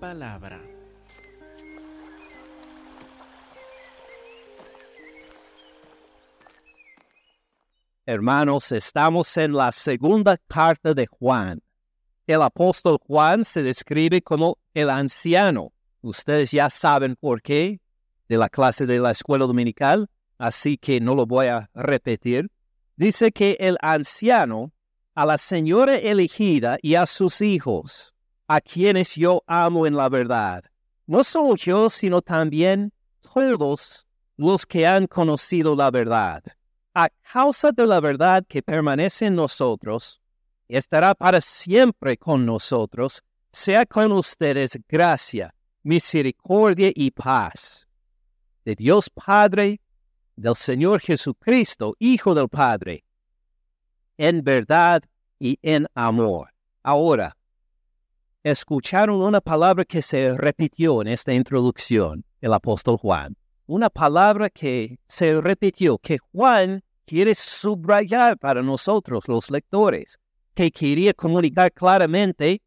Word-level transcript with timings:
palabra. 0.00 0.60
Hermanos, 8.06 8.72
estamos 8.72 9.36
en 9.36 9.52
la 9.52 9.70
segunda 9.70 10.38
carta 10.48 10.94
de 10.94 11.06
Juan. 11.06 11.60
El 12.26 12.42
apóstol 12.42 12.98
Juan 13.06 13.44
se 13.44 13.62
describe 13.62 14.22
como 14.22 14.58
el 14.74 14.88
anciano. 14.88 15.72
Ustedes 16.00 16.50
ya 16.50 16.70
saben 16.70 17.14
por 17.14 17.42
qué 17.42 17.80
de 18.28 18.36
la 18.38 18.48
clase 18.48 18.86
de 18.86 18.98
la 18.98 19.10
escuela 19.10 19.46
dominical, 19.46 20.08
así 20.38 20.78
que 20.78 21.00
no 21.00 21.14
lo 21.14 21.26
voy 21.26 21.48
a 21.48 21.68
repetir. 21.74 22.50
Dice 22.96 23.32
que 23.32 23.56
el 23.60 23.76
anciano, 23.80 24.72
a 25.14 25.26
la 25.26 25.36
señora 25.36 25.96
elegida 25.96 26.78
y 26.80 26.94
a 26.94 27.06
sus 27.06 27.42
hijos, 27.42 28.14
a 28.52 28.60
quienes 28.60 29.14
yo 29.14 29.44
amo 29.46 29.86
en 29.86 29.94
la 29.94 30.08
verdad, 30.08 30.64
no 31.06 31.22
solo 31.22 31.54
yo, 31.54 31.88
sino 31.88 32.20
también 32.20 32.92
todos 33.20 34.04
los 34.36 34.66
que 34.66 34.88
han 34.88 35.06
conocido 35.06 35.76
la 35.76 35.92
verdad. 35.92 36.42
A 36.92 37.10
causa 37.32 37.70
de 37.70 37.86
la 37.86 38.00
verdad 38.00 38.44
que 38.48 38.60
permanece 38.60 39.26
en 39.26 39.36
nosotros, 39.36 40.20
estará 40.66 41.14
para 41.14 41.40
siempre 41.40 42.16
con 42.16 42.44
nosotros, 42.44 43.22
sea 43.52 43.86
con 43.86 44.10
ustedes 44.10 44.76
gracia, 44.88 45.54
misericordia 45.84 46.90
y 46.92 47.12
paz 47.12 47.86
de 48.64 48.74
Dios 48.74 49.10
Padre, 49.10 49.80
del 50.34 50.56
Señor 50.56 50.98
Jesucristo, 50.98 51.94
Hijo 52.00 52.34
del 52.34 52.48
Padre, 52.48 53.04
en 54.18 54.42
verdad 54.42 55.04
y 55.38 55.56
en 55.62 55.86
amor. 55.94 56.48
Ahora, 56.82 57.36
escucharon 58.42 59.20
una 59.20 59.40
palabra 59.40 59.84
que 59.84 60.00
se 60.02 60.36
repitió 60.36 61.02
en 61.02 61.08
esta 61.08 61.32
introducción, 61.34 62.24
el 62.40 62.52
apóstol 62.54 62.96
Juan. 62.96 63.36
Una 63.66 63.90
palabra 63.90 64.48
que 64.50 64.98
se 65.06 65.40
repitió, 65.40 65.98
que 65.98 66.18
Juan 66.32 66.82
quiere 67.06 67.34
subrayar 67.34 68.38
para 68.38 68.62
nosotros, 68.62 69.28
los 69.28 69.50
lectores, 69.50 70.18
que 70.54 70.70
quería 70.70 71.12
comunicar 71.12 71.72
claramente 71.72 72.62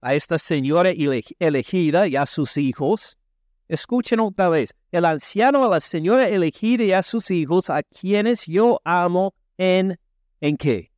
a 0.00 0.14
esta 0.14 0.38
señora 0.38 0.90
elegida 1.38 2.06
y 2.06 2.16
a 2.16 2.26
sus 2.26 2.56
hijos. 2.56 3.16
Escuchen 3.68 4.20
otra 4.20 4.48
vez, 4.48 4.74
el 4.92 5.04
anciano 5.04 5.64
a 5.64 5.68
la 5.68 5.80
señora 5.80 6.28
elegida 6.28 6.84
y 6.84 6.92
a 6.92 7.02
sus 7.02 7.30
hijos, 7.30 7.70
a 7.70 7.82
quienes 7.82 8.46
yo 8.46 8.80
amo 8.84 9.34
en, 9.56 9.98
¿en 10.40 10.56
qué? 10.56 10.92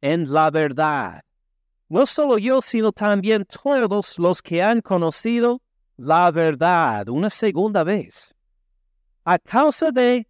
En 0.00 0.32
la 0.32 0.50
verdad. 0.50 1.22
No 1.90 2.06
solo 2.06 2.38
yo, 2.38 2.60
sino 2.60 2.92
también 2.92 3.44
todos 3.44 4.16
los 4.16 4.40
que 4.40 4.62
han 4.62 4.80
conocido 4.80 5.60
la 5.96 6.30
verdad 6.30 7.08
una 7.08 7.28
segunda 7.28 7.82
vez. 7.82 8.32
A 9.24 9.40
causa 9.40 9.90
de, 9.90 10.28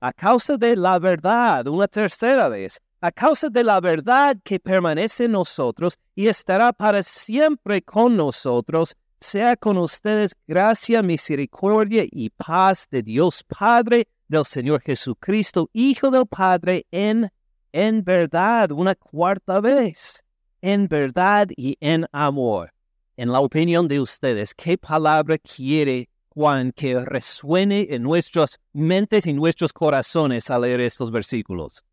a 0.00 0.10
causa 0.14 0.56
de 0.56 0.74
la 0.74 0.98
verdad 0.98 1.66
una 1.66 1.86
tercera 1.86 2.48
vez. 2.48 2.80
A 3.02 3.12
causa 3.12 3.50
de 3.50 3.62
la 3.62 3.78
verdad 3.78 4.38
que 4.42 4.58
permanece 4.58 5.26
en 5.26 5.32
nosotros 5.32 5.98
y 6.14 6.28
estará 6.28 6.72
para 6.72 7.02
siempre 7.02 7.82
con 7.82 8.16
nosotros, 8.16 8.96
sea 9.20 9.54
con 9.54 9.76
ustedes 9.76 10.32
gracia, 10.46 11.02
misericordia 11.02 12.04
y 12.10 12.30
paz 12.30 12.88
de 12.90 13.02
Dios 13.02 13.44
Padre, 13.44 14.08
del 14.28 14.46
Señor 14.46 14.80
Jesucristo, 14.80 15.68
Hijo 15.74 16.10
del 16.10 16.26
Padre, 16.26 16.86
en, 16.90 17.30
en 17.70 18.02
verdad, 18.02 18.72
una 18.72 18.94
cuarta 18.94 19.60
vez, 19.60 20.24
en 20.66 20.88
verdad 20.88 21.46
y 21.56 21.76
en 21.80 22.06
amor. 22.10 22.72
En 23.16 23.30
la 23.30 23.38
opinión 23.38 23.86
de 23.86 24.00
ustedes, 24.00 24.52
¿qué 24.52 24.76
palabra 24.76 25.38
quiere 25.38 26.08
Juan 26.30 26.72
que 26.72 27.04
resuene 27.04 27.86
en 27.90 28.02
nuestras 28.02 28.58
mentes 28.72 29.28
y 29.28 29.32
nuestros 29.32 29.72
corazones 29.72 30.50
al 30.50 30.62
leer 30.62 30.80
estos 30.80 31.12
versículos? 31.12 31.84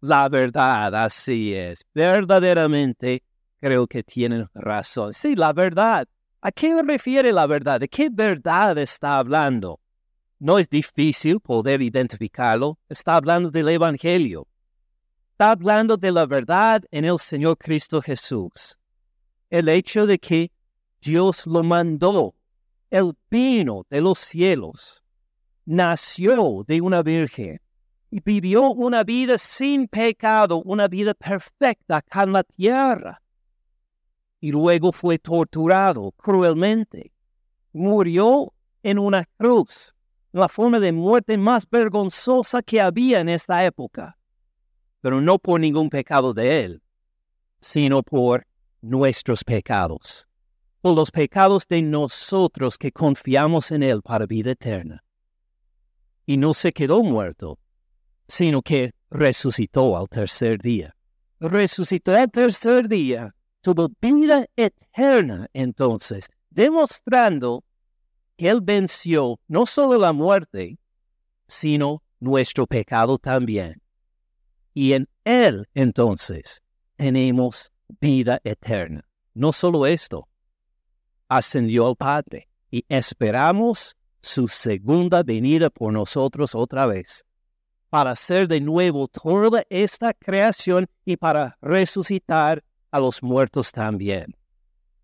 La 0.00 0.28
verdad, 0.28 0.94
así 0.94 1.52
es. 1.52 1.84
Verdaderamente 1.92 3.24
creo 3.60 3.88
que 3.88 4.04
tienen 4.04 4.46
razón. 4.54 5.12
Sí, 5.12 5.34
la 5.34 5.52
verdad. 5.52 6.06
¿A 6.40 6.52
qué 6.52 6.80
refiere 6.84 7.32
la 7.32 7.48
verdad? 7.48 7.80
¿De 7.80 7.88
qué 7.88 8.08
verdad 8.08 8.78
está 8.78 9.18
hablando? 9.18 9.80
No 10.38 10.60
es 10.60 10.68
difícil 10.68 11.40
poder 11.40 11.82
identificarlo. 11.82 12.78
Está 12.88 13.16
hablando 13.16 13.50
del 13.50 13.68
Evangelio. 13.68 14.46
Está 15.36 15.50
hablando 15.50 15.98
de 15.98 16.10
la 16.10 16.24
verdad 16.24 16.82
en 16.90 17.04
el 17.04 17.18
Señor 17.18 17.58
Cristo 17.58 18.00
Jesús. 18.00 18.78
El 19.50 19.68
hecho 19.68 20.06
de 20.06 20.18
que 20.18 20.50
Dios 20.98 21.46
lo 21.46 21.62
mandó. 21.62 22.34
El 22.88 23.12
vino 23.30 23.84
de 23.90 24.00
los 24.00 24.18
cielos. 24.18 25.02
Nació 25.66 26.64
de 26.66 26.80
una 26.80 27.02
virgen 27.02 27.60
y 28.10 28.22
vivió 28.22 28.70
una 28.70 29.04
vida 29.04 29.36
sin 29.36 29.88
pecado, 29.88 30.62
una 30.64 30.88
vida 30.88 31.12
perfecta 31.12 31.98
acá 31.98 32.22
en 32.22 32.32
la 32.32 32.42
tierra 32.42 33.20
y 34.40 34.52
luego 34.52 34.90
fue 34.90 35.18
torturado 35.18 36.12
cruelmente. 36.12 37.12
Murió 37.74 38.54
en 38.82 38.98
una 38.98 39.26
cruz, 39.36 39.94
la 40.32 40.48
forma 40.48 40.80
de 40.80 40.92
muerte 40.92 41.36
más 41.36 41.68
vergonzosa 41.68 42.62
que 42.62 42.80
había 42.80 43.20
en 43.20 43.28
esta 43.28 43.66
época, 43.66 44.16
pero 45.06 45.20
no 45.20 45.38
por 45.38 45.60
ningún 45.60 45.88
pecado 45.88 46.34
de 46.34 46.64
él, 46.64 46.82
sino 47.60 48.02
por 48.02 48.44
nuestros 48.80 49.44
pecados, 49.44 50.26
por 50.80 50.96
los 50.96 51.12
pecados 51.12 51.68
de 51.68 51.80
nosotros 51.80 52.76
que 52.76 52.90
confiamos 52.90 53.70
en 53.70 53.84
él 53.84 54.02
para 54.02 54.26
vida 54.26 54.50
eterna. 54.50 55.04
Y 56.26 56.38
no 56.38 56.52
se 56.54 56.72
quedó 56.72 57.04
muerto, 57.04 57.60
sino 58.26 58.62
que 58.62 58.94
resucitó 59.08 59.96
al 59.96 60.08
tercer 60.08 60.60
día. 60.60 60.96
Resucitó 61.38 62.16
al 62.16 62.28
tercer 62.28 62.88
día 62.88 63.32
tuvo 63.60 63.88
vida 64.00 64.46
eterna 64.56 65.46
entonces, 65.52 66.28
demostrando 66.50 67.62
que 68.36 68.48
Él 68.48 68.60
venció 68.60 69.38
no 69.46 69.66
solo 69.66 70.00
la 70.00 70.12
muerte, 70.12 70.80
sino 71.46 72.02
nuestro 72.18 72.66
pecado 72.66 73.18
también. 73.18 73.85
Y 74.76 74.92
en 74.92 75.08
Él 75.24 75.66
entonces 75.72 76.62
tenemos 76.96 77.72
vida 77.98 78.42
eterna. 78.44 79.08
No 79.32 79.54
solo 79.54 79.86
esto, 79.86 80.28
ascendió 81.28 81.88
al 81.88 81.96
Padre 81.96 82.50
y 82.70 82.84
esperamos 82.86 83.96
su 84.20 84.48
segunda 84.48 85.22
venida 85.22 85.70
por 85.70 85.94
nosotros 85.94 86.54
otra 86.54 86.84
vez, 86.84 87.24
para 87.88 88.10
hacer 88.10 88.48
de 88.48 88.60
nuevo 88.60 89.08
toda 89.08 89.64
esta 89.70 90.12
creación 90.12 90.86
y 91.06 91.16
para 91.16 91.56
resucitar 91.62 92.62
a 92.90 93.00
los 93.00 93.22
muertos 93.22 93.72
también. 93.72 94.36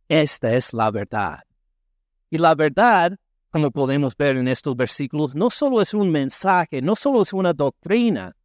Esta 0.07 0.53
es 0.53 0.75
la 0.75 0.91
verdad. 0.91 1.45
Y 2.29 2.37
la 2.37 2.55
verdad, 2.55 3.17
como 3.49 3.71
podemos 3.71 4.15
ver 4.19 4.37
en 4.37 4.49
estos 4.49 4.77
versículos, 4.77 5.35
no 5.35 5.49
solo 5.49 5.81
es 5.81 5.95
un 5.95 6.11
mensaje, 6.11 6.83
no 6.83 6.95
solo 6.95 7.23
es 7.23 7.33
una 7.33 7.55
doctrina, 7.55 8.37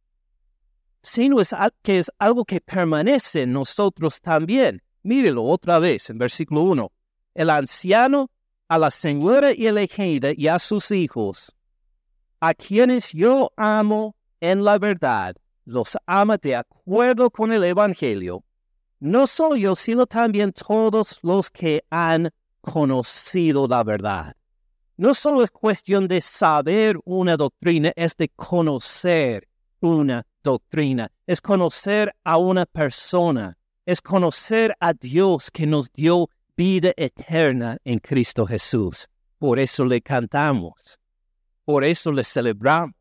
sino 1.02 1.40
es 1.40 1.54
que 1.82 1.98
es 1.98 2.10
algo 2.18 2.44
que 2.44 2.60
permanece 2.60 3.42
en 3.42 3.52
nosotros 3.52 4.20
también. 4.20 4.82
Mírelo 5.02 5.44
otra 5.44 5.78
vez 5.78 6.10
en 6.10 6.18
versículo 6.18 6.62
1. 6.62 6.92
El 7.34 7.50
anciano 7.50 8.30
a 8.68 8.78
la 8.78 8.90
señora 8.90 9.52
y 9.52 9.66
elegida 9.66 10.32
y 10.36 10.48
a 10.48 10.58
sus 10.58 10.90
hijos, 10.90 11.54
a 12.40 12.52
quienes 12.52 13.12
yo 13.12 13.50
amo 13.56 14.14
en 14.40 14.64
la 14.64 14.78
verdad, 14.78 15.36
los 15.64 15.96
ama 16.06 16.36
de 16.36 16.56
acuerdo 16.56 17.30
con 17.30 17.52
el 17.52 17.64
Evangelio, 17.64 18.44
no 19.00 19.26
solo 19.26 19.56
yo, 19.56 19.74
sino 19.74 20.06
también 20.06 20.52
todos 20.52 21.18
los 21.22 21.50
que 21.50 21.84
han 21.90 22.30
conocido 22.60 23.66
la 23.68 23.84
verdad. 23.84 24.34
No 24.96 25.14
solo 25.14 25.44
es 25.44 25.50
cuestión 25.50 26.08
de 26.08 26.20
saber 26.20 26.98
una 27.04 27.36
doctrina, 27.36 27.92
es 27.94 28.16
de 28.16 28.28
conocer 28.30 29.48
una 29.80 30.26
doctrina, 30.50 31.10
es 31.26 31.40
conocer 31.40 32.14
a 32.24 32.36
una 32.36 32.66
persona, 32.66 33.56
es 33.86 34.00
conocer 34.00 34.74
a 34.80 34.92
Dios 34.92 35.50
que 35.50 35.66
nos 35.66 35.90
dio 35.92 36.28
vida 36.56 36.92
eterna 36.96 37.78
en 37.84 37.98
Cristo 37.98 38.46
Jesús. 38.46 39.08
Por 39.38 39.58
eso 39.58 39.84
le 39.84 40.00
cantamos, 40.00 40.98
por 41.64 41.84
eso 41.84 42.10
le 42.12 42.24
celebramos, 42.24 42.94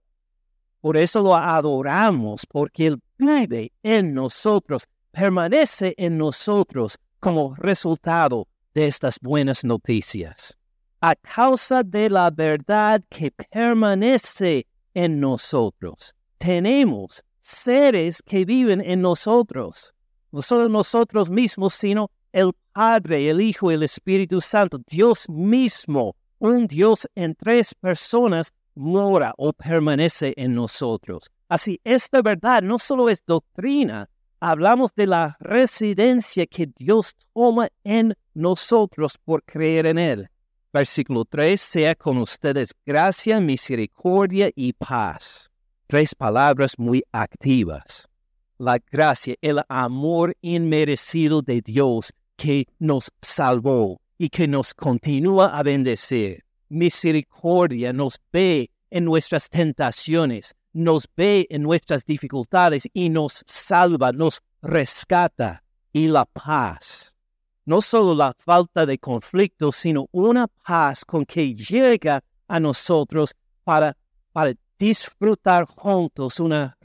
por 0.82 0.96
eso 0.98 1.22
lo 1.22 1.36
adoramos, 1.36 2.46
porque 2.46 2.88
Él 2.88 3.00
vive 3.18 3.72
en 3.82 4.14
nosotros 4.14 4.88
permanece 5.18 5.96
en 5.98 6.16
nosotros 6.18 7.00
como 7.20 7.56
resultado 7.56 8.48
de 8.76 8.86
estas 8.86 9.20
buenas 9.20 9.64
noticias. 9.64 10.56
A 11.02 11.16
causa 11.16 11.82
de 11.82 12.08
la 12.10 12.30
verdad 12.30 13.02
que 13.10 13.32
permanece 13.32 14.68
en 14.94 15.20
nosotros, 15.20 16.14
tenemos 16.38 17.24
seres 17.48 18.22
que 18.22 18.46
viven 18.46 18.82
en 18.82 19.02
nosotros, 19.02 19.94
no 20.32 20.42
solo 20.42 20.70
nosotros 20.70 21.30
mismos, 21.30 21.74
sino 21.74 22.12
el 22.32 22.52
Padre, 22.74 23.30
el 23.30 23.42
Hijo 23.42 23.72
el 23.72 23.84
Espíritu 23.84 24.42
Santo, 24.42 24.80
Dios 24.88 25.28
mismo, 25.30 26.16
un 26.40 26.68
Dios 26.68 27.08
en 27.16 27.34
tres 27.36 27.74
personas, 27.74 28.54
mora 28.76 29.34
o 29.38 29.54
permanece 29.54 30.34
en 30.38 30.54
nosotros. 30.54 31.32
Así, 31.50 31.80
esta 31.84 32.22
verdad 32.22 32.62
no 32.62 32.78
solo 32.78 33.10
es 33.10 33.24
doctrina, 33.26 34.10
hablamos 34.40 34.94
de 34.94 35.08
la 35.08 35.38
residencia 35.40 36.46
que 36.46 36.68
Dios 36.76 37.16
toma 37.34 37.70
en 37.84 38.14
nosotros 38.34 39.18
por 39.18 39.44
creer 39.44 39.88
en 39.88 39.98
Él. 39.98 40.30
Versículo 40.74 41.26
3, 41.26 41.60
sea 41.60 41.96
con 41.96 42.18
ustedes 42.18 42.76
gracia, 42.86 43.40
misericordia 43.40 44.52
y 44.54 44.74
paz. 44.74 45.50
Tres 45.90 46.14
palabras 46.14 46.78
muy 46.78 47.02
activas. 47.14 48.10
La 48.58 48.78
gracia, 48.92 49.36
el 49.40 49.62
amor 49.70 50.36
inmerecido 50.42 51.42
de 51.42 51.62
Dios 51.62 52.12
que 52.36 52.68
nos 52.78 53.10
salvó 53.22 54.02
y 54.18 54.28
que 54.28 54.50
nos 54.50 54.74
continúa 54.74 55.58
a 55.58 55.64
bendecir. 55.64 56.44
Misericordia 56.68 57.94
nos 57.94 58.20
ve 58.34 58.70
en 58.90 59.06
nuestras 59.06 59.50
tentaciones, 59.50 60.56
nos 60.74 61.08
ve 61.16 61.48
en 61.50 61.64
nuestras 61.64 62.04
dificultades 62.04 62.90
y 62.94 63.08
nos 63.08 63.46
salva, 63.48 64.12
nos 64.12 64.42
rescata. 64.62 65.64
Y 65.94 66.10
la 66.10 66.26
paz. 66.26 67.16
No 67.64 67.82
solo 67.82 68.14
la 68.14 68.34
falta 68.38 68.86
de 68.86 68.98
conflicto, 68.98 69.72
sino 69.72 70.10
una 70.12 70.48
paz 70.48 71.06
con 71.06 71.26
que 71.26 71.56
llega 71.56 72.22
a 72.50 72.60
nosotros 72.60 73.34
para, 73.64 73.98
para 74.34 74.54
disfrutar 74.78 75.66
juntos 75.66 76.40
una, 76.40 76.78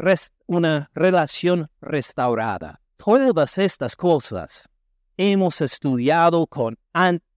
relación 0.95 1.71
restaurada. 1.81 2.81
Todas 2.97 3.59
estas 3.59 3.97
cosas 3.97 4.69
hemos 5.17 5.61
estudiado 5.61 6.47
con 6.47 6.79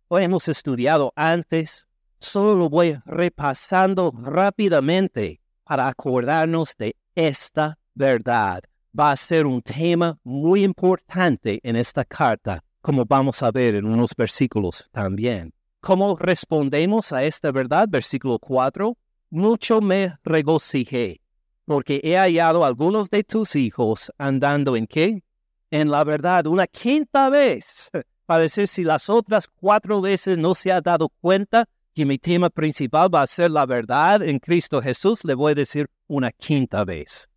hemos 0.09 0.47
estudiado 0.47 1.11
antes. 1.15 1.87
Solo 2.19 2.55
lo 2.55 2.69
voy 2.69 2.97
repasando 3.05 4.13
rápidamente 4.17 5.41
para 5.63 5.87
acordarnos 5.87 6.75
de 6.77 6.95
esta 7.15 7.77
verdad. 7.93 8.63
Va 8.97 9.11
a 9.11 9.17
ser 9.17 9.45
un 9.45 9.61
tema 9.61 10.17
muy 10.23 10.63
importante 10.63 11.59
en 11.63 11.75
esta 11.75 12.05
carta, 12.05 12.63
como 12.81 13.03
vamos 13.05 13.43
a 13.43 13.51
ver 13.51 13.75
en 13.75 13.85
unos 13.85 14.11
versículos 14.15 14.87
también. 14.91 15.53
¿Cómo 15.81 16.15
respondemos 16.15 17.11
a 17.11 17.23
esta 17.23 17.51
verdad? 17.51 17.87
Versículo 17.89 18.39
4. 18.39 18.97
Mucho 19.35 19.81
me 19.81 20.17
regocijé, 20.23 21.19
porque 21.65 21.99
he 22.05 22.15
hallado 22.15 22.63
algunos 22.63 23.09
de 23.09 23.25
tus 23.25 23.57
hijos 23.57 24.09
andando 24.17 24.77
en 24.77 24.87
qué? 24.87 25.23
En 25.71 25.91
la 25.91 26.05
verdad, 26.05 26.47
una 26.47 26.67
quinta 26.67 27.29
vez, 27.29 27.91
para 28.25 28.43
decir 28.43 28.69
si 28.69 28.85
las 28.85 29.09
otras 29.09 29.49
cuatro 29.49 29.99
veces 29.99 30.37
no 30.37 30.55
se 30.55 30.71
ha 30.71 30.79
dado 30.79 31.09
cuenta 31.19 31.67
que 31.93 32.05
mi 32.05 32.17
tema 32.17 32.49
principal 32.49 33.13
va 33.13 33.23
a 33.23 33.27
ser 33.27 33.51
la 33.51 33.65
verdad 33.65 34.23
en 34.23 34.39
Cristo 34.39 34.81
Jesús, 34.81 35.25
le 35.25 35.33
voy 35.33 35.51
a 35.51 35.55
decir 35.55 35.89
una 36.07 36.31
quinta 36.31 36.85
vez. 36.85 37.27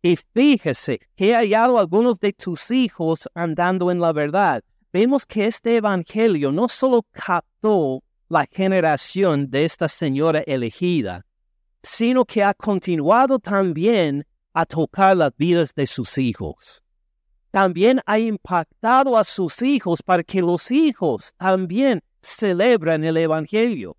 Y 0.00 0.16
fíjese 0.16 0.98
he 1.14 1.34
hallado 1.34 1.78
algunos 1.78 2.20
de 2.20 2.32
tus 2.32 2.70
hijos 2.70 3.28
andando 3.34 3.90
en 3.90 4.00
la 4.00 4.14
verdad. 4.14 4.62
Vemos 4.94 5.26
que 5.26 5.46
este 5.46 5.76
evangelio 5.76 6.52
no 6.52 6.70
solo 6.70 7.04
captó 7.12 8.02
la 8.32 8.46
generación 8.50 9.50
de 9.50 9.66
esta 9.66 9.90
señora 9.90 10.40
elegida, 10.46 11.26
sino 11.82 12.24
que 12.24 12.42
ha 12.42 12.54
continuado 12.54 13.38
también 13.38 14.26
a 14.54 14.64
tocar 14.64 15.14
las 15.18 15.36
vidas 15.36 15.74
de 15.74 15.86
sus 15.86 16.16
hijos. 16.16 16.82
También 17.50 18.00
ha 18.06 18.18
impactado 18.18 19.18
a 19.18 19.24
sus 19.24 19.60
hijos 19.60 20.02
para 20.02 20.22
que 20.22 20.40
los 20.40 20.70
hijos 20.70 21.34
también 21.36 22.02
celebran 22.22 23.04
el 23.04 23.18
Evangelio. 23.18 23.98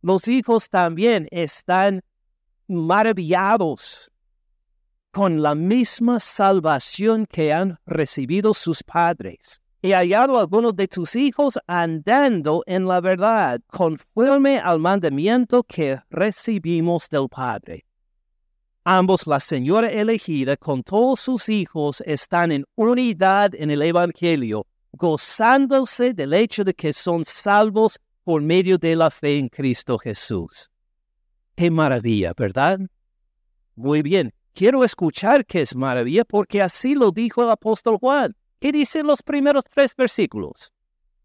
Los 0.00 0.28
hijos 0.28 0.70
también 0.70 1.28
están 1.30 2.02
maravillados 2.66 4.10
con 5.10 5.42
la 5.42 5.54
misma 5.54 6.20
salvación 6.20 7.26
que 7.26 7.52
han 7.52 7.78
recibido 7.84 8.54
sus 8.54 8.82
padres. 8.82 9.60
He 9.86 9.92
hallado 9.92 10.38
algunos 10.38 10.74
de 10.74 10.88
tus 10.88 11.14
hijos 11.14 11.58
andando 11.66 12.62
en 12.66 12.88
la 12.88 13.02
verdad, 13.02 13.60
conforme 13.66 14.58
al 14.58 14.78
mandamiento 14.78 15.62
que 15.62 16.00
recibimos 16.08 17.10
del 17.10 17.28
Padre. 17.28 17.84
Ambos, 18.84 19.26
la 19.26 19.40
señora 19.40 19.90
elegida 19.90 20.56
con 20.56 20.82
todos 20.82 21.20
sus 21.20 21.50
hijos, 21.50 22.02
están 22.06 22.50
en 22.50 22.64
unidad 22.76 23.54
en 23.54 23.70
el 23.70 23.82
Evangelio 23.82 24.66
gozándose 24.92 26.14
del 26.14 26.32
hecho 26.32 26.64
de 26.64 26.72
que 26.72 26.94
son 26.94 27.22
salvos 27.22 28.00
por 28.22 28.40
medio 28.40 28.78
de 28.78 28.96
la 28.96 29.10
fe 29.10 29.36
en 29.38 29.50
Cristo 29.50 29.98
Jesús. 29.98 30.70
Qué 31.56 31.70
maravilla, 31.70 32.32
¿verdad? 32.34 32.78
Muy 33.74 34.00
bien, 34.00 34.32
quiero 34.54 34.82
escuchar 34.82 35.44
que 35.44 35.60
es 35.60 35.76
maravilla 35.76 36.24
porque 36.24 36.62
así 36.62 36.94
lo 36.94 37.10
dijo 37.10 37.42
el 37.42 37.50
apóstol 37.50 37.98
Juan. 37.98 38.34
¿Qué 38.64 38.72
dicen 38.72 39.06
los 39.06 39.20
primeros 39.20 39.62
tres 39.64 39.94
versículos? 39.94 40.72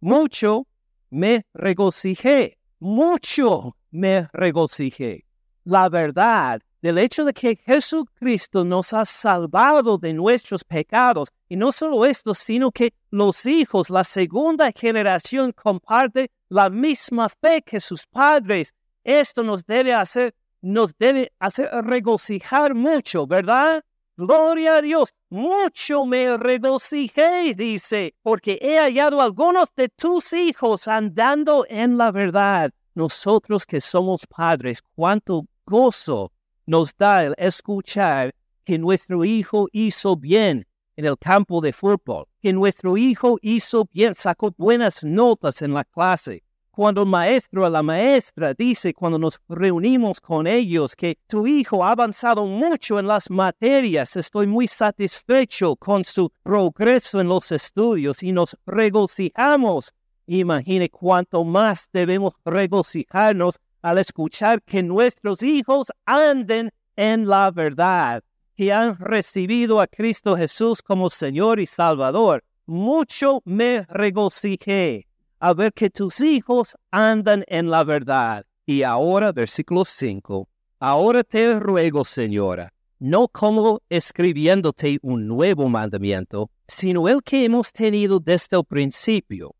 Mucho 0.02 0.68
me 1.10 1.46
regocijé, 1.54 2.58
mucho 2.80 3.78
me 3.92 4.28
regocijé. 4.34 5.26
La 5.64 5.88
verdad 5.88 6.62
del 6.82 6.98
hecho 6.98 7.24
de 7.24 7.32
que 7.32 7.56
Jesucristo 7.56 8.66
nos 8.66 8.92
ha 8.92 9.06
salvado 9.06 9.98
de 9.98 10.12
nuestros 10.12 10.66
pecados. 10.66 11.30
Y 11.48 11.56
no 11.56 11.72
solo 11.72 12.04
esto, 12.04 12.34
sino 12.34 12.74
que 12.74 12.94
los 13.10 13.46
hijos, 13.46 13.90
la 13.90 14.04
segunda 14.04 14.70
generación, 14.74 15.54
comparten 15.54 16.28
la 16.50 16.70
misma 16.70 17.30
fe 17.30 17.62
que 17.62 17.80
sus 17.80 18.06
padres. 18.06 18.76
Esto 19.06 19.44
nos 19.44 19.66
debe 19.66 19.94
hacer, 19.94 20.36
nos 20.60 20.94
debe 20.98 21.32
hacer 21.40 21.70
regocijar 21.86 22.76
mucho, 22.76 23.26
¿verdad? 23.26 23.82
Gloria 24.20 24.76
a 24.76 24.82
Dios, 24.82 25.14
mucho 25.30 26.06
me 26.06 26.36
regocijé, 26.36 27.54
dice, 27.56 28.16
porque 28.22 28.60
he 28.62 28.78
hallado 28.78 29.22
algunos 29.22 29.74
de 29.78 29.88
tus 29.88 30.34
hijos 30.34 30.90
andando 30.90 31.66
en 31.70 31.98
la 31.98 32.12
verdad. 32.12 32.70
Nosotros 32.96 33.66
que 33.66 33.80
somos 33.80 34.28
padres, 34.28 34.82
cuánto 34.82 35.46
gozo 35.66 36.34
nos 36.66 36.98
da 36.98 37.24
el 37.24 37.36
escuchar 37.38 38.36
que 38.66 38.78
nuestro 38.78 39.24
hijo 39.24 39.70
hizo 39.72 40.18
bien 40.18 40.68
en 40.98 41.06
el 41.06 41.18
campo 41.18 41.62
de 41.62 41.72
fútbol, 41.72 42.26
que 42.42 42.52
nuestro 42.52 42.98
hijo 42.98 43.38
hizo 43.42 43.88
bien, 43.94 44.16
sacó 44.16 44.54
buenas 44.58 45.02
notas 45.02 45.62
en 45.62 45.74
la 45.74 45.86
clase. 45.86 46.44
Cuando 46.80 47.02
el 47.02 47.10
maestro 47.10 47.66
o 47.66 47.70
la 47.70 47.84
maestra 47.84 48.54
dice 48.54 48.94
cuando 48.94 49.20
nos 49.20 49.42
reunimos 49.50 50.22
con 50.22 50.48
ellos 50.48 50.96
que 50.96 51.18
tu 51.28 51.46
hijo 51.46 51.84
ha 51.84 51.92
avanzado 51.92 52.46
mucho 52.46 52.98
en 52.98 53.06
las 53.06 53.30
materias, 53.30 54.16
estoy 54.16 54.48
muy 54.48 54.66
satisfecho 54.66 55.76
con 55.76 56.06
su 56.06 56.32
progreso 56.42 57.20
en 57.20 57.28
los 57.28 57.52
estudios 57.52 58.24
y 58.24 58.32
nos 58.32 58.56
regocijamos. 58.66 59.94
Imagine 60.26 60.88
cuánto 60.90 61.44
más 61.44 61.90
debemos 61.92 62.36
regocijarnos 62.46 63.60
al 63.82 63.98
escuchar 63.98 64.62
que 64.64 64.82
nuestros 64.82 65.44
hijos 65.44 65.92
anden 66.06 66.72
en 66.96 67.28
la 67.28 67.52
verdad, 67.52 68.24
que 68.56 68.72
han 68.72 68.98
recibido 69.00 69.82
a 69.82 69.88
Cristo 69.88 70.38
Jesús 70.38 70.82
como 70.82 71.10
Señor 71.10 71.60
y 71.60 71.66
Salvador. 71.66 72.42
Mucho 72.66 73.42
me 73.44 73.86
regocijé 73.90 75.09
al 75.40 75.56
ver 75.56 75.74
que 75.74 75.90
tus 75.90 76.22
hijos 76.22 76.78
andan 76.92 77.44
en 77.48 77.70
la 77.70 77.84
verdad. 77.84 78.46
Y 78.66 78.84
ahora, 78.84 79.32
versículo 79.32 79.86
5, 79.86 80.48
ahora 80.80 81.24
te 81.24 81.60
ruego, 81.60 82.04
Señora, 82.04 82.74
no 83.00 83.28
como 83.28 83.82
escribiéndote 83.90 85.00
un 85.02 85.28
nuevo 85.28 85.70
mandamiento, 85.70 86.52
sino 86.68 87.08
el 87.08 87.24
que 87.24 87.46
hemos 87.46 87.72
tenido 87.72 88.20
desde 88.20 88.58
el 88.58 88.66
principio, 88.66 89.56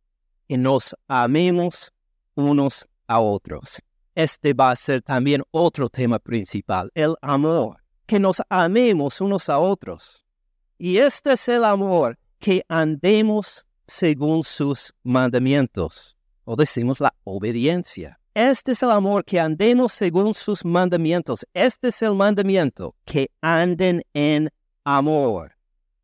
que 0.48 0.58
nos 0.58 0.96
amemos 1.08 1.92
unos 2.36 2.88
a 3.08 3.20
otros 3.20 3.82
este 4.20 4.54
va 4.54 4.72
a 4.72 4.76
ser 4.76 5.02
también 5.02 5.44
otro 5.52 5.88
tema 5.88 6.20
principal, 6.20 6.92
el 6.94 7.16
amor, 7.22 7.78
que 8.06 8.20
nos 8.20 8.42
amemos 8.50 9.22
unos 9.22 9.48
a 9.48 9.60
otros. 9.60 10.26
Y 10.78 10.98
este 10.98 11.32
es 11.34 11.48
el 11.48 11.64
amor, 11.64 12.20
que 12.38 12.66
andemos 12.68 13.66
según 13.90 14.44
sus 14.44 14.94
mandamientos, 15.04 16.16
o 16.46 16.56
decimos 16.56 17.00
la 17.00 17.14
obediencia. 17.24 18.20
Este 18.34 18.72
es 18.72 18.84
el 18.84 18.92
amor, 18.92 19.26
que 19.26 19.40
andemos 19.40 19.92
según 19.92 20.34
sus 20.34 20.64
mandamientos. 20.64 21.46
Este 21.54 21.90
es 21.90 22.02
el 22.02 22.14
mandamiento, 22.14 22.96
que 23.04 23.32
anden 23.42 24.04
en 24.14 24.50
amor, 24.86 25.58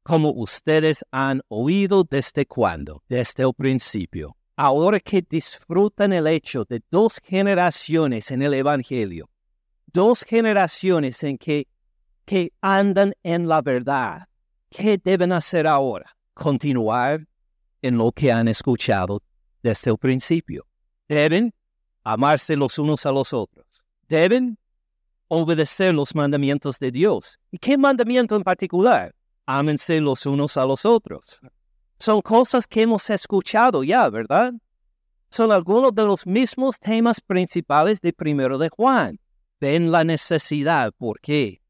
como 0.03 0.31
ustedes 0.31 1.05
han 1.11 1.41
oído 1.47 2.03
desde 2.03 2.45
cuando, 2.45 3.01
desde 3.07 3.43
el 3.43 3.53
principio 3.53 4.35
ahora 4.55 4.99
que 4.99 5.21
disfrutan 5.21 6.13
el 6.13 6.27
hecho 6.27 6.65
de 6.65 6.81
dos 6.89 7.19
generaciones 7.23 8.31
en 8.31 8.41
el 8.41 8.53
Evangelio, 8.53 9.29
dos 9.87 10.23
generaciones 10.23 11.23
en 11.23 11.37
que, 11.37 11.67
que 12.25 12.51
andan 12.61 13.13
en 13.23 13.47
la 13.47 13.61
verdad, 13.61 14.27
¿qué 14.69 14.99
deben 15.03 15.31
hacer 15.31 15.67
ahora? 15.67 16.15
Continuar 16.33 17.25
en 17.85 17.97
lo 17.97 18.11
que 18.11 18.31
han 18.31 18.47
escuchado 18.47 19.21
desde 19.61 19.91
el 19.91 19.97
principio. 19.97 20.65
Deben 21.07 21.53
amarse 22.03 22.55
los 22.55 22.79
unos 22.79 23.05
a 23.05 23.11
los 23.11 23.31
otros. 23.31 23.85
Deben 24.07 24.57
obedecer 25.27 25.93
los 25.93 26.15
mandamientos 26.15 26.79
de 26.79 26.91
Dios. 26.91 27.39
¿Y 27.51 27.59
qué 27.59 27.77
mandamiento 27.77 28.35
en 28.35 28.43
particular? 28.43 29.13
Ámense 29.45 30.01
los 30.01 30.25
unos 30.25 30.57
a 30.57 30.65
los 30.65 30.83
otros. 30.83 31.39
Son 31.99 32.21
cosas 32.21 32.65
que 32.65 32.81
hemos 32.81 33.07
escuchado 33.11 33.83
ya, 33.83 34.09
¿verdad? 34.09 34.53
Son 35.29 35.51
algunos 35.51 35.93
de 35.93 36.05
los 36.05 36.25
mismos 36.25 36.79
temas 36.79 37.21
principales 37.21 38.01
de 38.01 38.13
primero 38.13 38.57
de 38.57 38.69
Juan. 38.69 39.19
Ven 39.59 39.91
la 39.91 40.03
necesidad, 40.03 40.91
¿por 40.97 41.19
qué? 41.19 41.61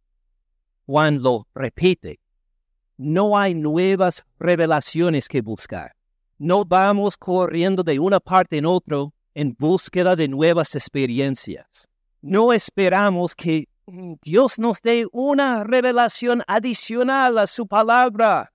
Juan 0.86 1.22
lo 1.22 1.48
repite. 1.54 2.20
No 2.98 3.38
hay 3.38 3.54
nuevas 3.54 4.26
revelaciones 4.40 5.28
que 5.28 5.42
buscar. 5.42 5.95
No 6.38 6.65
vamos 6.65 7.18
corriendo 7.18 7.84
de 7.84 7.98
una 8.00 8.20
parte 8.20 8.58
en 8.58 8.65
otra 8.65 9.06
en 9.34 9.56
búsqueda 9.58 10.15
de 10.15 10.27
nuevas 10.27 10.75
experiencias. 10.75 11.88
No 12.22 12.51
esperamos 12.54 13.36
que 13.36 13.68
Dios 14.22 14.58
nos 14.58 14.82
dé 14.82 15.06
una 15.12 15.63
revelación 15.63 16.42
adicional 16.48 17.38
a 17.38 17.48
su 17.48 17.68
palabra. 17.68 18.51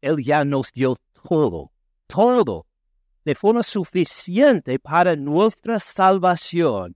Él 0.00 0.22
ya 0.24 0.44
nos 0.44 0.70
dio 0.72 0.96
todo, 1.28 1.72
todo, 2.06 2.66
de 3.24 3.34
forma 3.34 3.62
suficiente 3.62 4.78
para 4.78 5.16
nuestra 5.16 5.80
salvación 5.80 6.94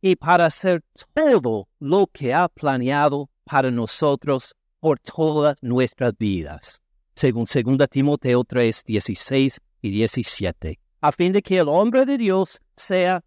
y 0.00 0.16
para 0.16 0.46
hacer 0.46 0.82
todo 1.14 1.68
lo 1.78 2.06
que 2.08 2.34
ha 2.34 2.48
planeado 2.48 3.30
para 3.44 3.70
nosotros 3.70 4.54
por 4.80 4.98
todas 4.98 5.56
nuestras 5.60 6.16
vidas, 6.16 6.82
según 7.14 7.44
2 7.44 7.88
Timoteo 7.88 8.44
3, 8.44 8.84
16 8.84 9.60
y 9.82 9.90
17, 9.90 10.80
a 11.00 11.12
fin 11.12 11.32
de 11.32 11.42
que 11.42 11.58
el 11.58 11.68
hombre 11.68 12.04
de 12.06 12.18
Dios 12.18 12.60
sea 12.76 13.24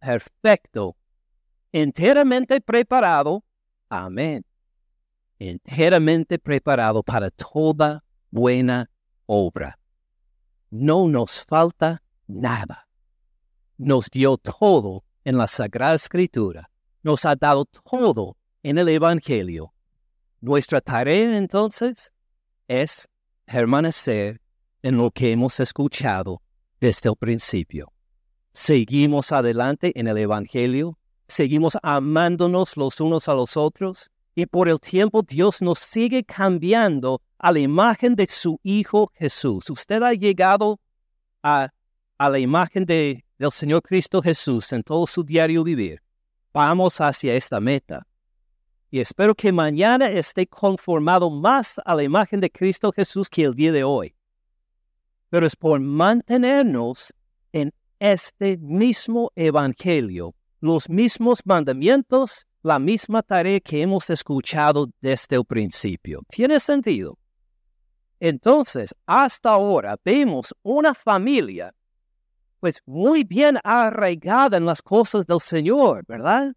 perfecto, 0.00 0.96
enteramente 1.72 2.60
preparado, 2.60 3.44
amén, 3.88 4.44
enteramente 5.38 6.38
preparado 6.38 7.02
para 7.02 7.30
toda 7.30 8.04
buena 8.30 8.90
obra. 9.26 9.78
No 10.70 11.08
nos 11.08 11.44
falta 11.44 12.02
nada. 12.26 12.86
Nos 13.76 14.08
dio 14.10 14.36
todo 14.36 15.04
en 15.24 15.36
la 15.38 15.48
Sagrada 15.48 15.94
Escritura. 15.94 16.70
Nos 17.02 17.24
ha 17.24 17.34
dado 17.34 17.64
todo 17.64 18.36
en 18.62 18.78
el 18.78 18.88
Evangelio. 18.88 19.72
Nuestra 20.40 20.80
tarea 20.80 21.36
entonces 21.36 22.12
es 22.70 23.08
permanecer 23.46 24.40
en 24.80 24.96
lo 24.96 25.10
que 25.10 25.32
hemos 25.32 25.58
escuchado 25.58 26.40
desde 26.80 27.08
el 27.08 27.16
principio. 27.16 27.92
Seguimos 28.52 29.32
adelante 29.32 29.92
en 29.98 30.06
el 30.06 30.16
Evangelio, 30.16 30.96
seguimos 31.26 31.76
amándonos 31.82 32.76
los 32.76 33.00
unos 33.00 33.28
a 33.28 33.34
los 33.34 33.56
otros 33.56 34.12
y 34.36 34.46
por 34.46 34.68
el 34.68 34.78
tiempo 34.78 35.22
Dios 35.22 35.60
nos 35.60 35.80
sigue 35.80 36.22
cambiando 36.22 37.20
a 37.38 37.50
la 37.50 37.58
imagen 37.58 38.14
de 38.14 38.28
su 38.28 38.60
Hijo 38.62 39.10
Jesús. 39.14 39.68
Usted 39.68 40.00
ha 40.04 40.14
llegado 40.14 40.78
a, 41.42 41.70
la 42.20 42.38
imagen 42.38 42.84
de, 42.84 43.24
del 43.36 43.50
Señor 43.50 43.82
Cristo 43.82 44.22
Jesús 44.22 44.72
en 44.72 44.84
todo 44.84 45.08
su 45.08 45.24
diario 45.24 45.64
vivir. 45.64 46.00
Vamos 46.52 47.00
hacia 47.00 47.34
esta 47.34 47.58
meta 47.58 48.06
y 48.90 49.00
espero 49.00 49.34
que 49.34 49.52
mañana 49.52 50.08
esté 50.10 50.46
conformado 50.46 51.30
más 51.30 51.80
a 51.84 51.94
la 51.94 52.02
imagen 52.02 52.40
de 52.40 52.50
Cristo 52.50 52.92
Jesús 52.92 53.30
que 53.30 53.44
el 53.44 53.54
día 53.54 53.70
de 53.70 53.84
hoy. 53.84 54.14
Pero 55.28 55.46
es 55.46 55.54
por 55.54 55.78
mantenernos 55.78 57.14
en 57.52 57.72
este 58.00 58.56
mismo 58.58 59.30
Evangelio, 59.36 60.34
los 60.60 60.88
mismos 60.88 61.40
mandamientos, 61.44 62.46
la 62.62 62.80
misma 62.80 63.22
tarea 63.22 63.60
que 63.60 63.80
hemos 63.80 64.10
escuchado 64.10 64.88
desde 65.00 65.36
el 65.36 65.44
principio. 65.44 66.22
¿Tiene 66.28 66.58
sentido? 66.58 67.16
Entonces, 68.18 68.94
hasta 69.06 69.50
ahora 69.50 69.96
vemos 70.04 70.54
una 70.62 70.94
familia 70.94 71.72
pues 72.58 72.82
muy 72.84 73.24
bien 73.24 73.58
arraigada 73.64 74.58
en 74.58 74.66
las 74.66 74.82
cosas 74.82 75.26
del 75.26 75.40
Señor, 75.40 76.04
¿verdad? 76.06 76.52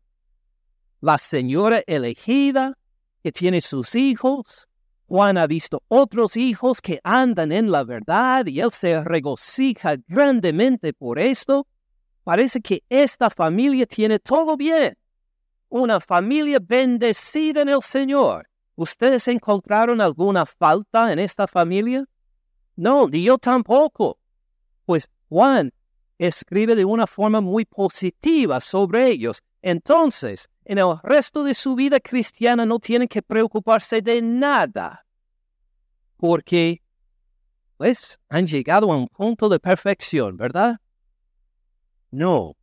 La 1.03 1.17
señora 1.17 1.83
elegida 1.85 2.77
que 3.21 3.33
tiene 3.33 3.59
sus 3.59 3.93
hijos. 3.93 4.69
Juan 5.05 5.37
ha 5.37 5.47
visto 5.47 5.83
otros 5.89 6.37
hijos 6.37 6.79
que 6.79 7.01
andan 7.03 7.51
en 7.51 7.69
la 7.69 7.83
verdad 7.83 8.45
y 8.45 8.61
él 8.61 8.71
se 8.71 9.03
regocija 9.03 9.97
grandemente 10.07 10.93
por 10.93 11.19
esto. 11.19 11.67
Parece 12.23 12.61
que 12.61 12.83
esta 12.87 13.29
familia 13.29 13.85
tiene 13.85 14.17
todo 14.17 14.55
bien. 14.55 14.97
Una 15.67 15.99
familia 15.99 16.59
bendecida 16.61 17.63
en 17.63 17.69
el 17.69 17.81
Señor. 17.81 18.47
¿Ustedes 18.75 19.27
encontraron 19.27 19.99
alguna 19.99 20.45
falta 20.45 21.11
en 21.11 21.19
esta 21.19 21.47
familia? 21.47 22.05
No, 22.77 23.09
ni 23.09 23.23
yo 23.23 23.37
tampoco. 23.37 24.19
Pues 24.85 25.09
Juan 25.27 25.73
escribe 26.17 26.77
de 26.77 26.85
una 26.85 27.07
forma 27.07 27.41
muy 27.41 27.65
positiva 27.65 28.61
sobre 28.61 29.09
ellos. 29.09 29.43
Entonces, 29.61 30.47
en 30.65 30.77
el 30.77 30.97
resto 31.03 31.43
de 31.43 31.53
su 31.53 31.75
vida 31.75 31.99
cristiana 31.99 32.65
no 32.65 32.79
tienen 32.79 33.07
que 33.07 33.21
preocuparse 33.21 34.01
de 34.01 34.21
nada, 34.21 35.05
porque 36.17 36.81
pues 37.77 38.19
han 38.29 38.47
llegado 38.47 38.91
a 38.91 38.97
un 38.97 39.07
punto 39.07 39.49
de 39.49 39.59
perfección, 39.59 40.37
¿verdad? 40.37 40.77
No, 42.11 42.55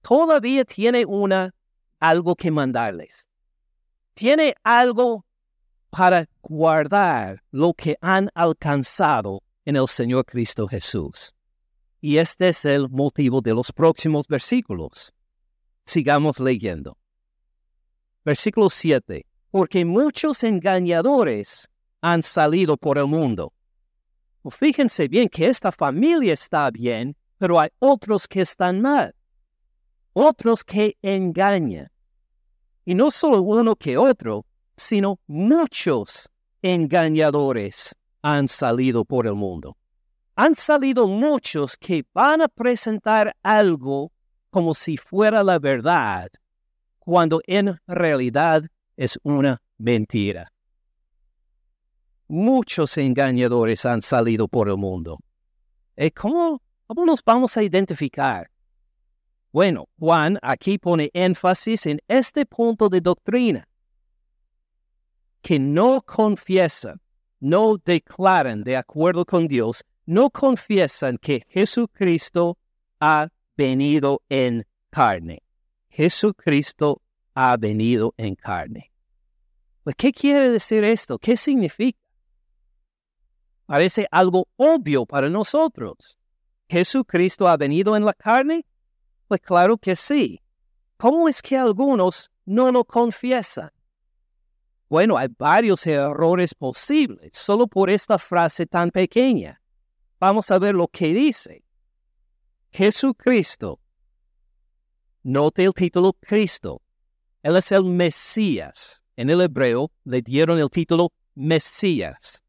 todavía 0.00 0.64
tiene 0.64 1.04
una 1.04 1.54
algo 1.98 2.34
que 2.34 2.50
mandarles. 2.50 3.28
Tiene 4.14 4.54
algo 4.62 5.26
para 5.90 6.26
guardar 6.40 7.42
lo 7.50 7.74
que 7.74 7.96
han 8.00 8.30
alcanzado 8.34 9.42
en 9.64 9.76
el 9.76 9.88
Señor 9.88 10.24
Cristo 10.24 10.66
Jesús. 10.66 11.34
Y 12.00 12.16
este 12.16 12.48
es 12.48 12.64
el 12.64 12.88
motivo 12.88 13.42
de 13.42 13.54
los 13.54 13.72
próximos 13.72 14.26
versículos. 14.26 15.12
Sigamos 15.84 16.40
leyendo. 16.40 16.96
Versículo 18.24 18.70
7. 18.70 19.24
Porque 19.50 19.84
muchos 19.84 20.44
engañadores 20.44 21.68
han 22.00 22.22
salido 22.22 22.76
por 22.76 22.98
el 22.98 23.06
mundo. 23.06 23.52
Fíjense 24.48 25.08
bien 25.08 25.28
que 25.28 25.46
esta 25.46 25.70
familia 25.70 26.32
está 26.32 26.70
bien, 26.70 27.16
pero 27.38 27.60
hay 27.60 27.70
otros 27.78 28.26
que 28.26 28.40
están 28.40 28.80
mal. 28.80 29.14
Otros 30.12 30.64
que 30.64 30.96
engañan. 31.02 31.90
Y 32.84 32.94
no 32.94 33.10
solo 33.10 33.42
uno 33.42 33.76
que 33.76 33.96
otro, 33.96 34.46
sino 34.76 35.18
muchos 35.26 36.28
engañadores 36.62 37.94
han 38.22 38.48
salido 38.48 39.04
por 39.04 39.26
el 39.26 39.34
mundo. 39.34 39.76
Han 40.36 40.54
salido 40.54 41.06
muchos 41.06 41.76
que 41.76 42.04
van 42.14 42.40
a 42.40 42.48
presentar 42.48 43.36
algo 43.42 44.10
como 44.50 44.74
si 44.74 44.96
fuera 44.96 45.44
la 45.44 45.58
verdad, 45.58 46.28
cuando 47.10 47.40
en 47.48 47.76
realidad 47.88 48.62
es 48.96 49.18
una 49.24 49.60
mentira. 49.78 50.52
Muchos 52.28 52.96
engañadores 52.98 53.84
han 53.84 54.00
salido 54.00 54.46
por 54.46 54.68
el 54.68 54.76
mundo. 54.76 55.18
¿Y 55.96 56.12
cómo, 56.12 56.62
cómo 56.86 57.04
nos 57.04 57.24
vamos 57.24 57.56
a 57.56 57.64
identificar? 57.64 58.48
Bueno, 59.50 59.88
Juan 59.98 60.38
aquí 60.40 60.78
pone 60.78 61.10
énfasis 61.12 61.86
en 61.86 61.98
este 62.06 62.46
punto 62.46 62.88
de 62.88 63.00
doctrina, 63.00 63.66
que 65.42 65.58
no 65.58 66.02
confiesan, 66.02 67.00
no 67.40 67.76
declaran 67.84 68.62
de 68.62 68.76
acuerdo 68.76 69.24
con 69.24 69.48
Dios, 69.48 69.84
no 70.06 70.30
confiesan 70.30 71.18
que 71.18 71.44
Jesucristo 71.48 72.56
ha 73.00 73.26
venido 73.56 74.22
en 74.28 74.64
carne. 74.90 75.42
Jesucristo 75.90 77.02
ha 77.34 77.56
venido 77.56 78.14
en 78.16 78.34
carne. 78.34 78.90
Pues, 79.82 79.96
¿Qué 79.96 80.12
quiere 80.12 80.50
decir 80.50 80.84
esto? 80.84 81.18
¿Qué 81.18 81.36
significa? 81.36 81.98
Parece 83.66 84.06
algo 84.10 84.48
obvio 84.56 85.04
para 85.06 85.28
nosotros. 85.28 86.18
¿Jesucristo 86.68 87.48
ha 87.48 87.56
venido 87.56 87.96
en 87.96 88.04
la 88.04 88.14
carne? 88.14 88.64
Pues 89.28 89.40
claro 89.40 89.76
que 89.76 89.94
sí. 89.96 90.40
¿Cómo 90.96 91.28
es 91.28 91.42
que 91.42 91.56
algunos 91.56 92.30
no 92.44 92.70
lo 92.70 92.84
confiesan? 92.84 93.70
Bueno, 94.88 95.16
hay 95.16 95.28
varios 95.38 95.86
errores 95.86 96.54
posibles 96.54 97.30
solo 97.32 97.66
por 97.66 97.90
esta 97.90 98.18
frase 98.18 98.66
tan 98.66 98.90
pequeña. 98.90 99.60
Vamos 100.18 100.50
a 100.50 100.58
ver 100.58 100.74
lo 100.74 100.88
que 100.88 101.14
dice. 101.14 101.64
Jesucristo 102.70 103.80
Note 105.22 105.64
el 105.64 105.74
título 105.74 106.14
Cristo. 106.14 106.80
Él 107.42 107.56
es 107.56 107.70
el 107.72 107.84
Mesías. 107.84 109.02
En 109.16 109.28
el 109.28 109.42
hebreo 109.42 109.92
le 110.04 110.22
dieron 110.22 110.58
el 110.58 110.70
título 110.70 111.12
Mesías, 111.34 112.42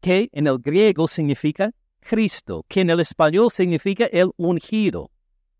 que 0.00 0.30
en 0.32 0.46
el 0.46 0.58
griego 0.58 1.08
significa 1.08 1.72
Cristo, 2.00 2.64
que 2.68 2.80
en 2.80 2.88
el 2.88 3.00
español 3.00 3.50
significa 3.50 4.06
el 4.06 4.30
ungido, 4.38 5.10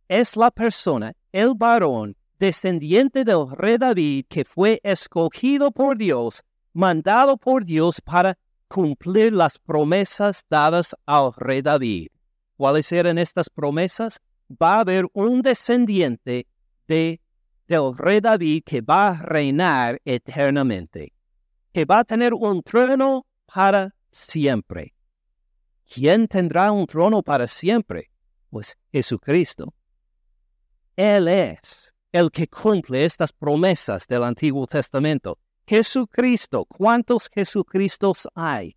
es 0.08 0.34
la 0.34 0.50
persona, 0.50 1.12
el 1.30 1.52
varón, 1.54 2.16
descendiente 2.38 3.24
del 3.24 3.50
rey 3.50 3.76
David, 3.76 4.24
que 4.28 4.46
fue 4.46 4.80
escogido 4.82 5.70
por 5.70 5.98
Dios, 5.98 6.42
mandado 6.72 7.36
por 7.36 7.66
Dios 7.66 8.00
para 8.00 8.38
cumplir 8.68 9.34
las 9.34 9.58
promesas 9.58 10.46
dadas 10.48 10.96
al 11.04 11.32
rey 11.36 11.60
David. 11.60 12.08
¿Cuáles 12.56 12.90
eran 12.92 13.18
estas 13.18 13.50
promesas? 13.50 14.20
Va 14.50 14.76
a 14.76 14.80
haber 14.80 15.06
un 15.12 15.42
descendiente 15.42 16.46
de, 16.86 17.20
del 17.66 17.96
rey 17.96 18.20
David 18.20 18.62
que 18.64 18.80
va 18.80 19.08
a 19.08 19.22
reinar 19.22 20.00
eternamente, 20.04 21.12
que 21.72 21.84
va 21.84 22.00
a 22.00 22.04
tener 22.04 22.32
un 22.32 22.62
trono 22.62 23.26
para 23.52 23.94
siempre. 24.10 24.94
¿Quién 25.92 26.26
tendrá 26.28 26.72
un 26.72 26.86
trono 26.86 27.22
para 27.22 27.46
siempre? 27.46 28.10
Pues 28.50 28.76
Jesucristo. 28.92 29.72
Él 30.96 31.28
es 31.28 31.92
el 32.12 32.30
que 32.30 32.48
cumple 32.48 33.04
estas 33.04 33.32
promesas 33.32 34.06
del 34.06 34.24
Antiguo 34.24 34.66
Testamento. 34.66 35.38
Jesucristo. 35.66 36.64
¿Cuántos 36.64 37.28
Jesucristos 37.28 38.28
hay? 38.34 38.76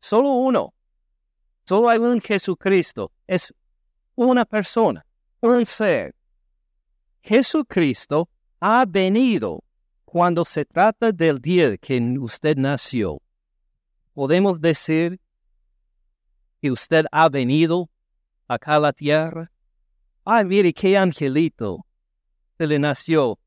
Solo 0.00 0.30
uno. 0.30 0.74
Solo 1.66 1.88
hay 1.90 1.98
un 1.98 2.20
Jesucristo. 2.20 3.12
Es 3.26 3.52
una 4.14 4.44
persona, 4.44 5.04
un 5.40 5.64
ser. 5.64 6.14
Jesucristo 7.22 8.28
ha 8.60 8.84
venido 8.86 9.62
cuando 10.04 10.44
se 10.44 10.64
trata 10.64 11.12
del 11.12 11.40
día 11.40 11.76
que 11.76 12.00
usted 12.18 12.56
nació. 12.56 13.20
Podemos 14.14 14.60
decir 14.60 15.20
que 16.60 16.70
usted 16.70 17.04
ha 17.12 17.28
venido 17.28 17.88
acá 18.48 18.76
a 18.76 18.80
la 18.80 18.92
tierra. 18.92 19.52
Ay, 20.24 20.44
mire 20.44 20.72
qué 20.72 20.96
angelito 20.96 21.86
se 22.56 22.66
le 22.66 22.78
nació. 22.78 23.38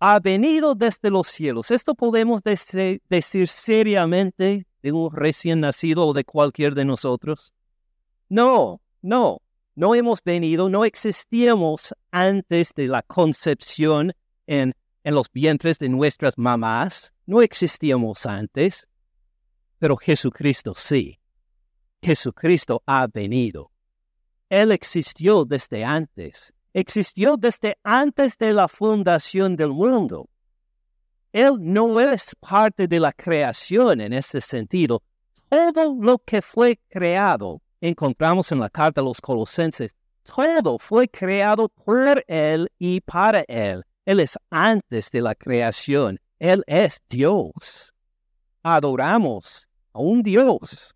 Ha 0.00 0.18
venido 0.18 0.74
desde 0.74 1.10
los 1.10 1.28
cielos. 1.28 1.70
Esto 1.70 1.94
podemos 1.94 2.40
decir 2.42 3.48
seriamente 3.48 4.66
de 4.82 4.92
un 4.92 5.14
recién 5.14 5.60
nacido 5.60 6.06
o 6.06 6.12
de 6.12 6.24
cualquier 6.24 6.74
de 6.74 6.86
nosotros. 6.86 7.52
No, 8.28 8.80
no, 9.02 9.42
no 9.80 9.94
hemos 9.94 10.22
venido, 10.22 10.68
no 10.68 10.84
existíamos 10.84 11.94
antes 12.10 12.74
de 12.74 12.86
la 12.86 13.02
concepción 13.02 14.12
en, 14.46 14.74
en 15.04 15.14
los 15.14 15.32
vientres 15.32 15.78
de 15.78 15.88
nuestras 15.88 16.36
mamás. 16.36 17.14
No 17.24 17.40
existíamos 17.40 18.26
antes, 18.26 18.86
pero 19.78 19.96
Jesucristo 19.96 20.74
sí. 20.76 21.18
Jesucristo 22.02 22.82
ha 22.84 23.06
venido. 23.06 23.72
Él 24.50 24.70
existió 24.70 25.46
desde 25.46 25.82
antes, 25.82 26.52
existió 26.74 27.38
desde 27.38 27.78
antes 27.82 28.36
de 28.36 28.52
la 28.52 28.68
fundación 28.68 29.56
del 29.56 29.70
mundo. 29.70 30.28
Él 31.32 31.56
no 31.58 31.98
es 31.98 32.36
parte 32.38 32.86
de 32.86 33.00
la 33.00 33.14
creación 33.14 34.02
en 34.02 34.12
ese 34.12 34.42
sentido. 34.42 35.02
Todo 35.48 35.96
lo 35.98 36.18
que 36.18 36.42
fue 36.42 36.78
creado, 36.90 37.62
encontramos 37.80 38.52
en 38.52 38.60
la 38.60 38.68
carta 38.68 39.00
a 39.00 39.04
los 39.04 39.20
colosenses, 39.20 39.94
todo 40.22 40.78
fue 40.78 41.08
creado 41.08 41.68
por 41.68 42.24
Él 42.28 42.70
y 42.78 43.00
para 43.00 43.40
Él. 43.48 43.84
Él 44.04 44.20
es 44.20 44.38
antes 44.50 45.10
de 45.10 45.20
la 45.20 45.34
creación. 45.34 46.20
Él 46.38 46.62
es 46.66 47.02
Dios. 47.08 47.92
Adoramos 48.62 49.68
a 49.92 50.00
un 50.00 50.22
Dios 50.22 50.94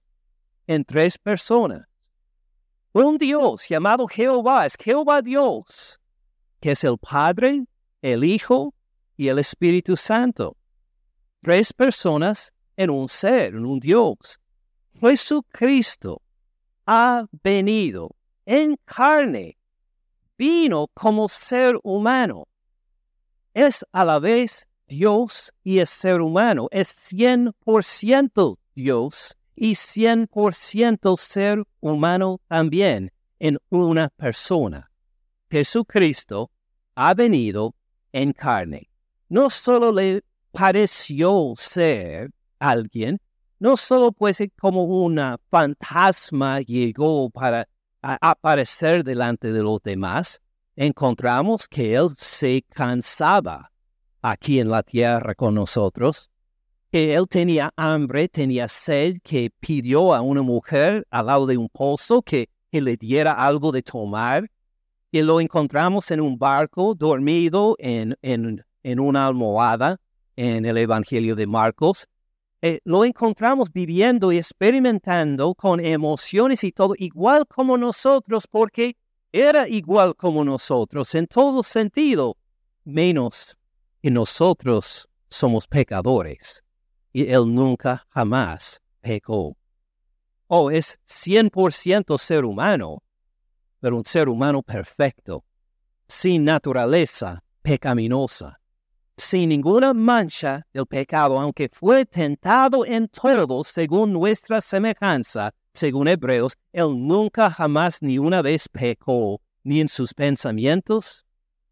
en 0.66 0.84
tres 0.84 1.18
personas. 1.18 1.86
Un 2.92 3.18
Dios 3.18 3.68
llamado 3.68 4.06
Jehová 4.06 4.66
es 4.66 4.76
Jehová 4.76 5.20
Dios, 5.20 6.00
que 6.60 6.72
es 6.72 6.84
el 6.84 6.96
Padre, 6.98 7.64
el 8.02 8.22
Hijo 8.22 8.74
y 9.16 9.28
el 9.28 9.38
Espíritu 9.38 9.96
Santo. 9.96 10.56
Tres 11.42 11.72
personas 11.72 12.52
en 12.76 12.90
un 12.90 13.08
ser, 13.08 13.54
en 13.54 13.66
un 13.66 13.80
Dios. 13.80 14.38
Jesucristo 15.00 16.22
ha 16.86 17.26
venido 17.42 18.14
en 18.46 18.76
carne, 18.84 19.56
vino 20.36 20.88
como 20.94 21.28
ser 21.28 21.78
humano. 21.82 22.46
Es 23.54 23.84
a 23.92 24.04
la 24.04 24.18
vez 24.18 24.66
Dios 24.86 25.52
y 25.62 25.78
es 25.78 25.90
ser 25.90 26.20
humano, 26.20 26.68
es 26.70 26.88
cien 26.88 27.52
por 27.64 27.84
ciento 27.84 28.58
Dios 28.74 29.36
y 29.56 29.72
100% 29.72 31.16
ser 31.18 31.62
humano 31.80 32.40
también 32.48 33.12
en 33.38 33.58
una 33.70 34.08
persona. 34.10 34.90
Jesucristo 35.50 36.50
ha 36.94 37.14
venido 37.14 37.74
en 38.12 38.32
carne. 38.32 38.90
No 39.28 39.50
solo 39.50 39.92
le 39.92 40.22
pareció 40.50 41.54
ser 41.56 42.30
alguien, 42.58 43.20
no 43.64 43.78
solo 43.78 44.12
pues 44.12 44.42
como 44.60 44.84
una 44.84 45.38
fantasma 45.50 46.60
llegó 46.60 47.30
para 47.30 47.66
aparecer 48.02 49.02
delante 49.02 49.54
de 49.54 49.62
los 49.62 49.82
demás, 49.82 50.42
encontramos 50.76 51.66
que 51.66 51.94
él 51.94 52.10
se 52.14 52.62
cansaba 52.68 53.72
aquí 54.20 54.60
en 54.60 54.68
la 54.68 54.82
tierra 54.82 55.34
con 55.34 55.54
nosotros, 55.54 56.28
que 56.92 57.14
él 57.14 57.26
tenía 57.26 57.72
hambre, 57.74 58.28
tenía 58.28 58.68
sed, 58.68 59.16
que 59.22 59.50
pidió 59.60 60.14
a 60.14 60.20
una 60.20 60.42
mujer 60.42 61.06
al 61.08 61.24
lado 61.24 61.46
de 61.46 61.56
un 61.56 61.70
pozo 61.70 62.20
que, 62.20 62.50
le 62.70 62.98
diera 62.98 63.32
algo 63.32 63.72
de 63.72 63.82
tomar. 63.82 64.50
Y 65.10 65.22
lo 65.22 65.40
encontramos 65.40 66.10
en 66.10 66.20
un 66.20 66.36
barco 66.36 66.94
dormido 66.94 67.76
en, 67.78 68.14
una 68.82 69.26
almohada 69.26 70.00
en 70.36 70.66
el 70.66 70.76
Evangelio 70.76 71.34
de 71.34 71.46
Marcos. 71.46 72.08
Eh, 72.66 72.80
lo 72.84 73.04
encontramos 73.04 73.70
viviendo 73.70 74.32
y 74.32 74.38
experimentando 74.38 75.54
con 75.54 75.84
emociones 75.84 76.64
y 76.64 76.72
todo, 76.72 76.94
igual 76.96 77.46
como 77.46 77.76
nosotros, 77.76 78.46
porque 78.46 78.96
era 79.30 79.68
igual 79.68 80.16
como 80.16 80.42
nosotros 80.46 81.14
en 81.14 81.26
todo 81.26 81.62
sentido, 81.62 82.38
menos 82.82 83.58
que 84.00 84.10
nosotros 84.10 85.06
somos 85.28 85.66
pecadores 85.66 86.64
y 87.12 87.30
él 87.30 87.54
nunca 87.54 88.06
jamás 88.08 88.80
pecó. 89.02 89.58
Oh, 90.46 90.70
es 90.70 90.98
100% 91.06 92.16
ser 92.16 92.46
humano, 92.46 93.02
pero 93.78 93.94
un 93.94 94.06
ser 94.06 94.26
humano 94.26 94.62
perfecto, 94.62 95.44
sin 96.08 96.46
naturaleza 96.46 97.44
pecaminosa, 97.60 98.58
sin 99.16 99.48
ninguna 99.48 99.94
mancha 99.94 100.66
del 100.72 100.86
pecado, 100.86 101.38
aunque 101.38 101.68
fue 101.72 102.04
tentado 102.04 102.84
en 102.84 103.08
todo 103.08 103.62
según 103.64 104.12
nuestra 104.12 104.60
semejanza, 104.60 105.52
según 105.72 106.08
Hebreos, 106.08 106.56
él 106.72 107.06
nunca 107.06 107.50
jamás 107.50 108.02
ni 108.02 108.18
una 108.18 108.42
vez 108.42 108.68
pecó, 108.68 109.40
ni 109.62 109.80
en 109.80 109.88
sus 109.88 110.14
pensamientos, 110.14 111.24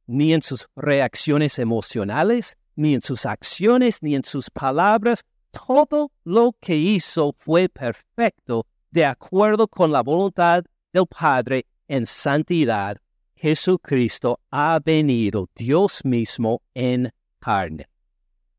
ni 0.06 0.34
en 0.34 0.42
sus 0.42 0.68
reacciones 0.76 1.58
emocionales, 1.58 2.56
ni 2.74 2.94
en 2.94 3.02
sus 3.02 3.26
acciones, 3.26 4.02
ni 4.02 4.14
en 4.14 4.24
sus 4.24 4.50
palabras, 4.50 5.24
todo 5.50 6.10
lo 6.24 6.56
que 6.60 6.76
hizo 6.76 7.34
fue 7.38 7.68
perfecto 7.68 8.66
de 8.90 9.04
acuerdo 9.04 9.68
con 9.68 9.92
la 9.92 10.02
voluntad 10.02 10.64
del 10.92 11.06
Padre 11.06 11.66
en 11.88 12.06
santidad. 12.06 12.96
Jesucristo 13.34 14.40
ha 14.50 14.80
venido 14.84 15.48
Dios 15.54 16.04
mismo 16.04 16.62
en 16.74 17.12
carne. 17.42 17.88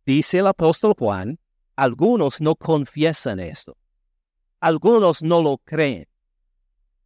Dice 0.06 0.39
el 0.39 0.48
apóstol 0.48 0.93
Juan, 0.98 1.39
algunos 1.76 2.41
no 2.41 2.56
confiesan 2.56 3.39
esto. 3.39 3.78
Algunos 4.60 5.24
no 5.24 5.41
lo 5.41 5.58
creen. 5.58 6.08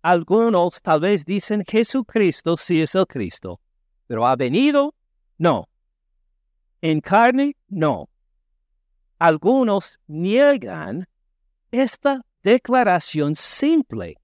Algunos 0.02 0.82
tal 0.82 1.02
vez 1.02 1.26
dicen 1.26 1.64
Jesucristo 1.68 2.58
sí 2.58 2.82
es 2.82 2.96
el 2.96 3.06
Cristo, 3.06 3.60
pero 4.08 4.26
ha 4.26 4.36
venido, 4.36 4.94
no. 5.38 5.68
En 6.82 7.02
carne, 7.02 7.56
no 7.68 8.10
algunos 9.20 10.00
niegan 10.08 11.08
esta 11.72 12.22
declaración 12.44 13.36
simple. 13.36 14.16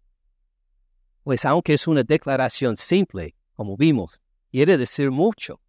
Pues 1.24 1.46
aunque 1.46 1.74
es 1.74 1.88
una 1.88 2.04
declaración 2.04 2.78
simple, 2.78 3.36
como 3.54 3.76
vimos, 3.78 4.22
quiere 4.52 4.78
decir 4.78 5.10
mucho. 5.10 5.60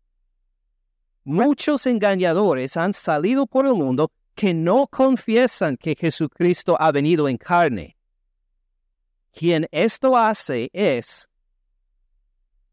Muchos 1.24 1.86
engañadores 1.86 2.76
han 2.76 2.92
salido 2.92 3.46
por 3.46 3.66
el 3.66 3.74
mundo 3.74 4.12
que 4.34 4.54
no 4.54 4.86
confiesan 4.86 5.76
que 5.76 5.94
Jesucristo 5.94 6.76
ha 6.78 6.92
venido 6.92 7.28
en 7.28 7.36
carne. 7.36 7.96
Quien 9.32 9.66
esto 9.72 10.16
hace 10.16 10.70
es 10.72 11.28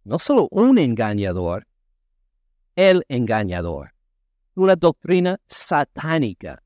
no 0.03 0.19
solo 0.19 0.47
un 0.51 0.77
engañador, 0.77 1.65
el 2.75 3.03
engañador 3.07 3.93
una 4.55 4.75
doctrina 4.75 5.39
satánica, 5.47 6.61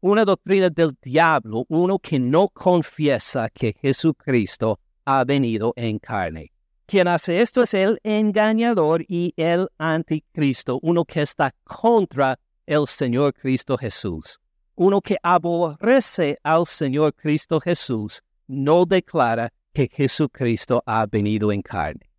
una 0.00 0.24
doctrina 0.24 0.70
del 0.70 0.96
diablo, 1.02 1.64
uno 1.68 1.98
que 1.98 2.18
no 2.18 2.48
confiesa 2.48 3.48
que 3.50 3.74
Jesucristo 3.80 4.78
ha 5.04 5.24
venido 5.24 5.72
en 5.76 5.98
carne. 5.98 6.53
Quien 6.86 7.08
hace 7.08 7.40
esto 7.40 7.62
es 7.62 7.72
el 7.74 7.98
engañador 8.02 9.04
y 9.08 9.32
el 9.36 9.68
anticristo, 9.78 10.78
uno 10.82 11.04
que 11.04 11.22
está 11.22 11.54
contra 11.64 12.38
el 12.66 12.86
Señor 12.86 13.32
Cristo 13.32 13.78
Jesús. 13.78 14.38
Uno 14.74 15.00
que 15.00 15.16
aborrece 15.22 16.38
al 16.42 16.66
Señor 16.66 17.14
Cristo 17.14 17.60
Jesús 17.60 18.22
no 18.46 18.84
declara 18.84 19.52
que 19.72 19.88
Jesucristo 19.88 20.82
ha 20.84 21.06
venido 21.06 21.52
en 21.52 21.62
carne. 21.62 22.10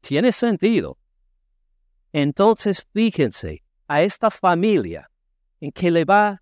Tiene 0.00 0.30
sentido. 0.30 0.98
Entonces 2.12 2.86
fíjense 2.92 3.62
a 3.88 4.02
esta 4.02 4.30
familia 4.30 5.10
en 5.60 5.72
que 5.72 5.90
le 5.90 6.04
va 6.04 6.40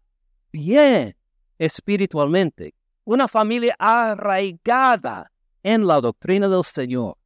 bien 0.52 1.16
espiritualmente, 1.58 2.74
una 3.04 3.26
familia 3.26 3.74
arraigada 3.78 5.30
en 5.62 5.86
la 5.86 6.00
doctrina 6.00 6.48
del 6.48 6.64
Señor, 6.64 7.16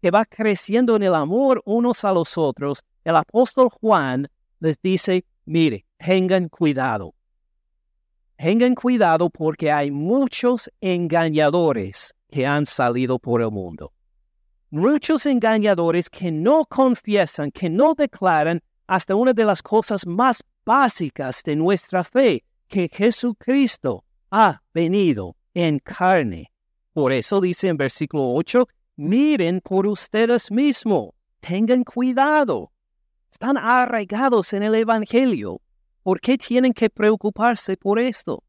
que 0.00 0.10
va 0.10 0.24
creciendo 0.24 0.96
en 0.96 1.02
el 1.02 1.14
amor 1.14 1.62
unos 1.64 2.04
a 2.04 2.12
los 2.12 2.36
otros, 2.36 2.82
el 3.04 3.16
apóstol 3.16 3.68
Juan 3.70 4.28
les 4.60 4.80
dice, 4.82 5.24
mire, 5.44 5.84
tengan 5.96 6.48
cuidado. 6.48 7.14
Tengan 8.36 8.74
cuidado 8.74 9.30
porque 9.30 9.72
hay 9.72 9.90
muchos 9.90 10.70
engañadores 10.80 12.14
que 12.30 12.46
han 12.46 12.66
salido 12.66 13.18
por 13.18 13.40
el 13.40 13.50
mundo. 13.50 13.92
Muchos 14.70 15.24
engañadores 15.26 16.10
que 16.10 16.30
no 16.30 16.66
confiesan, 16.66 17.50
que 17.50 17.70
no 17.70 17.94
declaran 17.94 18.60
hasta 18.86 19.14
una 19.14 19.32
de 19.32 19.44
las 19.44 19.62
cosas 19.62 20.06
más 20.06 20.42
básicas 20.64 21.42
de 21.44 21.56
nuestra 21.56 22.04
fe, 22.04 22.44
que 22.68 22.90
Jesucristo 22.92 24.04
ha 24.30 24.60
venido 24.74 25.36
en 25.54 25.78
carne. 25.78 26.52
Por 26.92 27.12
eso 27.12 27.40
dice 27.40 27.68
en 27.68 27.76
versículo 27.76 28.32
8, 28.34 28.68
miren 28.96 29.60
por 29.60 29.86
ustedes 29.86 30.50
mismos, 30.50 31.10
tengan 31.40 31.84
cuidado. 31.84 32.72
Están 33.30 33.56
arraigados 33.56 34.52
en 34.52 34.62
el 34.62 34.74
Evangelio. 34.74 35.60
¿Por 36.02 36.20
qué 36.20 36.38
tienen 36.38 36.72
que 36.72 36.88
preocuparse 36.88 37.76
por 37.76 37.98
esto? 37.98 38.42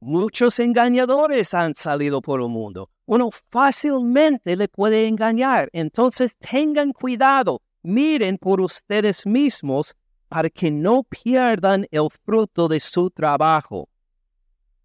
Muchos 0.00 0.58
engañadores 0.58 1.54
han 1.54 1.74
salido 1.74 2.20
por 2.22 2.40
el 2.40 2.48
mundo. 2.48 2.90
Uno 3.06 3.30
fácilmente 3.50 4.56
le 4.56 4.68
puede 4.68 5.06
engañar. 5.06 5.68
Entonces 5.72 6.36
tengan 6.38 6.92
cuidado. 6.92 7.62
Miren 7.82 8.38
por 8.38 8.60
ustedes 8.60 9.26
mismos 9.26 9.94
para 10.28 10.48
que 10.48 10.70
no 10.70 11.02
pierdan 11.02 11.86
el 11.90 12.08
fruto 12.24 12.66
de 12.66 12.80
su 12.80 13.10
trabajo, 13.10 13.90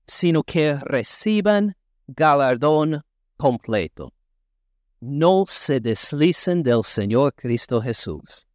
sino 0.06 0.44
que 0.44 0.76
reciban 0.76 1.76
galardón 2.08 3.02
completo. 3.38 4.14
No 5.00 5.46
se 5.48 5.80
deslicen 5.80 6.64
del 6.64 6.84
Señor 6.84 7.34
Cristo 7.36 7.82
Jesús. 7.82 8.48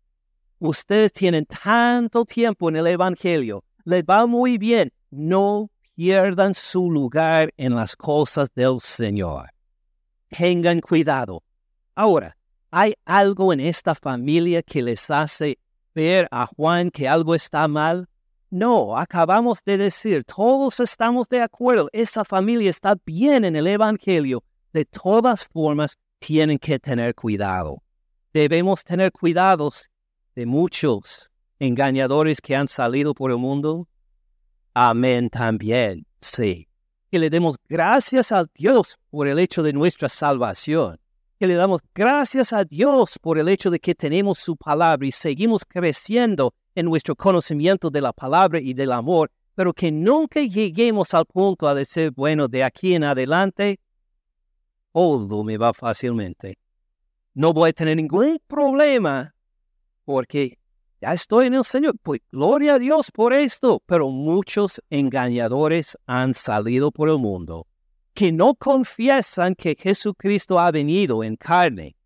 Ustedes 0.58 1.12
tienen 1.12 1.46
tanto 1.46 2.24
tiempo 2.24 2.68
en 2.68 2.76
el 2.76 2.86
Evangelio, 2.88 3.64
les 3.84 4.02
va 4.02 4.26
muy 4.26 4.58
bien. 4.58 4.92
No 5.10 5.70
pierdan 5.94 6.54
su 6.54 6.90
lugar 6.90 7.52
en 7.56 7.76
las 7.76 7.94
cosas 7.94 8.48
del 8.54 8.80
Señor. 8.80 9.50
Tengan 10.30 10.80
cuidado. 10.80 11.42
Ahora, 11.94 12.36
¿hay 12.70 12.94
algo 13.04 13.52
en 13.52 13.60
esta 13.60 13.94
familia 13.94 14.62
que 14.62 14.82
les 14.82 15.10
hace 15.10 15.58
ver 15.94 16.26
a 16.30 16.46
Juan 16.46 16.90
que 16.90 17.08
algo 17.08 17.34
está 17.34 17.68
mal? 17.68 18.08
No, 18.50 18.98
acabamos 18.98 19.62
de 19.64 19.78
decir, 19.78 20.24
todos 20.24 20.80
estamos 20.80 21.28
de 21.28 21.40
acuerdo, 21.40 21.88
esa 21.92 22.24
familia 22.24 22.70
está 22.70 22.96
bien 23.06 23.44
en 23.44 23.56
el 23.56 23.66
Evangelio. 23.66 24.42
De 24.72 24.84
todas 24.84 25.44
formas, 25.44 25.98
tienen 26.22 26.58
que 26.58 26.78
tener 26.78 27.14
cuidado. 27.14 27.82
Debemos 28.32 28.84
tener 28.84 29.10
cuidados 29.12 29.90
de 30.34 30.46
muchos 30.46 31.30
engañadores 31.58 32.40
que 32.40 32.54
han 32.54 32.68
salido 32.68 33.12
por 33.12 33.30
el 33.30 33.38
mundo. 33.38 33.88
Amén 34.72 35.28
también, 35.28 36.06
sí. 36.20 36.68
Que 37.10 37.18
le 37.18 37.28
demos 37.28 37.56
gracias 37.68 38.32
a 38.32 38.46
Dios 38.54 38.98
por 39.10 39.26
el 39.26 39.38
hecho 39.38 39.62
de 39.62 39.72
nuestra 39.72 40.08
salvación 40.08 40.98
que 41.42 41.48
le 41.48 41.54
damos 41.54 41.80
gracias 41.92 42.52
a 42.52 42.62
Dios 42.62 43.18
por 43.18 43.36
el 43.36 43.48
hecho 43.48 43.68
de 43.68 43.80
que 43.80 43.96
tenemos 43.96 44.38
su 44.38 44.56
palabra 44.56 45.04
y 45.04 45.10
seguimos 45.10 45.64
creciendo 45.64 46.54
en 46.76 46.86
nuestro 46.86 47.16
conocimiento 47.16 47.90
de 47.90 48.00
la 48.00 48.12
palabra 48.12 48.60
y 48.60 48.74
del 48.74 48.92
amor, 48.92 49.28
pero 49.56 49.72
que 49.72 49.90
nunca 49.90 50.40
lleguemos 50.40 51.14
al 51.14 51.26
punto 51.26 51.66
a 51.66 51.74
decir, 51.74 52.12
bueno, 52.12 52.46
de 52.46 52.62
aquí 52.62 52.94
en 52.94 53.02
adelante, 53.02 53.80
todo 54.92 55.44
me 55.44 55.56
va 55.56 55.72
fácilmente. 55.72 56.58
No 57.34 57.52
voy 57.52 57.70
a 57.70 57.72
tener 57.72 57.96
ningún 57.96 58.38
problema 58.46 59.34
porque 60.04 60.58
ya 61.00 61.14
estoy 61.14 61.46
en 61.46 61.54
el 61.54 61.64
Señor. 61.64 61.94
Pues 62.02 62.20
gloria 62.30 62.74
a 62.74 62.78
Dios 62.78 63.10
por 63.10 63.32
esto, 63.32 63.82
pero 63.86 64.10
muchos 64.10 64.80
engañadores 64.90 65.96
han 66.06 66.34
salido 66.34 66.90
por 66.90 67.08
el 67.08 67.18
mundo 67.18 67.66
que 68.14 68.30
no 68.32 68.54
confiesan 68.54 69.54
que 69.54 69.76
Jesucristo 69.78 70.58
ha 70.58 70.70
venido 70.70 71.24
en 71.24 71.36
carne. 71.36 71.96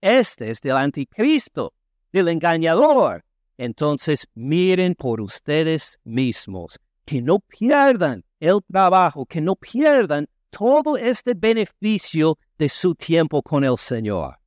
Este 0.00 0.50
es 0.50 0.60
del 0.60 0.76
anticristo, 0.76 1.74
del 2.12 2.28
engañador. 2.28 3.24
Entonces 3.58 4.26
miren 4.34 4.94
por 4.94 5.20
ustedes 5.20 5.98
mismos, 6.04 6.80
que 7.04 7.20
no 7.20 7.38
pierdan 7.40 8.24
el 8.40 8.60
trabajo, 8.70 9.26
que 9.26 9.40
no 9.40 9.54
pierdan 9.54 10.26
todo 10.56 10.96
este 10.96 11.34
beneficio 11.34 12.38
de 12.58 12.68
su 12.68 12.94
tiempo 12.94 13.42
con 13.42 13.64
el 13.64 13.76
Señor. 13.76 14.38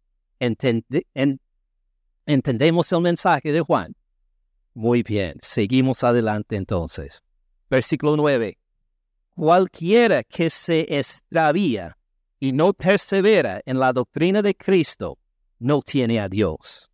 ¿Entendemos 2.25 2.91
el 2.91 3.01
mensaje 3.01 3.51
de 3.51 3.61
Juan? 3.61 3.95
Muy 4.73 5.03
bien, 5.03 5.37
seguimos 5.41 6.03
adelante 6.03 6.55
entonces. 6.55 7.21
Versículo 7.69 8.15
9 8.15 8.57
cualquiera 9.35 10.23
que 10.23 10.49
se 10.49 10.85
extravía 10.89 11.97
y 12.39 12.51
no 12.53 12.73
persevera 12.73 13.61
en 13.65 13.79
la 13.79 13.91
doctrina 13.93 14.41
de 14.41 14.55
Cristo, 14.55 15.17
no 15.59 15.81
tiene 15.81 16.19
a 16.19 16.29
Dios. 16.29 16.89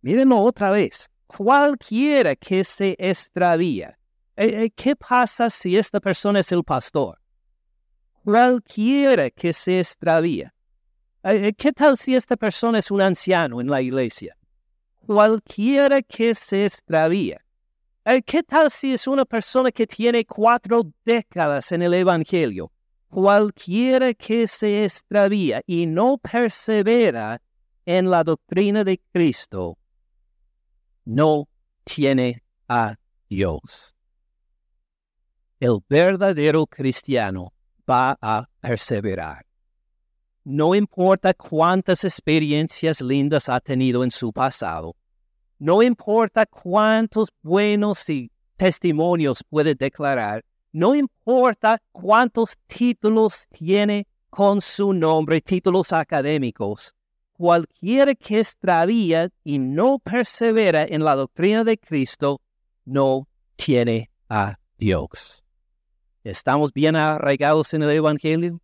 Mírenlo 0.00 0.38
otra 0.38 0.70
vez. 0.70 1.08
Cualquiera 1.26 2.36
que 2.36 2.64
se 2.64 2.96
extravía. 2.98 3.98
Eh, 4.36 4.64
eh, 4.64 4.70
¿Qué 4.74 4.96
pasa 4.96 5.48
si 5.48 5.76
esta 5.76 6.00
persona 6.00 6.40
es 6.40 6.52
el 6.52 6.64
pastor? 6.64 7.18
Cualquiera 8.24 9.30
que 9.30 9.52
se 9.52 9.80
extravía. 9.80 10.54
Eh, 11.24 11.52
¿Qué 11.54 11.72
tal 11.72 11.96
si 11.96 12.14
esta 12.14 12.36
persona 12.36 12.78
es 12.78 12.90
un 12.90 13.00
anciano 13.00 13.60
en 13.60 13.68
la 13.68 13.80
iglesia? 13.80 14.36
Cualquiera 15.06 16.02
que 16.02 16.34
se 16.34 16.64
extravía. 16.64 17.44
¿Qué 18.26 18.42
tal 18.42 18.70
si 18.70 18.94
es 18.94 19.06
una 19.06 19.24
persona 19.24 19.70
que 19.70 19.86
tiene 19.86 20.24
cuatro 20.24 20.82
décadas 21.04 21.70
en 21.72 21.82
el 21.82 21.94
Evangelio? 21.94 22.72
Cualquiera 23.08 24.14
que 24.14 24.46
se 24.46 24.84
extravía 24.84 25.62
y 25.66 25.86
no 25.86 26.18
persevera 26.18 27.40
en 27.84 28.10
la 28.10 28.24
doctrina 28.24 28.84
de 28.84 29.00
Cristo, 29.12 29.78
no 31.04 31.48
tiene 31.84 32.42
a 32.68 32.96
Dios. 33.28 33.94
El 35.60 35.78
verdadero 35.88 36.66
cristiano 36.66 37.52
va 37.88 38.16
a 38.20 38.48
perseverar. 38.60 39.46
No 40.44 40.74
importa 40.74 41.34
cuántas 41.34 42.04
experiencias 42.04 43.00
lindas 43.00 43.48
ha 43.48 43.60
tenido 43.60 44.02
en 44.02 44.10
su 44.10 44.32
pasado, 44.32 44.96
no 45.58 45.82
importa 45.82 46.44
cuántos 46.46 47.28
buenos 47.42 48.04
testimonios 48.56 49.44
puede 49.48 49.76
declarar, 49.76 50.44
no 50.72 50.94
importa 50.96 51.80
cuántos 51.92 52.56
títulos 52.66 53.46
tiene 53.48 54.08
con 54.28 54.60
su 54.60 54.92
nombre, 54.92 55.40
títulos 55.40 55.92
académicos, 55.92 56.94
cualquiera 57.34 58.14
que 58.14 58.38
extravía 58.38 59.28
y 59.44 59.58
no 59.58 59.98
persevera 59.98 60.84
en 60.84 61.04
la 61.04 61.14
doctrina 61.14 61.62
de 61.62 61.78
Cristo, 61.78 62.40
no 62.84 63.28
tiene 63.54 64.10
a 64.28 64.58
Dios. 64.78 65.44
¿Estamos 66.24 66.72
bien 66.72 66.96
arraigados 66.96 67.74
en 67.74 67.82
el 67.82 67.90
Evangelio? 67.90 68.60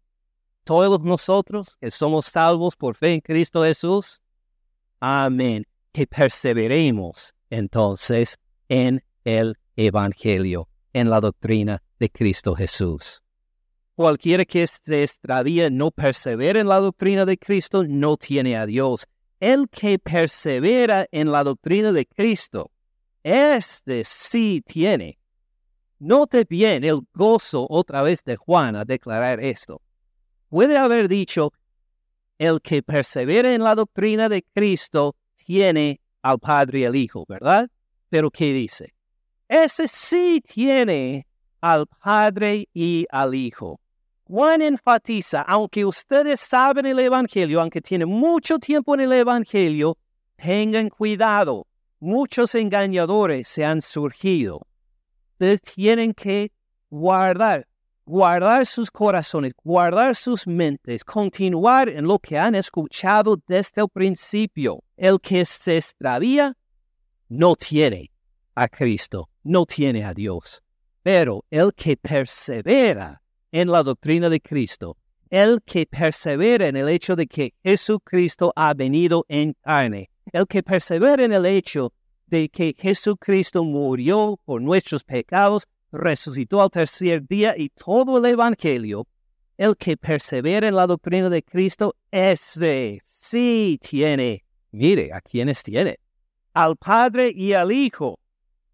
Todos 0.65 1.01
nosotros 1.01 1.77
que 1.81 1.91
somos 1.91 2.27
salvos 2.27 2.77
por 2.77 2.95
fe 2.95 3.15
en 3.15 3.21
Cristo 3.21 3.65
Jesús. 3.65 4.23
Amén 5.01 5.65
que 5.93 6.07
perseveremos 6.07 7.35
entonces 7.51 8.39
en 8.69 9.03
el 9.25 9.57
Evangelio, 9.75 10.69
en 10.93 11.11
la 11.11 11.21
doctrina 11.21 11.83
de 11.99 12.09
Cristo 12.09 12.55
Jesús. 12.55 13.25
Cualquiera 13.97 14.45
que 14.45 14.65
se 14.65 15.03
extravía 15.03 15.71
no 15.71 15.91
persevera 15.91 16.61
en 16.61 16.69
la 16.69 16.79
doctrina 16.79 17.25
de 17.25 17.37
Cristo 17.37 17.83
no 17.83 18.17
tiene 18.17 18.57
a 18.57 18.67
Dios. 18.67 19.07
El 19.41 19.69
que 19.69 19.99
persevera 19.99 21.09
en 21.11 21.33
la 21.33 21.43
doctrina 21.43 21.91
de 21.91 22.07
Cristo, 22.07 22.71
este 23.25 24.05
sí 24.05 24.63
tiene. 24.65 25.18
Note 26.01 26.45
bien 26.45 26.85
el 26.85 27.01
gozo 27.13 27.67
otra 27.69 28.03
vez 28.03 28.23
de 28.25 28.37
Juan 28.37 28.77
a 28.77 28.85
declarar 28.85 29.41
esto. 29.41 29.83
Puede 30.49 30.79
haber 30.79 31.09
dicho, 31.09 31.53
el 32.39 32.61
que 32.63 32.83
persevera 32.83 33.53
en 33.53 33.65
la 33.65 33.75
doctrina 33.75 34.29
de 34.29 34.45
Cristo 34.55 35.17
tiene 35.35 36.01
al 36.23 36.39
Padre 36.39 36.81
y 36.81 36.85
al 36.85 36.95
Hijo, 36.95 37.25
¿verdad? 37.29 37.69
Pero 38.09 38.31
¿qué 38.31 38.53
dice? 38.53 38.95
Ese 39.49 39.89
sí 39.89 40.41
tiene 40.47 41.27
al 41.61 41.87
Padre 41.87 42.69
y 42.73 43.07
al 43.11 43.35
Hijo. 43.35 43.81
Juan 44.23 44.63
enfatiza, 44.63 45.43
aunque 45.43 45.85
ustedes 45.85 46.39
saben 46.39 46.87
el 46.87 46.99
Evangelio, 47.01 47.61
aunque 47.61 47.81
tienen 47.81 48.09
mucho 48.09 48.59
tiempo 48.59 48.95
en 48.95 49.01
el 49.01 49.13
Evangelio, 49.15 49.99
tengan 50.37 50.91
cuidado. 50.91 51.67
Muchos 51.99 52.55
engañadores 52.55 53.49
se 53.49 53.65
han 53.65 53.83
surgido. 53.83 54.68
Ustedes 55.41 55.63
tienen 55.63 56.15
que 56.15 56.51
guardar, 56.91 57.65
guardar 58.05 58.67
sus 58.67 58.91
corazones, 58.91 59.53
guardar 59.63 60.17
sus 60.17 60.49
mentes, 60.49 61.05
continuar 61.05 61.89
en 61.89 62.09
lo 62.09 62.19
que 62.19 62.37
han 62.37 62.57
escuchado 62.57 63.41
desde 63.47 63.83
el 63.83 63.89
principio. 63.89 64.83
El 64.97 65.21
que 65.21 65.45
se 65.45 65.77
extravía 65.77 66.57
no 67.29 67.55
tiene 67.55 68.11
a 68.57 68.67
Cristo, 68.67 69.31
no 69.45 69.65
tiene 69.65 70.05
a 70.05 70.13
Dios. 70.13 70.61
Pero 71.05 71.45
el 71.51 71.73
que 71.73 71.97
persevera 71.97 73.23
en 73.53 73.71
la 73.71 73.85
doctrina 73.85 74.29
de 74.29 74.41
Cristo, 74.41 74.97
el 75.31 75.63
que 75.65 75.87
persevera 75.87 76.67
en 76.67 76.75
el 76.75 76.89
hecho 76.89 77.15
de 77.15 77.29
que 77.29 77.55
Jesucristo 77.63 78.53
ha 78.57 78.75
venido 78.75 79.25
en 79.29 79.55
carne, 79.63 80.11
el 80.33 80.49
que 80.49 80.65
persevera 80.65 81.23
en 81.23 81.33
el 81.33 81.47
hecho 81.47 81.93
de 82.31 82.49
que 82.49 82.75
Jesucristo 82.79 83.65
murió 83.65 84.39
por 84.45 84.61
nuestros 84.61 85.05
pecados, 85.05 85.67
resucitó 85.91 86.63
al 86.63 86.71
tercer 86.71 87.27
día 87.27 87.55
y 87.57 87.71
todo 87.71 88.19
el 88.19 88.27
Evangelio, 88.27 89.07
el 89.57 89.77
que 89.77 89.97
persevera 89.97 90.69
en 90.69 90.77
la 90.77 90.87
doctrina 90.87 91.29
de 91.29 91.43
Cristo, 91.43 91.97
ese 92.11 93.01
sí 93.05 93.79
tiene, 93.83 94.45
mire, 94.71 95.13
¿a 95.13 95.21
quiénes 95.21 95.63
tiene? 95.63 95.99
Al 96.55 96.77
Padre 96.77 97.33
y 97.35 97.53
al 97.53 97.73
Hijo. 97.73 98.21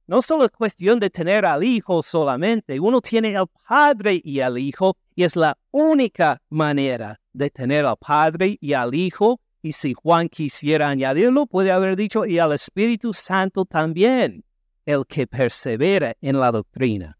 No 0.06 0.20
solo 0.20 0.44
es 0.44 0.50
cuestión 0.50 1.00
de 1.00 1.08
tener 1.08 1.46
al 1.46 1.64
Hijo 1.64 2.02
solamente, 2.02 2.78
uno 2.78 3.00
tiene 3.00 3.36
al 3.36 3.46
Padre 3.66 4.20
y 4.22 4.40
al 4.40 4.58
Hijo 4.58 4.96
y 5.14 5.24
es 5.24 5.36
la 5.36 5.56
única 5.70 6.42
manera 6.50 7.20
de 7.32 7.48
tener 7.48 7.86
al 7.86 7.96
Padre 7.96 8.58
y 8.60 8.74
al 8.74 8.94
Hijo. 8.94 9.40
Y 9.64 9.72
si 9.72 9.94
Juan 9.94 10.28
quisiera 10.28 10.90
añadirlo, 10.90 11.46
puede 11.46 11.72
haber 11.72 11.96
dicho, 11.96 12.26
y 12.26 12.38
al 12.38 12.52
Espíritu 12.52 13.14
Santo 13.14 13.64
también, 13.64 14.44
el 14.84 15.06
que 15.06 15.26
persevera 15.26 16.14
en 16.20 16.38
la 16.38 16.52
doctrina 16.52 17.16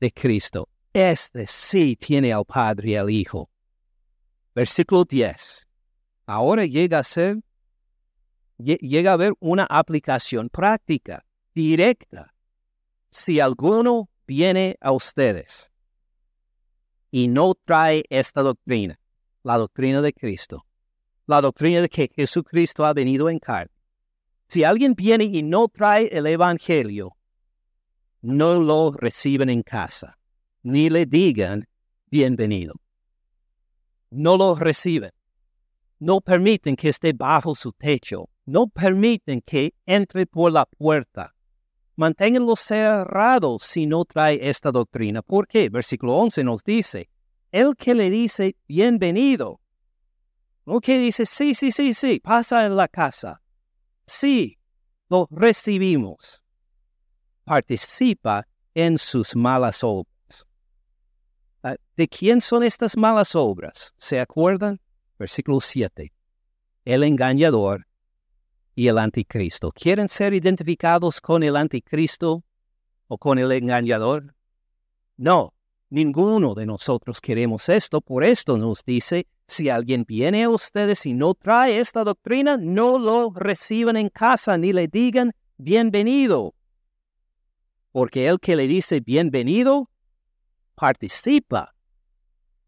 de 0.00 0.10
Cristo. 0.10 0.70
Este 0.94 1.46
sí 1.46 1.94
tiene 1.96 2.32
al 2.32 2.46
Padre 2.46 2.92
y 2.92 2.96
al 2.96 3.10
Hijo. 3.10 3.50
Versículo 4.54 5.04
10. 5.04 5.68
Ahora 6.24 6.64
llega 6.64 7.00
a 7.00 7.04
ser, 7.04 7.42
llega 8.56 9.10
a 9.10 9.14
haber 9.14 9.34
una 9.38 9.66
aplicación 9.68 10.48
práctica 10.48 11.26
directa. 11.54 12.32
Si 13.10 13.38
alguno 13.38 14.08
viene 14.26 14.78
a 14.80 14.92
ustedes 14.92 15.70
y 17.10 17.28
no 17.28 17.52
trae 17.54 18.02
esta 18.08 18.40
doctrina, 18.40 18.98
la 19.42 19.58
doctrina 19.58 20.00
de 20.00 20.14
Cristo, 20.14 20.64
la 21.32 21.40
doctrina 21.40 21.80
de 21.80 21.88
que 21.88 22.10
Jesucristo 22.14 22.84
ha 22.84 22.92
venido 22.92 23.28
en 23.28 23.38
carne, 23.38 23.72
si 24.46 24.64
alguien 24.64 24.94
viene 24.94 25.24
y 25.24 25.42
no 25.42 25.68
trae 25.68 26.08
el 26.12 26.26
Evangelio, 26.26 27.16
no 28.20 28.60
lo 28.60 28.92
reciben 28.92 29.48
en 29.48 29.62
casa, 29.62 30.18
ni 30.62 30.90
le 30.90 31.06
digan 31.06 31.66
bienvenido. 32.10 32.74
No 34.10 34.36
lo 34.36 34.54
reciben. 34.54 35.10
No 35.98 36.20
permiten 36.20 36.76
que 36.76 36.90
esté 36.90 37.14
bajo 37.14 37.54
su 37.54 37.72
techo. 37.72 38.28
No 38.44 38.66
permiten 38.66 39.40
que 39.40 39.72
entre 39.86 40.26
por 40.26 40.52
la 40.52 40.66
puerta 40.66 41.34
manténganlo 41.96 42.56
cerrado 42.56 43.58
si 43.58 43.86
no 43.86 44.04
trae 44.04 44.38
esta 44.42 44.70
doctrina. 44.70 45.22
¿Por 45.22 45.46
qué? 45.46 45.70
Versículo 45.70 46.16
11 46.16 46.44
nos 46.44 46.62
dice, 46.62 47.08
el 47.50 47.76
que 47.76 47.94
le 47.94 48.10
dice 48.10 48.56
bienvenido, 48.66 49.61
que 50.82 50.98
dice, 50.98 51.26
sí, 51.26 51.54
sí, 51.54 51.70
sí, 51.72 51.94
sí, 51.94 52.20
pasa 52.20 52.66
en 52.66 52.76
la 52.76 52.88
casa, 52.88 53.40
sí, 54.06 54.58
lo 55.08 55.28
recibimos, 55.30 56.42
participa 57.44 58.46
en 58.74 58.98
sus 58.98 59.36
malas 59.36 59.82
obras. 59.82 60.46
Ah, 61.62 61.76
¿De 61.96 62.08
quién 62.08 62.40
son 62.40 62.62
estas 62.62 62.96
malas 62.96 63.34
obras? 63.34 63.94
¿Se 63.96 64.18
acuerdan? 64.20 64.80
Versículo 65.18 65.60
7. 65.60 66.12
El 66.84 67.04
engañador 67.04 67.86
y 68.74 68.88
el 68.88 68.98
anticristo. 68.98 69.70
¿Quieren 69.72 70.08
ser 70.08 70.34
identificados 70.34 71.20
con 71.20 71.42
el 71.42 71.56
anticristo 71.56 72.42
o 73.06 73.18
con 73.18 73.38
el 73.38 73.52
engañador? 73.52 74.34
No, 75.16 75.54
ninguno 75.90 76.54
de 76.54 76.66
nosotros 76.66 77.20
queremos 77.20 77.68
esto. 77.68 78.00
Por 78.00 78.24
esto 78.24 78.56
nos 78.56 78.84
dice, 78.84 79.26
si 79.52 79.68
alguien 79.68 80.04
viene 80.06 80.44
a 80.44 80.50
ustedes 80.50 81.06
y 81.06 81.14
no 81.14 81.34
trae 81.34 81.78
esta 81.78 82.04
doctrina, 82.04 82.56
no 82.56 82.98
lo 82.98 83.30
reciban 83.30 83.96
en 83.96 84.08
casa 84.08 84.56
ni 84.56 84.72
le 84.72 84.88
digan 84.88 85.32
bienvenido. 85.58 86.54
Porque 87.92 88.26
el 88.26 88.40
que 88.40 88.56
le 88.56 88.66
dice 88.66 89.00
bienvenido 89.00 89.90
participa 90.74 91.74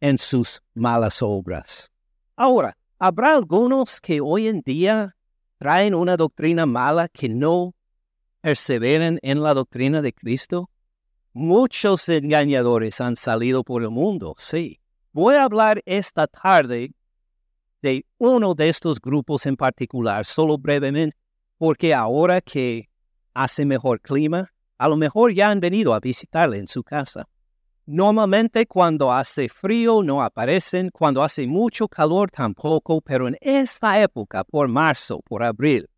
en 0.00 0.18
sus 0.18 0.60
malas 0.74 1.22
obras. 1.22 1.90
Ahora, 2.36 2.76
¿habrá 2.98 3.34
algunos 3.34 4.00
que 4.00 4.20
hoy 4.20 4.48
en 4.48 4.60
día 4.60 5.16
traen 5.58 5.94
una 5.94 6.16
doctrina 6.16 6.66
mala 6.66 7.08
que 7.08 7.28
no 7.28 7.74
perseveren 8.42 9.18
en 9.22 9.42
la 9.42 9.54
doctrina 9.54 10.02
de 10.02 10.12
Cristo? 10.12 10.68
Muchos 11.32 12.08
engañadores 12.10 13.00
han 13.00 13.16
salido 13.16 13.64
por 13.64 13.82
el 13.82 13.90
mundo, 13.90 14.34
sí. 14.36 14.80
Voy 15.14 15.36
a 15.36 15.44
hablar 15.44 15.80
esta 15.86 16.26
tarde 16.26 16.92
de 17.80 18.04
uno 18.18 18.52
de 18.56 18.68
estos 18.68 19.00
grupos 19.00 19.46
en 19.46 19.54
particular, 19.54 20.24
solo 20.24 20.58
brevemente, 20.58 21.16
porque 21.56 21.94
ahora 21.94 22.40
que 22.40 22.90
hace 23.32 23.64
mejor 23.64 24.00
clima, 24.00 24.52
a 24.76 24.88
lo 24.88 24.96
mejor 24.96 25.32
ya 25.32 25.50
han 25.50 25.60
venido 25.60 25.94
a 25.94 26.00
visitarle 26.00 26.58
en 26.58 26.66
su 26.66 26.82
casa. 26.82 27.28
Normalmente 27.86 28.66
cuando 28.66 29.12
hace 29.12 29.48
frío 29.48 30.02
no 30.02 30.20
aparecen, 30.20 30.90
cuando 30.90 31.22
hace 31.22 31.46
mucho 31.46 31.86
calor 31.86 32.28
tampoco, 32.32 33.00
pero 33.00 33.28
en 33.28 33.36
esta 33.40 34.02
época, 34.02 34.42
por 34.42 34.66
marzo, 34.66 35.20
por 35.20 35.44
abril, 35.44 35.88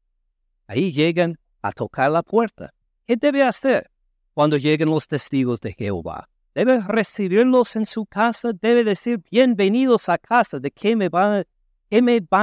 ahí 0.66 0.92
llegan 0.92 1.38
a 1.62 1.72
tocar 1.72 2.10
la 2.10 2.22
puerta. 2.22 2.74
¿Qué 3.06 3.16
debe 3.16 3.42
hacer 3.42 3.90
cuando 4.34 4.58
lleguen 4.58 4.90
los 4.90 5.08
testigos 5.08 5.58
de 5.60 5.72
Jehová? 5.72 6.28
Debe 6.56 6.80
recibirlos 6.80 7.76
en 7.76 7.84
su 7.84 8.06
casa, 8.06 8.50
debe 8.50 8.82
decir 8.82 9.22
bienvenidos 9.30 10.08
a 10.08 10.16
casa, 10.16 10.58
¿de 10.58 10.70
qué 10.70 10.96
me 10.96 11.10
van, 11.10 11.44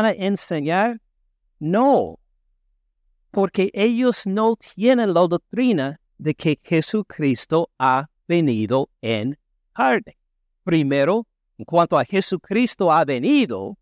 a 0.05 0.11
enseñar? 0.11 1.01
No, 1.57 2.19
porque 3.31 3.71
ellos 3.73 4.27
no 4.27 4.55
tienen 4.55 5.15
la 5.15 5.21
doctrina 5.21 5.99
de 6.19 6.35
que 6.35 6.59
Jesucristo 6.63 7.71
ha 7.79 8.07
venido 8.27 8.87
en 9.01 9.35
carne. 9.73 10.15
Primero, 10.63 11.25
en 11.57 11.65
cuanto 11.65 11.97
a 11.97 12.05
Jesucristo 12.05 12.91
ha 12.91 13.03
venido, 13.05 13.79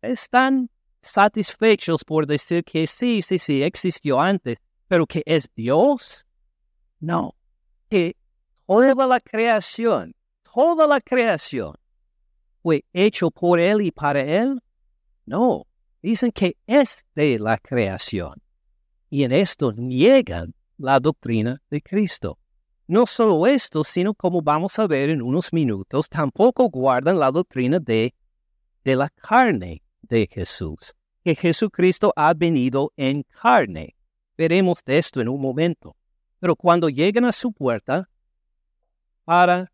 están 0.00 0.70
satisfechos 1.02 2.04
por 2.04 2.26
decir 2.26 2.64
que 2.64 2.86
sí, 2.86 3.20
sí, 3.20 3.38
sí, 3.38 3.62
existió 3.62 4.18
antes, 4.18 4.56
pero 4.88 5.06
que 5.06 5.22
es 5.26 5.50
Dios. 5.54 6.24
No, 7.00 7.34
que 7.90 8.16
toda 8.72 9.06
la 9.06 9.20
creación, 9.20 10.14
toda 10.42 10.86
la 10.86 10.98
creación 11.00 11.74
fue 12.62 12.84
hecho 12.94 13.30
por 13.30 13.60
Él 13.60 13.82
y 13.82 13.90
para 13.90 14.22
Él. 14.22 14.62
No, 15.26 15.66
dicen 16.00 16.32
que 16.32 16.56
es 16.66 17.04
de 17.14 17.38
la 17.38 17.58
creación. 17.58 18.40
Y 19.10 19.24
en 19.24 19.32
esto 19.32 19.72
niegan 19.72 20.54
la 20.78 21.00
doctrina 21.00 21.60
de 21.68 21.82
Cristo. 21.82 22.38
No 22.86 23.04
solo 23.04 23.46
esto, 23.46 23.84
sino 23.84 24.14
como 24.14 24.40
vamos 24.40 24.78
a 24.78 24.86
ver 24.86 25.10
en 25.10 25.20
unos 25.20 25.52
minutos, 25.52 26.08
tampoco 26.08 26.70
guardan 26.70 27.18
la 27.18 27.30
doctrina 27.30 27.78
de, 27.78 28.14
de 28.84 28.96
la 28.96 29.10
carne 29.10 29.82
de 30.00 30.26
Jesús, 30.32 30.94
que 31.22 31.34
Jesucristo 31.34 32.12
ha 32.16 32.32
venido 32.32 32.90
en 32.96 33.22
carne. 33.24 33.94
Veremos 34.38 34.82
de 34.82 34.96
esto 34.96 35.20
en 35.20 35.28
un 35.28 35.42
momento. 35.42 35.94
Pero 36.38 36.56
cuando 36.56 36.88
llegan 36.88 37.26
a 37.26 37.32
su 37.32 37.52
puerta 37.52 38.08
para 39.32 39.72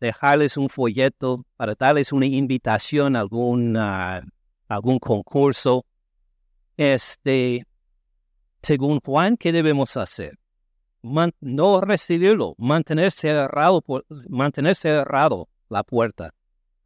dejarles 0.00 0.56
un 0.56 0.70
folleto, 0.70 1.44
para 1.58 1.74
darles 1.74 2.10
una 2.10 2.24
invitación 2.24 3.16
a 3.16 3.20
algún, 3.20 3.76
algún 3.76 4.98
concurso, 4.98 5.84
este, 6.78 7.66
según 8.62 9.00
Juan, 9.04 9.36
¿qué 9.36 9.52
debemos 9.52 9.98
hacer? 9.98 10.38
no 11.02 11.82
recibirlo, 11.82 12.54
mantener 12.56 13.10
cerrado, 13.10 13.82
por, 13.82 14.06
cerrado 14.74 15.50
la 15.68 15.82
puerta. 15.82 16.30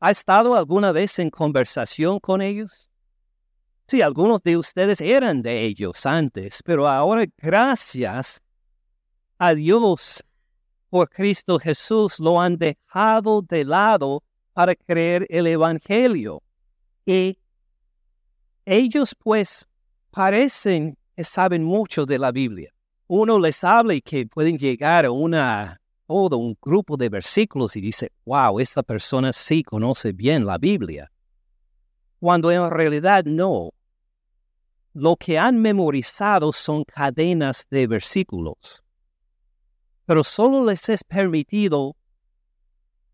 ¿Ha 0.00 0.10
estado 0.10 0.56
alguna 0.56 0.90
vez 0.90 1.20
en 1.20 1.30
conversación 1.30 2.18
con 2.18 2.42
ellos? 2.42 2.90
Sí, 3.86 4.02
algunos 4.02 4.42
de 4.42 4.56
ustedes 4.56 5.00
eran 5.00 5.40
de 5.40 5.62
ellos 5.62 6.04
antes, 6.04 6.64
pero 6.64 6.88
ahora 6.88 7.26
gracias 7.36 8.42
a 9.38 9.54
Dios 9.54 10.24
por 10.90 11.08
Cristo 11.08 11.58
Jesús 11.58 12.18
lo 12.18 12.40
han 12.40 12.56
dejado 12.56 13.42
de 13.42 13.64
lado 13.64 14.22
para 14.52 14.74
creer 14.74 15.26
el 15.28 15.46
Evangelio. 15.46 16.42
Y 17.04 17.38
ellos 18.64 19.14
pues 19.22 19.66
parecen 20.10 20.96
que 21.14 21.24
saben 21.24 21.64
mucho 21.64 22.06
de 22.06 22.18
la 22.18 22.32
Biblia. 22.32 22.72
Uno 23.06 23.38
les 23.38 23.64
habla 23.64 23.94
y 23.94 24.00
que 24.00 24.26
pueden 24.26 24.58
llegar 24.58 25.04
a 25.06 25.10
una, 25.10 25.80
todo 26.06 26.38
un 26.38 26.56
grupo 26.60 26.96
de 26.96 27.08
versículos 27.08 27.76
y 27.76 27.80
dice, 27.80 28.12
wow, 28.24 28.60
esta 28.60 28.82
persona 28.82 29.32
sí 29.32 29.62
conoce 29.62 30.12
bien 30.12 30.44
la 30.44 30.58
Biblia. 30.58 31.10
Cuando 32.20 32.50
en 32.50 32.70
realidad 32.70 33.24
no. 33.24 33.70
Lo 34.92 35.16
que 35.16 35.38
han 35.38 35.60
memorizado 35.60 36.52
son 36.52 36.82
cadenas 36.84 37.66
de 37.70 37.86
versículos 37.86 38.84
pero 40.08 40.24
solo 40.24 40.64
les 40.64 40.88
es 40.88 41.04
permitido 41.04 41.94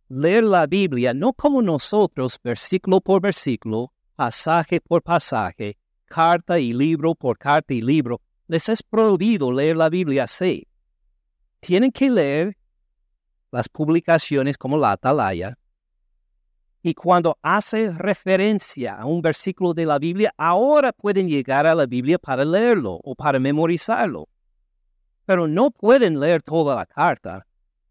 leer 0.09 0.45
la 0.45 0.65
Biblia 0.69 1.13
no 1.13 1.33
como 1.33 1.61
nosotros, 1.61 2.39
versículo 2.41 3.01
por 3.01 3.21
versículo, 3.21 3.93
pasaje 4.15 4.81
por 4.81 5.03
pasaje, 5.03 5.77
carta 6.05 6.61
y 6.61 6.73
libro 6.73 7.17
por 7.17 7.37
carta 7.37 7.75
y 7.75 7.81
libro. 7.81 8.21
Les 8.47 8.69
es 8.69 8.81
prohibido 8.81 9.51
leer 9.51 9.77
la 9.77 9.89
Biblia 9.89 10.23
así. 10.23 10.69
Tienen 11.59 11.91
que 11.91 12.09
leer 12.09 12.57
las 13.51 13.69
publicaciones 13.69 14.57
como 14.57 14.79
la 14.79 14.93
Atalaya. 14.93 15.59
Y 16.81 16.95
cuando 16.95 17.37
hace 17.43 17.91
referencia 17.91 18.95
a 18.95 19.05
un 19.05 19.21
versículo 19.21 19.75
de 19.75 19.85
la 19.85 19.99
Biblia, 19.99 20.33
ahora 20.37 20.93
pueden 20.93 21.29
llegar 21.29 21.67
a 21.67 21.75
la 21.75 21.87
Biblia 21.87 22.21
para 22.21 22.45
leerlo 22.45 23.01
o 23.03 23.17
para 23.17 23.41
memorizarlo 23.41 24.29
pero 25.27 25.49
no 25.49 25.71
pueden 25.71 26.21
leer 26.21 26.43
toda 26.43 26.75
la 26.77 26.87
carta, 26.87 27.47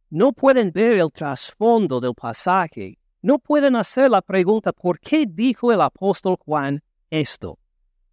no 0.10 0.32
pueden 0.32 0.72
ver 0.72 1.00
el 1.00 1.12
trasfondo 1.12 2.00
del 2.00 2.14
pasaje, 2.14 2.98
no 3.22 3.40
pueden 3.40 3.76
hacer 3.76 4.12
la 4.12 4.22
pregunta 4.22 4.72
¿por 4.72 5.00
qué 5.00 5.26
dijo 5.28 5.72
el 5.72 5.82
apóstol 5.82 6.38
Juan 6.46 6.84
esto? 7.10 7.58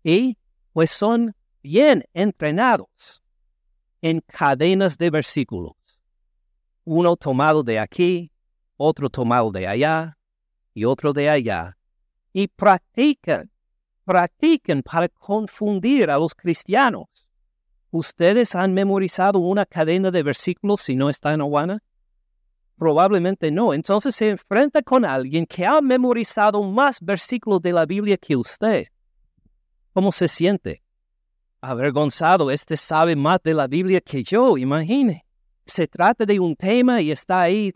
Y 0.03 0.39
pues 0.73 0.91
son 0.91 1.35
bien 1.63 2.05
entrenados 2.15 3.23
en 4.01 4.21
cadenas 4.21 4.97
de 4.97 5.11
versículos, 5.11 5.75
uno 6.85 7.17
tomado 7.17 7.63
de 7.63 7.79
aquí, 7.79 8.33
otro 8.77 9.11
tomado 9.11 9.51
de 9.51 9.67
allá 9.67 10.17
y 10.73 10.87
otro 10.87 11.13
de 11.13 11.29
allá, 11.29 11.77
y 12.33 12.49
practican, 12.49 13.51
practican 14.05 14.83
para 14.83 15.09
confundir 15.11 16.11
a 16.11 16.17
los 16.17 16.35
cristianos 16.35 17.30
¿Ustedes 17.93 18.55
han 18.55 18.73
memorizado 18.73 19.41
una 19.41 19.67
cadena 19.67 20.13
de 20.13 20.23
versículos 20.23 20.81
si 20.81 20.95
no 20.95 21.11
está 21.11 21.35
en 21.35 21.41
Awana? 21.41 21.83
Probablemente 22.77 23.51
no. 23.51 23.75
Entonces 23.75 24.15
se 24.15 24.31
enfrenta 24.31 24.81
con 24.81 25.05
alguien 25.05 25.45
que 25.45 25.67
ha 25.67 25.81
memorizado 25.81 26.63
más 26.63 27.01
versículos 27.01 27.61
de 27.61 27.73
la 27.73 27.87
Biblia 27.87 28.17
que 28.17 28.37
usted. 28.37 28.87
¿Cómo 29.93 30.13
se 30.13 30.29
siente? 30.29 30.83
Avergonzado, 31.61 32.53
este 32.53 32.77
sabe 32.77 33.17
más 33.17 33.43
de 33.43 33.55
la 33.55 33.67
Biblia 33.67 34.01
que 34.01 34.23
yo, 34.23 34.57
imagine. 34.57 35.27
Se 35.67 35.89
trata 35.89 36.25
de 36.25 36.39
un 36.39 36.55
tema 36.55 37.01
y 37.01 37.11
está 37.11 37.43
ahí, 37.43 37.73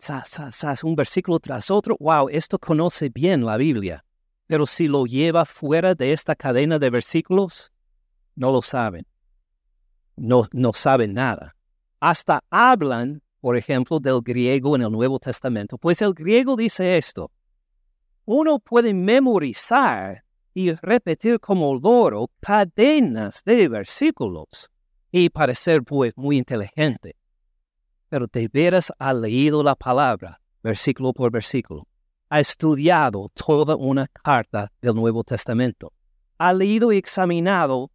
un 0.83 0.95
versículo 0.95 1.39
tras 1.39 1.69
otro. 1.69 1.97
Wow, 1.99 2.29
esto 2.29 2.57
conoce 2.57 3.09
bien 3.09 3.45
la 3.45 3.57
Biblia. 3.57 4.03
Pero 4.47 4.65
si 4.65 4.87
lo 4.87 5.05
lleva 5.05 5.43
fuera 5.43 5.93
de 5.93 6.13
esta 6.13 6.35
cadena 6.35 6.79
de 6.79 6.89
versículos, 6.89 7.71
no 8.35 8.51
lo 8.51 8.61
saben 8.61 9.05
no, 10.15 10.47
no 10.51 10.73
saben 10.73 11.13
nada. 11.13 11.55
Hasta 11.99 12.43
hablan, 12.49 13.21
por 13.41 13.57
ejemplo, 13.57 13.99
del 13.99 14.21
griego 14.21 14.75
en 14.75 14.83
el 14.83 14.91
Nuevo 14.91 15.19
Testamento. 15.19 15.77
Pues 15.77 16.01
el 16.01 16.13
griego 16.13 16.55
dice 16.55 16.97
esto. 16.97 17.31
Uno 18.25 18.59
puede 18.59 18.93
memorizar 18.93 20.23
y 20.53 20.73
repetir 20.73 21.39
como 21.39 21.75
loro 21.75 22.29
cadenas 22.39 23.43
de 23.43 23.67
versículos 23.67 24.71
y 25.11 25.29
parecer 25.29 25.83
pues 25.83 26.13
muy 26.15 26.37
inteligente. 26.37 27.15
Pero 28.09 28.27
de 28.27 28.47
veras 28.47 28.91
ha 28.97 29.13
leído 29.13 29.61
la 29.63 29.75
palabra, 29.75 30.41
versículo 30.63 31.13
por 31.13 31.31
versículo. 31.31 31.87
Ha 32.29 32.39
estudiado 32.39 33.29
toda 33.33 33.75
una 33.75 34.07
carta 34.07 34.71
del 34.81 34.95
Nuevo 34.95 35.23
Testamento. 35.23 35.93
Ha 36.37 36.53
leído 36.53 36.91
y 36.91 36.97
examinado 36.97 37.91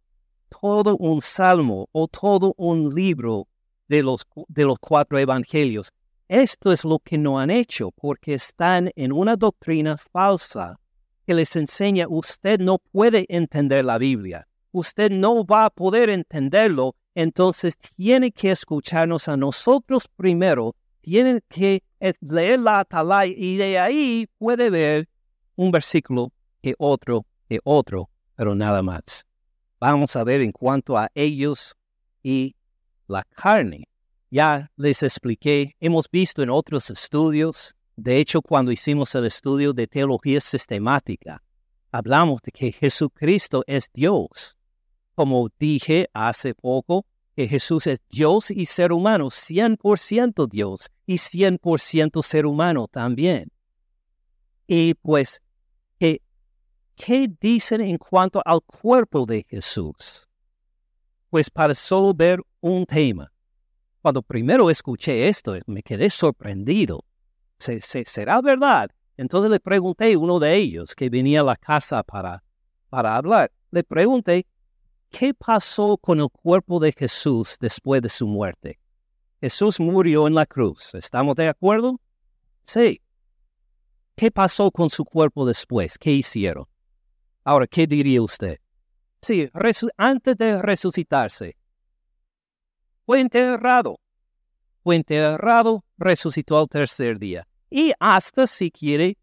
todo 0.59 0.97
un 0.97 1.21
salmo 1.21 1.87
o 1.91 2.07
todo 2.07 2.53
un 2.57 2.93
libro 2.93 3.47
de 3.87 4.03
los, 4.03 4.25
de 4.47 4.63
los 4.65 4.77
cuatro 4.79 5.17
evangelios. 5.17 5.91
Esto 6.27 6.71
es 6.71 6.83
lo 6.85 6.99
que 6.99 7.17
no 7.17 7.39
han 7.39 7.49
hecho 7.49 7.91
porque 7.91 8.33
están 8.35 8.91
en 8.95 9.11
una 9.11 9.35
doctrina 9.35 9.97
falsa 9.97 10.79
que 11.25 11.33
les 11.33 11.55
enseña 11.55 12.07
usted 12.09 12.59
no 12.59 12.77
puede 12.77 13.25
entender 13.29 13.85
la 13.85 13.97
Biblia, 13.97 14.47
usted 14.71 15.11
no 15.11 15.45
va 15.45 15.65
a 15.65 15.69
poder 15.69 16.09
entenderlo, 16.09 16.95
entonces 17.15 17.77
tiene 17.77 18.31
que 18.31 18.51
escucharnos 18.51 19.27
a 19.27 19.37
nosotros 19.37 20.07
primero, 20.15 20.75
tiene 21.01 21.41
que 21.47 21.83
leer 22.21 22.59
la 22.59 22.79
atalaya 22.79 23.33
y 23.35 23.57
de 23.57 23.77
ahí 23.77 24.27
puede 24.37 24.69
ver 24.69 25.09
un 25.55 25.71
versículo 25.71 26.31
que 26.61 26.73
otro, 26.77 27.25
que 27.47 27.59
otro, 27.63 28.09
pero 28.35 28.55
nada 28.55 28.81
más 28.81 29.25
vamos 29.81 30.15
a 30.15 30.23
ver 30.23 30.41
en 30.41 30.51
cuanto 30.51 30.95
a 30.95 31.09
ellos 31.15 31.75
y 32.21 32.55
la 33.07 33.23
carne. 33.23 33.89
Ya 34.29 34.71
les 34.77 35.03
expliqué, 35.03 35.75
hemos 35.79 36.09
visto 36.09 36.43
en 36.43 36.51
otros 36.51 36.89
estudios, 36.91 37.75
de 37.95 38.17
hecho 38.17 38.41
cuando 38.41 38.71
hicimos 38.71 39.13
el 39.15 39.25
estudio 39.25 39.73
de 39.73 39.87
teología 39.87 40.39
sistemática, 40.39 41.43
hablamos 41.91 42.41
de 42.43 42.51
que 42.51 42.71
Jesucristo 42.71 43.63
es 43.67 43.89
Dios. 43.91 44.55
Como 45.15 45.49
dije 45.59 46.07
hace 46.13 46.53
poco, 46.53 47.05
que 47.35 47.47
Jesús 47.47 47.87
es 47.87 47.99
Dios 48.09 48.51
y 48.51 48.67
ser 48.67 48.91
humano, 48.91 49.29
100% 49.29 50.47
Dios 50.47 50.89
y 51.07 51.15
100% 51.15 52.21
ser 52.21 52.45
humano 52.45 52.87
también. 52.87 53.51
Y 54.67 54.93
pues 54.93 55.41
¿qué 56.95 57.27
dicen 57.39 57.81
en 57.81 57.97
cuanto 57.97 58.41
al 58.45 58.61
cuerpo 58.61 59.25
de 59.25 59.45
Jesús? 59.49 60.27
Pues 61.29 61.49
para 61.49 61.73
solo 61.73 62.13
ver 62.13 62.41
un 62.59 62.85
tema. 62.85 63.31
Cuando 64.01 64.21
primero 64.21 64.69
escuché 64.69 65.27
esto, 65.27 65.55
me 65.67 65.83
quedé 65.83 66.09
sorprendido. 66.09 67.05
será 67.57 68.41
verdad? 68.41 68.89
Entonces 69.17 69.51
le 69.51 69.59
pregunté 69.59 70.13
a 70.13 70.17
uno 70.17 70.39
de 70.39 70.55
ellos 70.55 70.95
que 70.95 71.09
venía 71.09 71.41
a 71.41 71.43
la 71.43 71.55
casa 71.55 72.01
para, 72.01 72.43
para 72.89 73.15
hablar. 73.15 73.51
Le 73.69 73.83
pregunté, 73.83 74.47
¿qué 75.09 75.33
pasó 75.33 75.97
con 75.97 76.19
el 76.19 76.29
cuerpo 76.29 76.79
de 76.79 76.91
Jesús 76.91 77.57
después 77.59 78.01
de 78.01 78.09
su 78.09 78.25
muerte? 78.25 78.79
Jesús 79.39 79.79
murió 79.79 80.27
en 80.27 80.33
la 80.33 80.45
cruz. 80.45 80.95
¿Estamos 80.95 81.35
de 81.35 81.47
acuerdo? 81.47 81.99
Sí. 82.63 83.01
¿Qué 84.15 84.31
pasó 84.31 84.71
con 84.71 84.89
su 84.89 85.03
cuerpo 85.05 85.45
después? 85.45 85.97
¿Qué 85.97 86.11
hicieron? 86.11 86.65
Ahora, 87.43 87.65
¿qué 87.65 87.87
diría 87.87 88.21
usted? 88.21 88.59
Sí, 89.21 89.49
antes 89.97 90.37
de 90.37 90.61
resucitarse, 90.61 91.55
fue 93.05 93.19
enterrado. 93.19 93.99
Fue 94.83 94.95
enterrado, 94.95 95.83
resucitó 95.97 96.57
al 96.59 96.67
tercer 96.67 97.19
día. 97.19 97.47
Y 97.69 97.93
hasta 97.99 98.47
si 98.47 98.71
quiere 98.71 99.17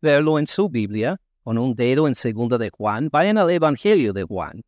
verlo 0.00 0.38
en 0.38 0.46
su 0.46 0.68
Biblia, 0.68 1.20
con 1.42 1.58
un 1.58 1.74
dedo 1.74 2.08
en 2.08 2.14
segunda 2.14 2.58
de 2.58 2.70
Juan, 2.70 3.08
vayan 3.10 3.38
al 3.38 3.50
Evangelio 3.50 4.12
de 4.12 4.24
Juan. 4.24 4.62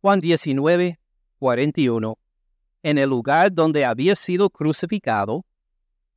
Juan 0.00 0.20
19, 0.20 0.98
41. 1.38 2.18
En 2.82 2.98
el 2.98 3.10
lugar 3.10 3.52
donde 3.52 3.84
había 3.84 4.14
sido 4.14 4.50
crucificado, 4.50 5.44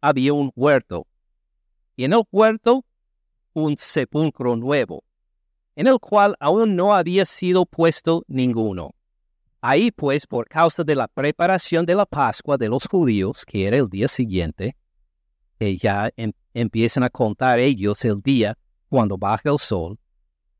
había 0.01 0.33
un 0.33 0.51
huerto. 0.55 1.07
Y 1.95 2.03
en 2.03 2.13
el 2.13 2.23
huerto, 2.31 2.85
un 3.53 3.77
sepulcro 3.77 4.55
nuevo 4.55 5.03
en 5.77 5.85
el 5.85 5.99
cual 5.99 6.35
aún 6.39 6.75
no 6.75 6.95
había 6.95 7.23
sido 7.23 7.63
puesto 7.63 8.23
ninguno. 8.27 8.95
Ahí 9.61 9.91
pues, 9.91 10.25
por 10.25 10.47
causa 10.47 10.83
de 10.83 10.95
la 10.95 11.07
preparación 11.07 11.85
de 11.85 11.93
la 11.93 12.07
Pascua 12.07 12.57
de 12.57 12.67
los 12.67 12.87
judíos, 12.87 13.45
que 13.45 13.67
era 13.67 13.77
el 13.77 13.87
día 13.87 14.07
siguiente, 14.07 14.75
que 15.59 15.77
ya 15.77 16.09
em, 16.17 16.31
empiezan 16.55 17.03
a 17.03 17.11
contar 17.11 17.59
ellos 17.59 18.03
el 18.05 18.19
día 18.23 18.57
cuando 18.89 19.19
baja 19.19 19.51
el 19.51 19.59
sol, 19.59 19.99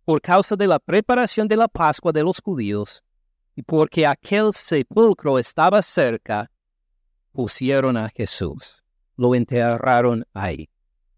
por 0.05 0.22
causa 0.22 0.55
de 0.55 0.68
la 0.68 0.78
preparación 0.78 1.47
de 1.47 1.57
la 1.57 1.68
Pascua 1.68 2.11
de 2.11 2.22
los 2.22 2.39
judíos, 2.39 3.03
y 3.55 3.63
porque 3.63 4.05
aquel 4.05 4.53
sepulcro 4.53 5.39
estaba 5.39 5.82
cerca, 5.82 6.51
pusieron 7.32 7.97
a 7.97 8.09
Jesús. 8.09 8.84
Lo 9.15 9.34
enterraron 9.34 10.28
ahí. 10.36 10.70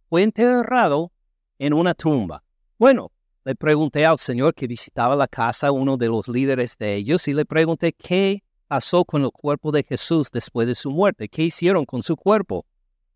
Fue 0.08 0.24
enterrado 0.24 1.12
en 1.58 1.74
una 1.74 1.94
tumba. 1.94 2.42
Bueno, 2.78 3.12
le 3.50 3.56
pregunté 3.56 4.06
al 4.06 4.20
Señor 4.20 4.54
que 4.54 4.68
visitaba 4.68 5.16
la 5.16 5.28
casa, 5.28 5.72
uno 5.72 5.98
de 5.98 6.08
los 6.08 6.28
líderes 6.28 6.78
de 6.78 6.94
ellos, 6.94 7.28
y 7.28 7.34
le 7.34 7.46
pregunté 7.46 7.94
qué 7.94 8.44
pasó 8.68 9.04
con 9.04 9.24
el 9.24 9.32
cuerpo 9.32 9.72
de 9.72 9.82
Jesús 9.82 10.30
después 10.32 10.68
de 10.68 10.76
su 10.76 10.92
muerte, 10.92 11.28
qué 11.28 11.46
hicieron 11.46 11.84
con 11.84 12.04
su 12.04 12.16
cuerpo. 12.16 12.68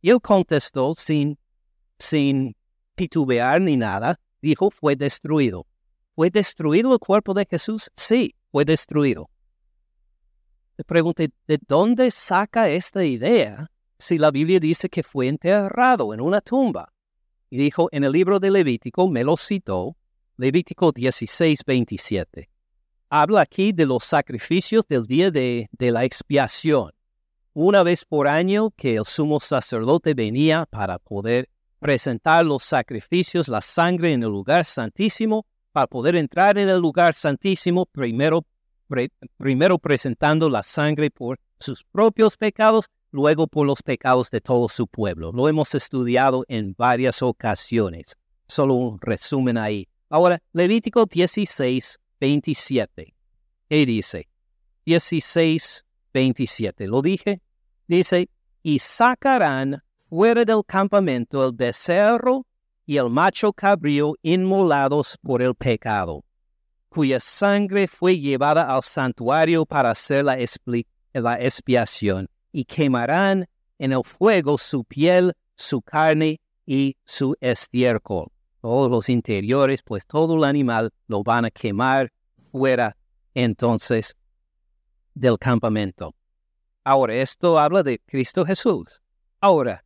Y 0.01 0.09
él 0.09 0.19
contestó 0.19 0.95
sin, 0.95 1.37
sin 1.99 2.55
titubear 2.95 3.61
ni 3.61 3.77
nada, 3.77 4.19
dijo, 4.41 4.71
fue 4.71 4.95
destruido. 4.95 5.67
¿Fue 6.15 6.31
destruido 6.31 6.93
el 6.93 6.99
cuerpo 6.99 7.35
de 7.35 7.45
Jesús? 7.47 7.91
Sí, 7.93 8.33
fue 8.51 8.65
destruido. 8.65 9.29
Le 10.77 10.83
pregunté, 10.83 11.29
¿de 11.45 11.59
dónde 11.67 12.09
saca 12.09 12.69
esta 12.69 13.05
idea 13.05 13.69
si 13.99 14.17
la 14.17 14.31
Biblia 14.31 14.59
dice 14.59 14.89
que 14.89 15.03
fue 15.03 15.27
enterrado 15.27 16.11
en 16.11 16.21
una 16.21 16.41
tumba? 16.41 16.91
Y 17.51 17.57
dijo, 17.57 17.87
en 17.91 18.03
el 18.03 18.11
libro 18.11 18.39
de 18.39 18.49
Levítico, 18.49 19.07
me 19.07 19.23
lo 19.23 19.37
citó, 19.37 19.95
Levítico 20.37 20.91
16, 20.91 21.63
27. 21.63 22.49
Habla 23.09 23.41
aquí 23.41 23.71
de 23.71 23.85
los 23.85 24.03
sacrificios 24.03 24.87
del 24.87 25.05
día 25.05 25.29
de, 25.29 25.69
de 25.71 25.91
la 25.91 26.05
expiación. 26.05 26.91
Una 27.53 27.83
vez 27.83 28.03
por 28.03 28.27
año 28.27 28.71
que 28.71 28.95
el 28.95 29.05
sumo 29.05 29.39
sacerdote 29.39 30.15
venía 30.15 30.65
para 30.65 30.97
poder 30.97 31.49
presentar 31.77 32.43
los 32.43 32.63
sacrificios, 32.63 33.47
la 33.47 33.61
sangre 33.61 34.13
en 34.13 34.23
el 34.23 34.29
lugar 34.29 34.65
santísimo, 34.65 35.45
para 35.71 35.85
poder 35.85 36.15
entrar 36.15 36.57
en 36.57 36.67
el 36.67 36.79
lugar 36.79 37.13
santísimo, 37.13 37.85
primero, 37.85 38.43
primero 39.37 39.77
presentando 39.77 40.49
la 40.49 40.63
sangre 40.63 41.11
por 41.11 41.39
sus 41.59 41.83
propios 41.83 42.37
pecados, 42.37 42.89
luego 43.11 43.45
por 43.45 43.67
los 43.67 43.83
pecados 43.83 44.31
de 44.31 44.41
todo 44.41 44.67
su 44.67 44.87
pueblo. 44.87 45.31
Lo 45.31 45.47
hemos 45.47 45.75
estudiado 45.75 46.43
en 46.47 46.73
varias 46.75 47.21
ocasiones. 47.21 48.15
Solo 48.47 48.73
un 48.73 48.99
resumen 48.99 49.59
ahí. 49.59 49.87
Ahora, 50.13 50.43
Levítico 50.51 51.07
16, 51.07 51.99
27. 52.19 53.15
¿Qué 53.67 53.85
dice? 53.87 54.29
16, 54.85 55.83
27. 56.13 56.85
¿Lo 56.85 57.01
dije? 57.01 57.41
Dice, 57.87 58.29
y 58.61 58.77
sacarán 58.77 59.81
fuera 60.07 60.45
del 60.45 60.63
campamento 60.67 61.43
el 61.43 61.51
becerro 61.53 62.45
y 62.85 62.97
el 62.97 63.09
macho 63.09 63.51
cabrío 63.53 64.13
inmolados 64.21 65.17
por 65.19 65.41
el 65.41 65.55
pecado, 65.55 66.23
cuya 66.89 67.19
sangre 67.19 67.87
fue 67.87 68.19
llevada 68.19 68.71
al 68.71 68.83
santuario 68.83 69.65
para 69.65 69.89
hacer 69.89 70.25
la, 70.25 70.37
la 71.13 71.41
expiación, 71.41 72.27
y 72.51 72.65
quemarán 72.65 73.47
en 73.79 73.93
el 73.93 74.03
fuego 74.03 74.59
su 74.59 74.83
piel, 74.83 75.33
su 75.55 75.81
carne 75.81 76.39
y 76.67 76.97
su 77.03 77.35
estiércol 77.41 78.32
todos 78.63 78.89
los 78.89 79.09
interiores, 79.09 79.81
pues 79.83 80.07
todo 80.07 80.37
el 80.37 80.45
animal 80.45 80.89
lo 81.07 81.21
van 81.21 81.43
a 81.43 81.51
quemar 81.51 82.13
fuera 82.49 82.95
entonces 83.33 84.15
del 85.13 85.37
campamento. 85.37 86.15
Ahora, 86.85 87.13
esto 87.13 87.59
habla 87.59 87.83
de 87.83 87.99
Cristo 87.99 88.45
Jesús. 88.45 89.01
Ahora, 89.41 89.83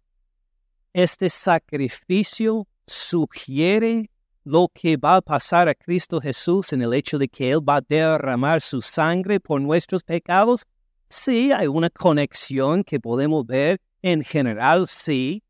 este 0.93 1.27
sacrificio 1.27 2.67
sugiere 2.85 4.11
lo 4.43 4.67
que 4.71 4.95
va 4.95 5.15
a 5.15 5.21
pasar 5.23 5.67
a 5.67 5.73
Cristo 5.73 6.21
Jesús 6.21 6.71
en 6.71 6.83
el 6.83 6.93
hecho 6.93 7.17
de 7.17 7.27
que 7.27 7.49
Él 7.49 7.67
va 7.67 7.77
a 7.77 7.81
derramar 7.81 8.61
su 8.61 8.83
sangre 8.83 9.39
por 9.39 9.59
nuestros 9.59 10.03
pecados. 10.03 10.67
Sí, 11.09 11.51
hay 11.51 11.65
una 11.65 11.89
conexión 11.89 12.83
que 12.83 12.99
podemos 12.99 13.43
ver 13.43 13.81
en 14.03 14.23
general, 14.23 14.85
sí, 14.85 15.41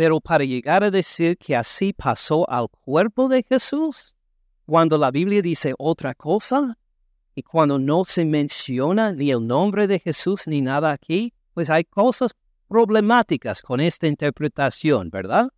pero 0.00 0.18
para 0.18 0.44
llegar 0.44 0.82
a 0.82 0.90
decir 0.90 1.36
que 1.36 1.54
así 1.54 1.92
pasó 1.92 2.48
al 2.48 2.70
cuerpo 2.70 3.28
de 3.28 3.44
Jesús, 3.46 4.16
cuando 4.64 4.96
la 4.96 5.10
Biblia 5.10 5.42
dice 5.42 5.74
otra 5.76 6.14
cosa 6.14 6.78
y 7.34 7.42
cuando 7.42 7.78
no 7.78 8.06
se 8.06 8.24
menciona 8.24 9.12
ni 9.12 9.30
el 9.30 9.46
nombre 9.46 9.86
de 9.86 9.98
Jesús 9.98 10.48
ni 10.48 10.62
nada 10.62 10.90
aquí, 10.90 11.34
pues 11.52 11.68
hay 11.68 11.84
cosas 11.84 12.30
problemáticas 12.66 13.60
con 13.60 13.78
esta 13.78 14.06
interpretación, 14.06 15.10
¿verdad? 15.10 15.50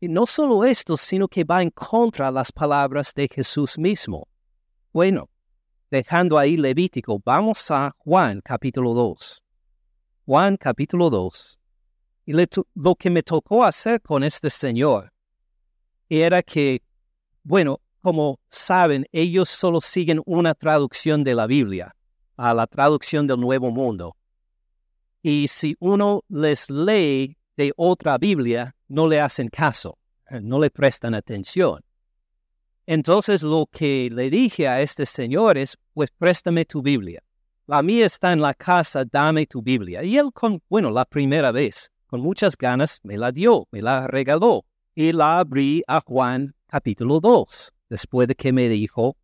Y 0.00 0.08
no 0.08 0.24
solo 0.24 0.64
esto, 0.64 0.96
sino 0.96 1.28
que 1.28 1.44
va 1.44 1.62
en 1.62 1.68
contra 1.68 2.30
las 2.30 2.50
palabras 2.50 3.12
de 3.14 3.28
Jesús 3.30 3.76
mismo. 3.76 4.26
Bueno, 4.94 5.28
dejando 5.90 6.38
ahí 6.38 6.56
Levítico, 6.56 7.20
vamos 7.22 7.70
a 7.70 7.94
Juan 7.98 8.40
capítulo 8.42 8.94
2. 8.94 9.42
Juan 10.24 10.56
capítulo 10.56 11.10
2. 11.10 11.58
Y 12.24 12.32
lo 12.32 12.94
que 12.94 13.10
me 13.10 13.22
tocó 13.22 13.64
hacer 13.64 14.00
con 14.00 14.22
este 14.22 14.48
señor 14.48 15.12
era 16.08 16.42
que, 16.42 16.82
bueno, 17.42 17.80
como 18.00 18.40
saben, 18.48 19.06
ellos 19.12 19.48
solo 19.48 19.80
siguen 19.80 20.20
una 20.26 20.54
traducción 20.54 21.24
de 21.24 21.34
la 21.34 21.46
Biblia, 21.46 21.94
a 22.36 22.52
la 22.52 22.66
traducción 22.66 23.26
del 23.26 23.40
Nuevo 23.40 23.70
Mundo. 23.70 24.16
Y 25.22 25.46
si 25.48 25.76
uno 25.78 26.24
les 26.28 26.68
lee 26.68 27.36
de 27.56 27.72
otra 27.76 28.18
Biblia, 28.18 28.74
no 28.88 29.06
le 29.06 29.20
hacen 29.20 29.48
caso, 29.48 29.98
eh, 30.28 30.40
no 30.40 30.58
le 30.58 30.70
prestan 30.70 31.14
atención. 31.14 31.80
Entonces 32.86 33.42
lo 33.42 33.66
que 33.70 34.10
le 34.12 34.30
dije 34.30 34.66
a 34.66 34.80
este 34.80 35.06
señor 35.06 35.56
es, 35.56 35.78
pues 35.94 36.10
préstame 36.10 36.64
tu 36.64 36.82
Biblia. 36.82 37.22
La 37.66 37.82
mía 37.82 38.06
está 38.06 38.32
en 38.32 38.40
la 38.40 38.54
casa, 38.54 39.04
dame 39.04 39.46
tu 39.46 39.62
Biblia. 39.62 40.02
Y 40.02 40.18
él, 40.18 40.32
con, 40.32 40.60
bueno, 40.68 40.90
la 40.90 41.04
primera 41.04 41.52
vez, 41.52 41.91
con 42.12 42.20
muchas 42.20 42.58
ganas 42.58 43.00
me 43.04 43.16
la 43.16 43.32
dio, 43.32 43.66
me 43.70 43.80
la 43.80 44.06
regaló 44.06 44.66
y 44.94 45.12
la 45.12 45.38
abrí 45.38 45.82
a 45.86 46.02
Juan 46.02 46.54
capítulo 46.66 47.20
2, 47.20 47.72
después 47.88 48.28
de 48.28 48.34
que 48.34 48.52
me 48.52 48.68
dijo, 48.68 49.16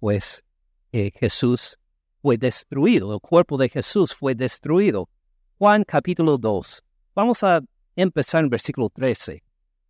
pues 0.00 0.44
Jesús 0.92 1.78
fue 2.20 2.36
destruido, 2.36 3.14
el 3.14 3.20
cuerpo 3.20 3.56
de 3.56 3.70
Jesús 3.70 4.14
fue 4.14 4.34
destruido. 4.34 5.08
Juan 5.56 5.82
capítulo 5.82 6.36
2. 6.36 6.84
Vamos 7.14 7.42
a 7.42 7.62
empezar 7.96 8.44
en 8.44 8.50
versículo 8.50 8.90
13. 8.90 9.42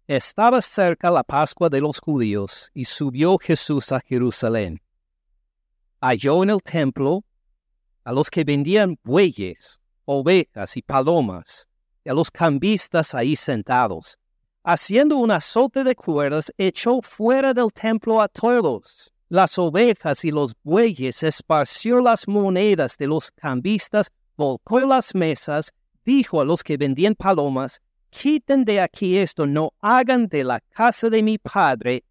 Estaba 0.07 0.63
cerca 0.63 1.11
la 1.11 1.25
Pascua 1.25 1.69
de 1.69 1.81
los 1.81 1.99
judíos 1.99 2.71
y 2.73 2.85
subió 2.85 3.39
Jesús 3.39 3.91
a 3.91 3.99
Jerusalén. 3.99 4.81
Halló 6.01 6.45
en 6.45 6.51
el 6.51 6.63
templo 6.63 7.25
a 8.05 8.13
los 8.13 8.31
que 8.31 8.45
vendían 8.45 8.97
bueyes, 9.03 9.81
ovejas 10.05 10.77
y 10.77 10.83
palomas 10.83 11.67
a 12.09 12.15
los 12.15 12.31
cambistas 12.31 13.15
ahí 13.15 13.37
sentados. 13.37 14.19
Haciendo 14.63 15.17
un 15.17 15.31
azote 15.31 15.85
de 15.85 15.95
cuerdas, 15.95 16.53
echó 16.59 17.01
fuera 17.03 17.55
del 17.55 17.73
templo 17.73 18.21
a 18.21 18.29
todos. 18.29 19.13
Las 19.29 19.59
ovejas 19.59 20.25
y 20.25 20.31
los 20.31 20.55
bueyes 20.63 21.23
esparció 21.23 22.01
las 22.01 22.27
monedas 22.29 22.97
de 22.97 23.07
los 23.07 23.31
cambistas, 23.31 24.11
volcó 24.37 24.81
las 24.81 25.15
mesas, 25.15 25.73
dijo 26.05 26.41
a 26.41 26.45
los 26.45 26.63
que 26.63 26.77
vendían 26.77 27.15
palomas, 27.15 27.81
quiten 28.11 28.65
de 28.65 28.81
aquí 28.81 29.17
esto, 29.19 29.47
no 29.47 29.73
hagan 29.81 30.27
de 30.27 30.45
la 30.45 30.61
casa 30.61 31.09
de 31.09 31.23
mi 31.23 31.39
padre 31.39 32.05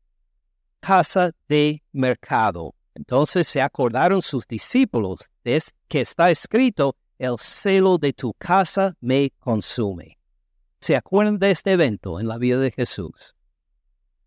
casa 0.79 1.31
de 1.47 1.81
mercado. 1.91 2.73
Entonces 2.95 3.47
se 3.47 3.61
acordaron 3.61 4.21
sus 4.21 4.47
discípulos 4.47 5.29
de 5.43 5.61
que 5.87 6.01
está 6.01 6.31
escrito, 6.31 6.95
el 7.19 7.37
celo 7.37 7.97
de 7.97 8.13
tu 8.13 8.33
casa 8.33 8.95
me 9.01 9.31
consume. 9.39 10.17
¿Se 10.79 10.95
acuerdan 10.95 11.37
de 11.37 11.51
este 11.51 11.73
evento 11.73 12.19
en 12.19 12.29
la 12.29 12.37
vida 12.37 12.57
de 12.59 12.71
Jesús? 12.71 13.35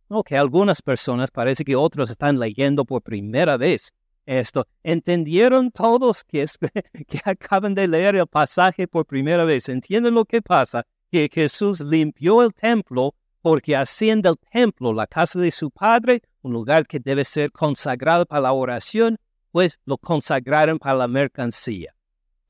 Ok, 0.08 0.32
algunas 0.32 0.82
personas, 0.82 1.30
parece 1.30 1.64
que 1.64 1.74
otros 1.74 2.10
están 2.10 2.38
leyendo 2.38 2.84
por 2.84 3.02
primera 3.02 3.56
vez 3.56 3.92
esto. 4.26 4.66
¿Entendieron 4.82 5.70
todos 5.70 6.22
que, 6.22 6.44
que 7.08 7.20
acaban 7.24 7.74
de 7.74 7.88
leer 7.88 8.14
el 8.16 8.26
pasaje 8.26 8.86
por 8.86 9.06
primera 9.06 9.44
vez? 9.44 9.70
¿Entienden 9.70 10.12
lo 10.12 10.26
que 10.26 10.42
pasa? 10.42 10.84
Que 11.10 11.30
Jesús 11.32 11.80
limpió 11.80 12.42
el 12.42 12.52
templo 12.52 13.14
porque 13.40 13.74
haciendo 13.74 14.28
el 14.28 14.36
templo 14.52 14.92
la 14.92 15.06
casa 15.06 15.40
de 15.40 15.50
su 15.50 15.70
Padre, 15.70 16.20
un 16.42 16.52
lugar 16.52 16.86
que 16.86 17.00
debe 17.00 17.24
ser 17.24 17.50
consagrado 17.50 18.26
para 18.26 18.42
la 18.42 18.52
oración, 18.52 19.16
pues 19.50 19.80
lo 19.86 19.96
consagraron 19.96 20.78
para 20.78 20.98
la 20.98 21.08
mercancía 21.08 21.94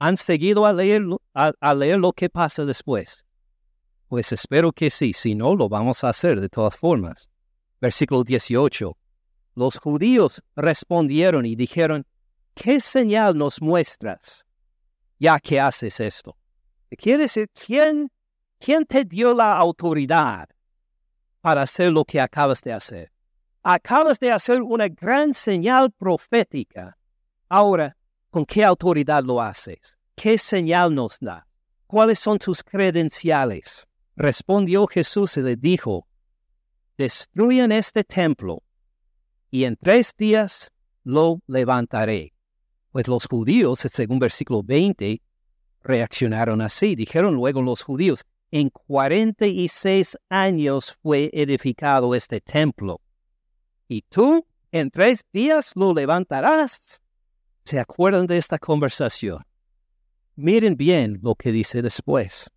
han 0.03 0.17
seguido 0.17 0.67
a 0.67 0.73
leer, 0.73 1.01
a, 1.33 1.75
leer 1.75 2.01
lo 2.01 2.13
que 2.13 2.29
pasa 2.29 2.65
después. 2.65 3.25
Pues 4.09 4.33
espero 4.33 4.73
que 4.73 4.91
sí, 4.91 5.13
si 5.13 5.37
no, 5.37 5.55
lo 5.55 5.69
vamos 5.69 6.03
a 6.03 6.09
hacer 6.09 6.41
de 6.41 6.49
todas 6.49 6.75
formas. 6.75 7.31
Versículo 7.81 8.25
18. 8.25 8.97
Los 9.55 9.79
judíos 9.79 10.43
respondieron 10.57 11.47
y 11.47 11.55
dijeron, 11.55 12.05
¿qué 12.53 12.81
señal 12.81 13.39
nos 13.39 13.63
muestras 13.63 14.45
ya 15.21 15.39
que 15.39 15.61
haces 15.61 16.01
esto? 16.01 16.37
Quiere 16.99 17.23
decir, 17.23 17.49
¿quién, 17.55 18.11
¿quién 18.59 18.85
te 18.85 19.05
dio 19.05 19.33
la 19.33 19.53
autoridad 19.53 20.49
para 21.41 21.63
hacer 21.63 21.93
lo 21.93 22.05
que 22.05 22.21
acabas 22.21 22.61
de 22.63 22.73
hacer? 22.73 23.13
Acabas 23.63 24.19
de 24.19 24.33
hacer 24.33 24.63
una 24.63 24.89
gran 24.89 25.33
señal 25.33 25.93
profética. 25.93 26.99
Ahora, 27.49 27.97
¿Con 28.33 28.45
qué 28.45 28.65
autoridad 28.65 29.23
lo 29.23 29.41
haces? 29.41 29.97
¿Qué 30.17 30.37
señal 30.37 30.93
nos 30.93 31.21
da? 31.21 31.47
¿cuáles 31.93 32.19
son 32.19 32.39
tus 32.39 32.63
credenciales? 32.63 33.87
Respondió 34.17 34.87
Jesús 34.87 35.37
y 35.37 35.43
le 35.43 35.57
dijo, 35.57 36.07
destruyan 36.97 37.71
este 37.71 38.03
templo 38.03 38.63
y 39.51 39.65
en 39.65 39.77
tres 39.77 40.15
días 40.17 40.73
lo 41.05 41.43
levantaré. 41.47 42.33
Pues 42.93 43.09
los 43.09 43.27
judíos, 43.27 43.81
según 43.81 44.19
versículo 44.19 44.63
20, 44.63 45.21
reaccionaron 45.83 46.63
así. 46.63 46.95
Dijeron 46.95 47.35
luego 47.35 47.61
los 47.61 47.83
judíos, 47.83 48.25
en 48.51 48.71
46 48.71 50.17
años 50.31 50.97
fue 51.03 51.29
edificado 51.35 52.15
este 52.15 52.41
templo. 52.41 53.03
¿Y 53.87 54.01
tú 54.09 54.47
en 54.71 54.91
tres 54.91 55.27
días 55.31 55.73
lo 55.75 55.93
levantarás? 55.93 57.03
¿Se 57.65 57.79
acuerdan 57.79 58.27
de 58.27 58.39
esta 58.39 58.59
conversación? 58.59 59.45
Miren 60.35 60.77
bien 60.77 61.21
lo 61.23 61.35
que 61.35 61.53
dice 61.53 61.83
después. 61.83 62.51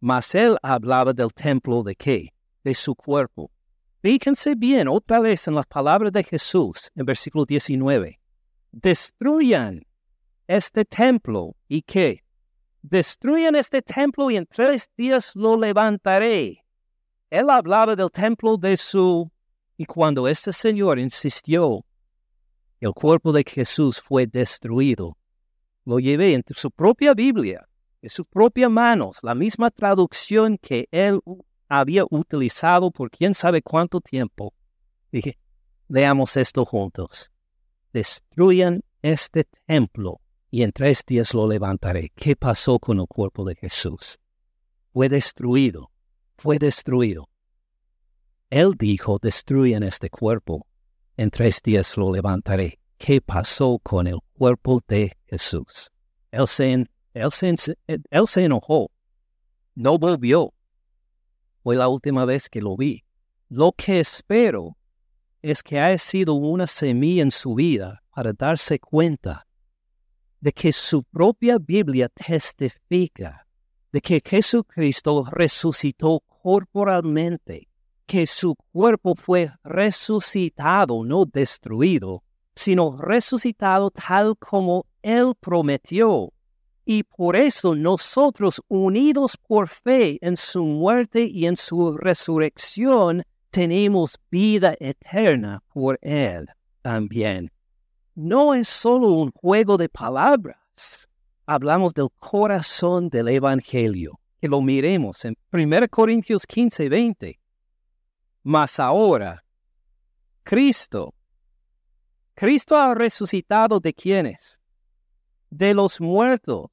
Mas 0.00 0.34
él 0.34 0.56
hablaba 0.62 1.12
del 1.12 1.32
templo 1.32 1.82
de 1.82 1.94
qué? 1.94 2.32
De 2.64 2.74
su 2.74 2.94
cuerpo. 2.94 3.50
Fíjense 4.02 4.54
bien 4.54 4.88
otra 4.88 5.20
vez 5.20 5.46
en 5.48 5.54
las 5.54 5.66
palabras 5.66 6.12
de 6.12 6.24
Jesús 6.24 6.90
en 6.94 7.04
versículo 7.04 7.44
19. 7.44 8.18
Destruyan 8.72 9.84
este 10.46 10.84
templo 10.84 11.54
y 11.68 11.82
qué? 11.82 12.22
Destruyan 12.82 13.54
este 13.54 13.82
templo 13.82 14.30
y 14.30 14.36
en 14.36 14.46
tres 14.46 14.90
días 14.96 15.34
lo 15.34 15.56
levantaré. 15.56 16.64
Él 17.30 17.50
hablaba 17.50 17.94
del 17.94 18.10
templo 18.10 18.56
de 18.56 18.76
su... 18.76 19.30
Y 19.76 19.84
cuando 19.84 20.26
este 20.26 20.52
Señor 20.52 20.98
insistió, 20.98 21.84
el 22.80 22.92
cuerpo 22.92 23.32
de 23.32 23.44
Jesús 23.44 24.00
fue 24.00 24.26
destruido. 24.26 25.16
Lo 25.84 25.98
llevé 25.98 26.34
en 26.34 26.44
su 26.54 26.70
propia 26.70 27.14
Biblia, 27.14 27.68
en 28.02 28.10
sus 28.10 28.26
propias 28.26 28.70
manos, 28.70 29.18
la 29.22 29.34
misma 29.34 29.70
traducción 29.70 30.58
que 30.58 30.88
él 30.90 31.20
había 31.68 32.04
utilizado 32.10 32.90
por 32.90 33.10
quién 33.10 33.34
sabe 33.34 33.62
cuánto 33.62 34.00
tiempo. 34.00 34.54
Dije, 35.10 35.38
leamos 35.88 36.36
esto 36.36 36.64
juntos. 36.64 37.30
Destruyan 37.92 38.82
este 39.02 39.44
templo 39.66 40.20
y 40.50 40.62
en 40.62 40.72
tres 40.72 41.04
días 41.06 41.34
lo 41.34 41.48
levantaré. 41.48 42.10
¿Qué 42.14 42.36
pasó 42.36 42.78
con 42.78 43.00
el 43.00 43.06
cuerpo 43.06 43.44
de 43.44 43.54
Jesús? 43.54 44.18
Fue 44.92 45.08
destruido, 45.08 45.90
fue 46.36 46.58
destruido. 46.58 47.28
Él 48.50 48.74
dijo, 48.78 49.18
destruyan 49.20 49.82
este 49.82 50.08
cuerpo, 50.08 50.66
en 51.18 51.30
tres 51.30 51.60
días 51.62 51.96
lo 51.96 52.12
levantaré. 52.12 52.78
¿Qué 52.96 53.20
pasó 53.20 53.78
con 53.80 54.06
el 54.06 54.18
cuerpo 54.34 54.80
de 54.86 55.16
Jesús? 55.26 55.90
Él 56.30 56.46
se, 56.46 56.86
él 57.12 58.24
enojó, 58.36 58.90
no 59.74 59.98
volvió. 59.98 60.54
Fue 61.62 61.74
la 61.74 61.88
última 61.88 62.24
vez 62.24 62.48
que 62.48 62.62
lo 62.62 62.76
vi. 62.76 63.04
Lo 63.48 63.72
que 63.72 64.00
espero 64.00 64.76
es 65.42 65.62
que 65.62 65.80
haya 65.80 65.98
sido 65.98 66.34
una 66.34 66.66
semilla 66.66 67.22
en 67.22 67.32
su 67.32 67.54
vida 67.56 68.02
para 68.14 68.32
darse 68.32 68.78
cuenta 68.78 69.44
de 70.40 70.52
que 70.52 70.72
su 70.72 71.02
propia 71.02 71.58
Biblia 71.58 72.08
testifica 72.08 73.44
de 73.90 74.00
que 74.00 74.22
Jesucristo 74.24 75.24
resucitó 75.30 76.20
corporalmente, 76.42 77.67
que 78.08 78.26
su 78.26 78.56
cuerpo 78.72 79.14
fue 79.14 79.52
resucitado, 79.62 81.04
no 81.04 81.24
destruido, 81.24 82.24
sino 82.56 82.96
resucitado 82.96 83.92
tal 83.92 84.36
como 84.36 84.86
Él 85.02 85.34
prometió. 85.38 86.32
Y 86.84 87.04
por 87.04 87.36
eso 87.36 87.76
nosotros, 87.76 88.60
unidos 88.66 89.36
por 89.36 89.68
fe 89.68 90.18
en 90.22 90.36
su 90.36 90.64
muerte 90.64 91.22
y 91.22 91.46
en 91.46 91.56
su 91.56 91.96
resurrección, 91.96 93.22
tenemos 93.50 94.18
vida 94.28 94.74
eterna 94.80 95.62
por 95.72 96.00
Él 96.02 96.48
también 96.82 97.52
no 98.18 98.52
es 98.52 98.66
solo 98.66 99.10
un 99.10 99.30
juego 99.30 99.76
de 99.76 99.88
palabras. 99.88 101.08
Hablamos 101.46 101.94
del 101.94 102.08
corazón 102.18 103.08
del 103.08 103.28
Evangelio, 103.28 104.18
que 104.40 104.48
lo 104.48 104.60
miremos 104.60 105.24
en 105.24 105.36
1 105.52 105.86
Corintios 105.88 106.44
15, 106.44 106.88
20. 106.88 107.38
Mas 108.48 108.80
ahora, 108.80 109.44
Cristo, 110.42 111.12
Cristo 112.34 112.76
ha 112.76 112.94
resucitado 112.94 113.78
de 113.78 113.92
quienes? 113.92 114.58
De 115.50 115.74
los 115.74 116.00
muertos. 116.00 116.70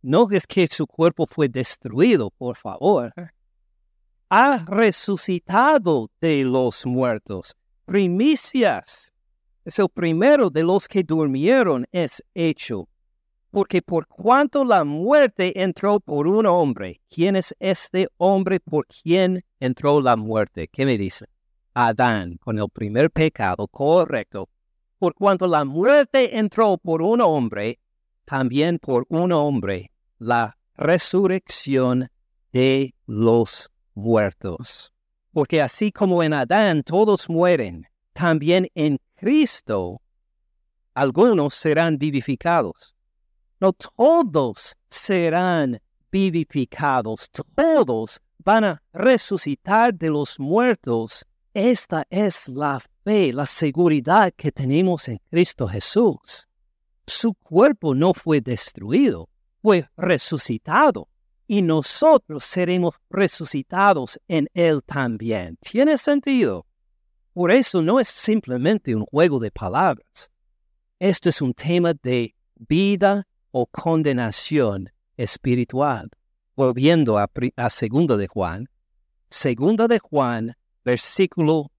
No 0.00 0.26
es 0.30 0.46
que 0.46 0.66
su 0.66 0.86
cuerpo 0.86 1.26
fue 1.26 1.46
destruido, 1.50 2.30
por 2.30 2.56
favor. 2.56 3.12
Ha 4.30 4.64
resucitado 4.64 6.08
de 6.22 6.42
los 6.44 6.86
muertos. 6.86 7.54
Primicias 7.84 9.12
es 9.62 9.78
el 9.78 9.90
primero 9.90 10.48
de 10.48 10.62
los 10.62 10.88
que 10.88 11.02
durmieron 11.02 11.86
es 11.92 12.24
hecho. 12.32 12.88
Porque 13.50 13.82
por 13.82 14.06
cuanto 14.06 14.64
la 14.64 14.84
muerte 14.84 15.62
entró 15.62 16.00
por 16.00 16.26
un 16.26 16.46
hombre, 16.46 17.02
¿quién 17.10 17.36
es 17.36 17.54
este 17.58 18.08
hombre 18.16 18.58
por 18.58 18.86
quien 18.86 19.44
entró 19.60 20.00
la 20.00 20.16
muerte? 20.16 20.68
¿Qué 20.68 20.84
me 20.84 20.98
dice? 20.98 21.26
Adán, 21.74 22.38
con 22.38 22.58
el 22.58 22.68
primer 22.68 23.10
pecado, 23.10 23.68
correcto. 23.68 24.48
Por 24.98 25.14
cuanto 25.14 25.46
la 25.46 25.64
muerte 25.64 26.38
entró 26.38 26.76
por 26.78 27.02
un 27.02 27.20
hombre, 27.20 27.78
también 28.24 28.78
por 28.78 29.06
un 29.08 29.32
hombre 29.32 29.92
la 30.18 30.56
resurrección 30.74 32.08
de 32.52 32.94
los 33.06 33.70
muertos. 33.94 34.92
Porque 35.32 35.62
así 35.62 35.92
como 35.92 36.22
en 36.22 36.32
Adán 36.32 36.82
todos 36.82 37.28
mueren, 37.28 37.86
también 38.12 38.68
en 38.74 38.98
Cristo, 39.14 40.00
algunos 40.94 41.54
serán 41.54 41.96
vivificados. 41.98 42.94
No 43.60 43.72
todos 43.72 44.76
serán 44.88 45.80
vivificados, 46.10 47.30
todos 47.30 48.20
van 48.38 48.64
a 48.64 48.82
resucitar 48.92 49.94
de 49.94 50.10
los 50.10 50.38
muertos. 50.38 51.26
Esta 51.52 52.06
es 52.10 52.48
la 52.48 52.80
fe, 53.04 53.32
la 53.32 53.46
seguridad 53.46 54.32
que 54.36 54.52
tenemos 54.52 55.08
en 55.08 55.18
Cristo 55.30 55.66
Jesús. 55.66 56.46
Su 57.06 57.34
cuerpo 57.34 57.94
no 57.94 58.14
fue 58.14 58.40
destruido, 58.40 59.28
fue 59.62 59.88
resucitado 59.96 61.08
y 61.46 61.62
nosotros 61.62 62.44
seremos 62.44 62.94
resucitados 63.10 64.20
en 64.28 64.48
Él 64.54 64.82
también. 64.84 65.56
¿Tiene 65.60 65.98
sentido? 65.98 66.66
Por 67.32 67.50
eso 67.50 67.82
no 67.82 67.98
es 67.98 68.08
simplemente 68.08 68.94
un 68.94 69.04
juego 69.04 69.40
de 69.40 69.50
palabras. 69.50 70.30
Esto 71.00 71.28
es 71.28 71.42
un 71.42 71.52
tema 71.52 71.92
de 71.94 72.34
vida 72.54 73.26
o 73.50 73.66
condenación 73.66 74.90
espiritual. 75.22 76.10
Volviendo 76.56 77.18
a, 77.18 77.28
segunda 77.70 78.16
de 78.16 78.26
Juan, 78.26 78.68
segunda 79.28 79.88
de 79.88 79.98
Juan, 79.98 80.54
versículo 80.84 81.70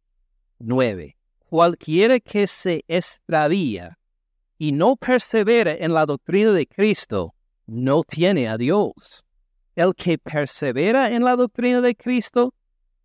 9. 0.60 1.18
Cualquiera 1.50 2.20
que 2.20 2.48
se 2.48 2.84
extravía 2.88 4.00
y 4.58 4.72
no 4.72 4.96
persevera 4.96 5.74
en 5.74 5.94
la 5.94 6.06
doctrina 6.06 6.52
de 6.52 6.66
Cristo, 6.66 7.36
no 7.66 8.04
tiene 8.04 8.48
a 8.48 8.58
Dios. 8.58 9.26
El 9.76 9.94
que 9.94 10.18
persevera 10.18 11.12
en 11.12 11.24
la 11.24 11.36
doctrina 11.36 11.82
de 11.82 11.96
Cristo, 11.96 12.54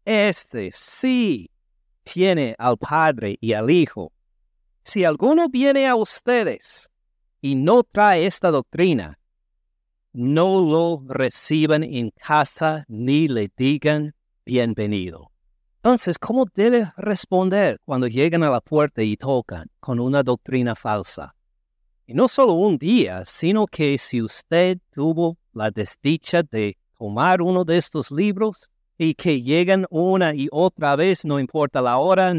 este 0.04 0.70
sí 0.72 1.50
tiene 2.04 2.54
al 2.58 2.78
Padre 2.78 3.36
y 3.40 3.52
al 3.52 3.70
Hijo. 3.70 4.12
Si 4.82 5.04
alguno 5.04 5.48
viene 5.48 5.86
a 5.88 5.96
ustedes 5.96 6.90
y 7.40 7.54
no 7.54 7.82
trae 7.82 8.26
esta 8.26 8.50
doctrina, 8.50 9.18
no 10.16 10.62
lo 10.62 11.02
reciban 11.06 11.82
en 11.82 12.10
casa 12.10 12.86
ni 12.88 13.28
le 13.28 13.50
digan 13.54 14.14
bienvenido. 14.46 15.30
Entonces, 15.76 16.18
¿cómo 16.18 16.46
debe 16.54 16.90
responder 16.96 17.78
cuando 17.84 18.06
llegan 18.06 18.42
a 18.42 18.48
la 18.48 18.62
puerta 18.62 19.02
y 19.02 19.18
tocan 19.18 19.68
con 19.78 20.00
una 20.00 20.22
doctrina 20.22 20.74
falsa? 20.74 21.34
Y 22.06 22.14
no 22.14 22.28
solo 22.28 22.54
un 22.54 22.78
día, 22.78 23.24
sino 23.26 23.66
que 23.66 23.98
si 23.98 24.22
usted 24.22 24.78
tuvo 24.90 25.36
la 25.52 25.70
desdicha 25.70 26.42
de 26.42 26.78
tomar 26.98 27.42
uno 27.42 27.66
de 27.66 27.76
estos 27.76 28.10
libros, 28.10 28.70
y 28.96 29.12
que 29.12 29.42
llegan 29.42 29.84
una 29.90 30.34
y 30.34 30.48
otra 30.50 30.96
vez, 30.96 31.26
no 31.26 31.38
importa 31.38 31.82
la 31.82 31.98
hora, 31.98 32.32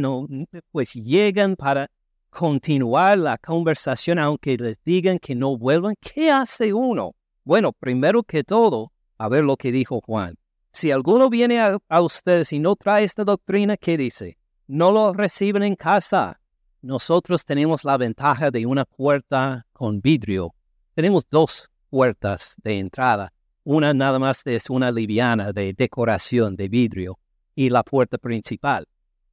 pues 0.71 0.93
llegan 0.93 1.55
para 1.55 1.87
continuar 2.31 3.19
la 3.19 3.37
conversación 3.37 4.17
aunque 4.17 4.57
les 4.57 4.83
digan 4.83 5.19
que 5.19 5.35
no 5.35 5.55
vuelvan. 5.55 5.93
¿Qué 6.01 6.31
hace 6.31 6.73
uno? 6.73 7.13
Bueno, 7.47 7.71
primero 7.71 8.23
que 8.23 8.43
todo, 8.43 8.91
a 9.17 9.29
ver 9.29 9.45
lo 9.45 9.55
que 9.55 9.71
dijo 9.71 10.01
Juan. 10.01 10.35
Si 10.73 10.91
alguno 10.91 11.29
viene 11.29 11.61
a, 11.61 12.01
ustedes 12.01 12.51
y 12.51 12.59
no 12.59 12.75
trae 12.75 13.05
esta 13.05 13.23
doctrina, 13.23 13.77
¿qué 13.77 13.95
dice? 13.97 14.37
No 14.67 14.91
lo 14.91 15.13
reciben 15.13 15.63
en 15.63 15.77
casa. 15.77 16.41
Nosotros 16.81 17.45
tenemos 17.45 17.85
la 17.85 17.95
ventaja 17.95 18.51
de 18.51 18.65
una 18.65 18.83
puerta 18.83 19.65
con 19.71 20.01
vidrio. 20.01 20.53
Tenemos 20.93 21.25
dos 21.31 21.71
puertas 21.89 22.55
de 22.61 22.79
entrada 22.79 23.31
una 23.63 23.93
nada 23.93 24.19
más 24.19 24.45
es 24.45 24.69
una 24.69 24.91
liviana 24.91 25.53
de 25.53 25.71
decoración 25.73 26.57
de 26.57 26.67
vidrio 26.67 27.17
y 27.55 27.69
la 27.69 27.83
puerta 27.83 28.17
principal. 28.17 28.89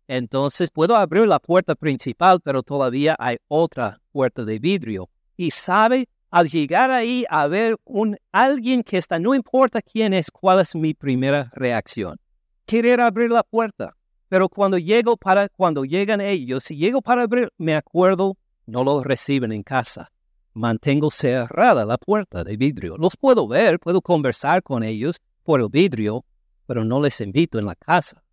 Entonces 0.06 0.70
puedo 0.70 0.94
abrir 0.94 1.26
la 1.26 1.40
puerta 1.40 1.74
principal, 1.74 2.40
pero 2.40 2.62
todavía 2.62 3.16
hay 3.18 3.38
otra 3.48 4.00
puerta 4.12 4.44
de 4.44 4.60
vidrio. 4.60 5.10
Y 5.36 5.50
sabe, 5.50 6.08
al 6.34 6.48
llegar 6.48 6.90
ahí 6.90 7.24
a 7.30 7.46
ver 7.46 7.76
un 7.84 8.16
alguien 8.32 8.82
que 8.82 8.98
está, 8.98 9.20
no 9.20 9.36
importa 9.36 9.80
quién 9.80 10.12
es, 10.12 10.32
cuál 10.32 10.58
es 10.58 10.74
mi 10.74 10.92
primera 10.92 11.48
reacción. 11.54 12.18
Querer 12.66 13.00
abrir 13.00 13.30
la 13.30 13.44
puerta. 13.44 13.94
Pero 14.28 14.48
cuando 14.48 14.76
llego 14.76 15.16
para, 15.16 15.48
cuando 15.48 15.84
llegan 15.84 16.20
ellos, 16.20 16.64
si 16.64 16.76
llego 16.76 17.00
para 17.00 17.22
abrir, 17.22 17.52
me 17.56 17.76
acuerdo, 17.76 18.36
no 18.66 18.82
los 18.82 19.04
reciben 19.04 19.52
en 19.52 19.62
casa. 19.62 20.10
Mantengo 20.54 21.08
cerrada 21.12 21.84
la 21.84 21.98
puerta 21.98 22.42
de 22.42 22.56
vidrio. 22.56 22.96
Los 22.96 23.16
puedo 23.16 23.46
ver, 23.46 23.78
puedo 23.78 24.02
conversar 24.02 24.60
con 24.64 24.82
ellos 24.82 25.20
por 25.44 25.60
el 25.60 25.68
vidrio, 25.68 26.24
pero 26.66 26.84
no 26.84 27.00
les 27.00 27.20
invito 27.20 27.60
en 27.60 27.66
la 27.66 27.76
casa. 27.76 28.24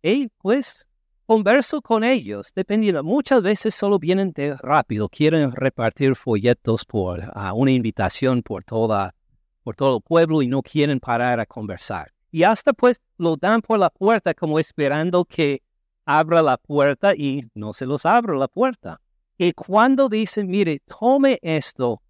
Y 0.00 0.28
pues 0.40 0.86
converso 1.28 1.82
con 1.82 2.04
ellos, 2.04 2.54
dependiendo. 2.54 3.04
Muchas 3.04 3.42
veces 3.42 3.74
solo 3.74 3.98
vienen 3.98 4.32
de 4.32 4.56
rápido, 4.56 5.10
quieren 5.10 5.52
repartir 5.52 6.16
folletos 6.16 6.86
por 6.86 7.22
ah, 7.34 7.52
una 7.52 7.70
invitación 7.70 8.42
por 8.42 8.64
toda, 8.64 9.14
por 9.62 9.76
todo 9.76 9.98
el 9.98 10.02
pueblo 10.02 10.40
y 10.40 10.46
no 10.46 10.62
quieren 10.62 11.00
parar 11.00 11.38
a 11.38 11.44
conversar. 11.44 12.14
Y 12.30 12.44
hasta 12.44 12.72
pues 12.72 13.02
lo 13.18 13.36
dan 13.36 13.60
por 13.60 13.78
la 13.78 13.90
puerta 13.90 14.32
como 14.32 14.58
esperando 14.58 15.26
que 15.26 15.60
abra 16.06 16.40
la 16.40 16.56
puerta 16.56 17.14
y 17.14 17.44
no 17.52 17.74
se 17.74 17.84
los 17.84 18.06
abra 18.06 18.34
la 18.34 18.48
puerta. 18.48 18.98
Y 19.36 19.52
cuando 19.52 20.08
dicen, 20.08 20.48
mire, 20.48 20.80
tome 20.86 21.38
esto, 21.42 22.00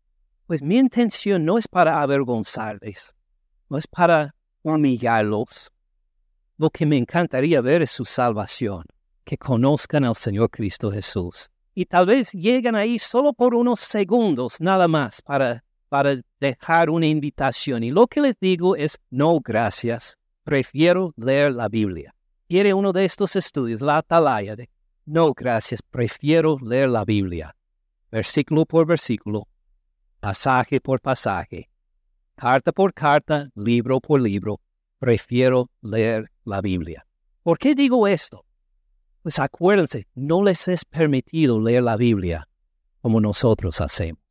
pues 0.46 0.62
mi 0.62 0.76
intención 0.76 1.44
no 1.44 1.58
es 1.58 1.66
para 1.66 2.00
avergonzarles, 2.02 3.16
no 3.68 3.78
es 3.78 3.88
para 3.88 4.36
humillarlos. 4.62 5.72
Lo 6.56 6.70
que 6.70 6.86
me 6.86 6.96
encantaría 6.96 7.60
ver 7.60 7.82
es 7.82 7.90
su 7.90 8.04
salvación 8.04 8.84
que 9.28 9.36
conozcan 9.36 10.04
al 10.04 10.14
Señor 10.14 10.48
Cristo 10.48 10.90
Jesús. 10.90 11.50
Y 11.74 11.84
tal 11.84 12.06
vez 12.06 12.32
llegan 12.32 12.74
ahí 12.74 12.98
solo 12.98 13.34
por 13.34 13.54
unos 13.54 13.78
segundos, 13.78 14.58
nada 14.58 14.88
más, 14.88 15.20
para, 15.20 15.62
para 15.90 16.18
dejar 16.40 16.88
una 16.88 17.04
invitación. 17.04 17.84
Y 17.84 17.90
lo 17.90 18.06
que 18.06 18.22
les 18.22 18.40
digo 18.40 18.74
es, 18.74 18.98
no, 19.10 19.38
gracias, 19.40 20.16
prefiero 20.44 21.12
leer 21.14 21.52
la 21.52 21.68
Biblia. 21.68 22.14
¿Quiere 22.48 22.72
uno 22.72 22.90
de 22.94 23.04
estos 23.04 23.36
estudios, 23.36 23.82
la 23.82 23.98
atalaya? 23.98 24.56
De, 24.56 24.70
no, 25.04 25.34
gracias, 25.34 25.82
prefiero 25.82 26.56
leer 26.62 26.88
la 26.88 27.04
Biblia. 27.04 27.54
Versículo 28.10 28.64
por 28.64 28.86
versículo, 28.86 29.46
pasaje 30.20 30.80
por 30.80 31.02
pasaje, 31.02 31.68
carta 32.34 32.72
por 32.72 32.94
carta, 32.94 33.50
libro 33.54 34.00
por 34.00 34.22
libro, 34.22 34.58
prefiero 34.98 35.68
leer 35.82 36.30
la 36.44 36.62
Biblia. 36.62 37.04
¿Por 37.42 37.58
qué 37.58 37.74
digo 37.74 38.08
esto? 38.08 38.46
Pues 39.22 39.38
acuérdense, 39.38 40.06
no 40.14 40.44
les 40.44 40.68
es 40.68 40.84
permitido 40.84 41.60
leer 41.60 41.82
la 41.82 41.96
Biblia 41.96 42.48
como 43.00 43.20
nosotros 43.20 43.80
hacemos. 43.80 44.22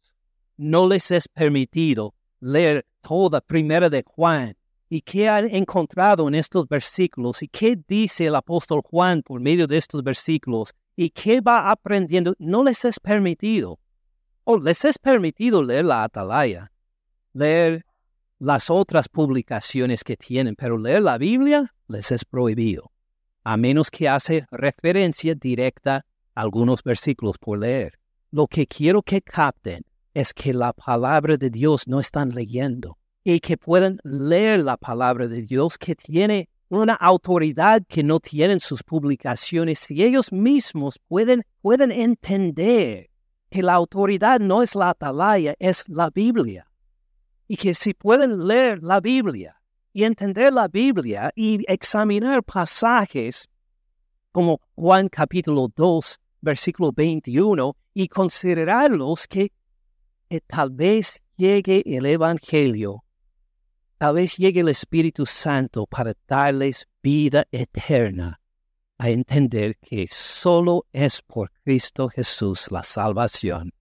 No 0.56 0.88
les 0.88 1.12
es 1.12 1.28
permitido 1.28 2.16
leer 2.40 2.86
toda 3.02 3.42
primera 3.42 3.90
de 3.90 4.04
Juan. 4.06 4.56
¿Y 4.90 5.02
qué 5.02 5.28
han 5.28 5.54
encontrado 5.54 6.28
en 6.28 6.36
estos 6.36 6.68
versículos? 6.68 7.44
¿Y 7.44 7.50
qué 7.50 7.78
dice 7.88 8.28
el 8.28 8.36
apóstol 8.36 8.82
Juan 8.84 9.22
por 9.22 9.42
medio 9.42 9.68
de 9.68 9.78
estos 9.78 10.02
versículos? 10.02 10.74
¿Y 10.96 11.10
qué 11.10 11.42
va 11.42 11.70
aprendiendo? 11.70 12.34
No 12.40 12.64
les 12.64 12.86
es 12.86 13.00
permitido. 13.00 13.80
O 14.46 14.58
les 14.58 14.86
es 14.86 14.98
permitido 14.98 15.62
leer 15.62 15.84
la 15.86 16.06
atalaya, 16.06 16.72
leer 17.34 17.86
las 18.40 18.70
otras 18.70 19.10
publicaciones 19.10 20.06
que 20.06 20.16
tienen, 20.16 20.56
pero 20.56 20.78
leer 20.78 21.02
la 21.02 21.18
Biblia 21.18 21.74
les 21.90 22.12
es 22.12 22.24
prohibido 22.24 22.92
a 23.48 23.56
menos 23.56 23.90
que 23.90 24.10
hace 24.10 24.46
referencia 24.52 25.34
directa 25.34 26.06
a 26.36 26.42
algunos 26.42 26.84
versículos 26.84 27.38
por 27.38 27.58
leer. 27.60 27.98
Lo 28.30 28.46
que 28.46 28.68
quiero 28.68 29.02
que 29.02 29.22
capten 29.22 29.86
es 30.14 30.34
que 30.34 30.54
la 30.54 30.74
palabra 30.74 31.38
de 31.38 31.50
Dios 31.50 31.88
no 31.88 32.02
están 32.02 32.32
leyendo 32.32 32.98
y 33.24 33.40
que 33.40 33.56
puedan 33.56 34.02
leer 34.04 34.66
la 34.66 34.76
palabra 34.76 35.30
de 35.30 35.44
Dios 35.44 35.78
que 35.78 35.96
tiene 35.96 36.50
una 36.68 36.96
autoridad 36.96 37.84
que 37.88 38.04
no 38.04 38.20
tienen 38.20 38.60
sus 38.60 38.84
publicaciones 38.84 39.90
y 39.92 40.04
ellos 40.04 40.34
mismos 40.34 41.00
pueden, 41.08 41.46
pueden 41.62 41.94
entender 41.94 43.10
que 43.50 43.64
la 43.64 43.76
autoridad 43.76 44.42
no 44.42 44.62
es 44.62 44.76
la 44.76 44.90
atalaya, 44.90 45.56
es 45.58 45.88
la 45.88 46.10
Biblia. 46.10 46.68
Y 47.48 47.56
que 47.56 47.74
si 47.74 47.94
pueden 47.94 48.46
leer 48.46 48.84
la 48.84 49.00
Biblia 49.00 49.57
y 49.98 50.04
entender 50.04 50.54
la 50.54 50.68
Biblia 50.68 51.32
y 51.36 51.66
examinar 51.68 52.44
pasajes 52.44 53.50
como 54.32 54.62
Juan 54.76 55.08
capítulo 55.08 55.70
2, 55.76 56.20
versículo 56.40 56.92
21, 56.92 57.76
y 57.96 58.08
considerarlos 58.08 59.28
que, 59.28 59.52
tal 60.46 60.70
vez 60.70 61.20
llegue 61.36 61.82
el 61.84 62.06
Evangelio, 62.06 63.06
tal 63.98 64.14
vez 64.14 64.38
llegue 64.38 64.60
el 64.60 64.70
Espíritu 64.70 65.26
Santo 65.26 65.88
para 65.88 66.14
darles 66.28 66.88
vida 67.02 67.48
eterna, 67.52 68.40
a 69.00 69.10
entender 69.10 69.78
que 69.80 70.06
solo 70.08 70.86
es 70.94 71.24
por 71.24 71.52
Cristo 71.64 72.08
Jesús 72.10 72.70
la 72.70 72.84
salvación, 72.84 73.74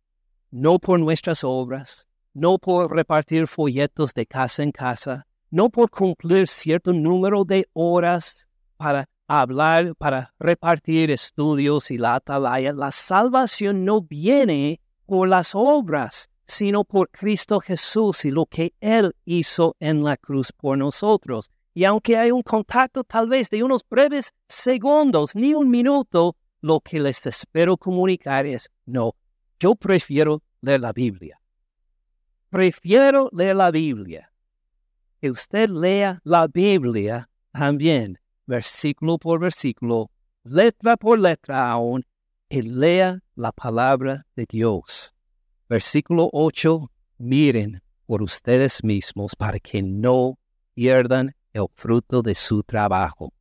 no 0.51 0.79
por 0.79 0.99
nuestras 0.99 1.45
obras, 1.45 2.09
no 2.33 2.57
por 2.57 2.91
repartir 2.97 3.47
folletos 3.47 4.14
de 4.14 4.25
casa 4.25 4.62
en 4.62 4.73
casa, 4.73 5.27
no 5.51 5.70
por 5.70 5.90
cumplir 5.90 6.49
cierto 6.49 6.92
número 6.92 7.44
de 7.44 7.68
horas 7.72 8.47
para 8.76 9.09
hablar, 9.26 9.94
para 9.97 10.34
repartir 10.38 11.11
estudios 11.11 11.90
y 11.90 11.99
la 11.99 12.16
atalaya. 12.16 12.72
La 12.72 12.92
salvación 12.92 13.84
no 13.84 14.03
viene 14.03 14.80
por 15.07 15.28
las 15.28 15.55
obras, 15.55 16.28
sino 16.47 16.84
por 16.84 17.11
Cristo 17.11 17.61
Jesús 17.61 18.24
y 18.24 18.30
lo 18.30 18.47
que 18.47 18.74
Él 18.80 19.14
hizo 19.24 19.76
en 19.80 20.05
la 20.05 20.16
cruz 20.16 20.53
por 20.53 20.78
nosotros. 20.78 21.51
Y 21.74 21.84
aunque 21.84 22.16
hay 22.16 22.30
un 22.30 22.42
contacto 22.42 23.05
tal 23.05 23.28
vez 23.28 23.51
de 23.51 23.62
unos 23.62 23.82
breves 23.88 24.32
segundos, 24.49 25.34
ni 25.34 25.55
un 25.55 25.68
minuto, 25.68 26.36
lo 26.61 26.80
que 26.80 26.99
les 26.99 27.26
espero 27.26 27.76
comunicar 27.76 28.47
es, 28.47 28.70
no, 28.86 29.14
yo 29.61 29.74
prefiero 29.74 30.42
leer 30.62 30.80
la 30.80 30.92
Biblia. 30.92 31.40
Prefiero 32.49 33.28
leer 33.32 33.57
la 33.57 33.70
Biblia 33.70 34.32
que 35.27 35.33
usted 35.33 35.68
lea 35.68 36.20
la 36.22 36.47
Biblia 36.47 37.29
también, 37.51 38.16
versículo 38.47 39.18
por 39.18 39.41
versículo, 39.41 40.09
letra 40.45 40.97
por 40.97 41.18
letra 41.18 41.68
aún, 41.68 42.05
y 42.49 42.62
lea 42.62 43.18
la 43.35 43.51
palabra 43.51 44.24
de 44.37 44.47
Dios. 44.49 45.12
Versículo 45.68 46.31
8, 46.33 46.93
miren 47.18 47.83
por 48.07 48.22
ustedes 48.22 48.85
mismos 48.85 49.35
para 49.35 49.59
que 49.59 49.83
no 49.83 50.39
pierdan 50.74 51.35
el 51.53 51.66
fruto 51.74 52.22
de 52.22 52.37
su 52.37 52.62
trabajo, 52.62 53.33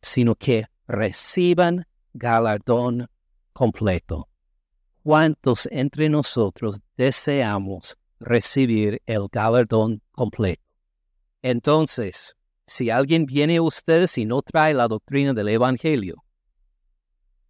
sino 0.00 0.34
que 0.34 0.64
reciban 0.86 1.84
galardón 2.14 3.10
completo. 3.52 4.30
¿Cuántos 5.02 5.68
entre 5.70 6.08
nosotros 6.08 6.80
deseamos 6.96 7.98
recibir 8.20 9.02
el 9.04 9.28
galardón 9.30 10.00
completo? 10.12 10.63
Entonces, 11.44 12.34
si 12.66 12.88
alguien 12.88 13.26
viene 13.26 13.58
a 13.58 13.62
ustedes 13.62 14.16
y 14.16 14.24
no 14.24 14.40
trae 14.40 14.72
la 14.72 14.88
doctrina 14.88 15.34
del 15.34 15.50
Evangelio, 15.50 16.24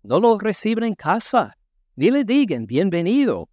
no 0.03 0.19
lo 0.19 0.37
reciben 0.37 0.83
en 0.83 0.95
casa, 0.97 1.57
ni 1.95 2.11
le 2.11 2.25
digan 2.25 2.67
bienvenido, 2.67 3.49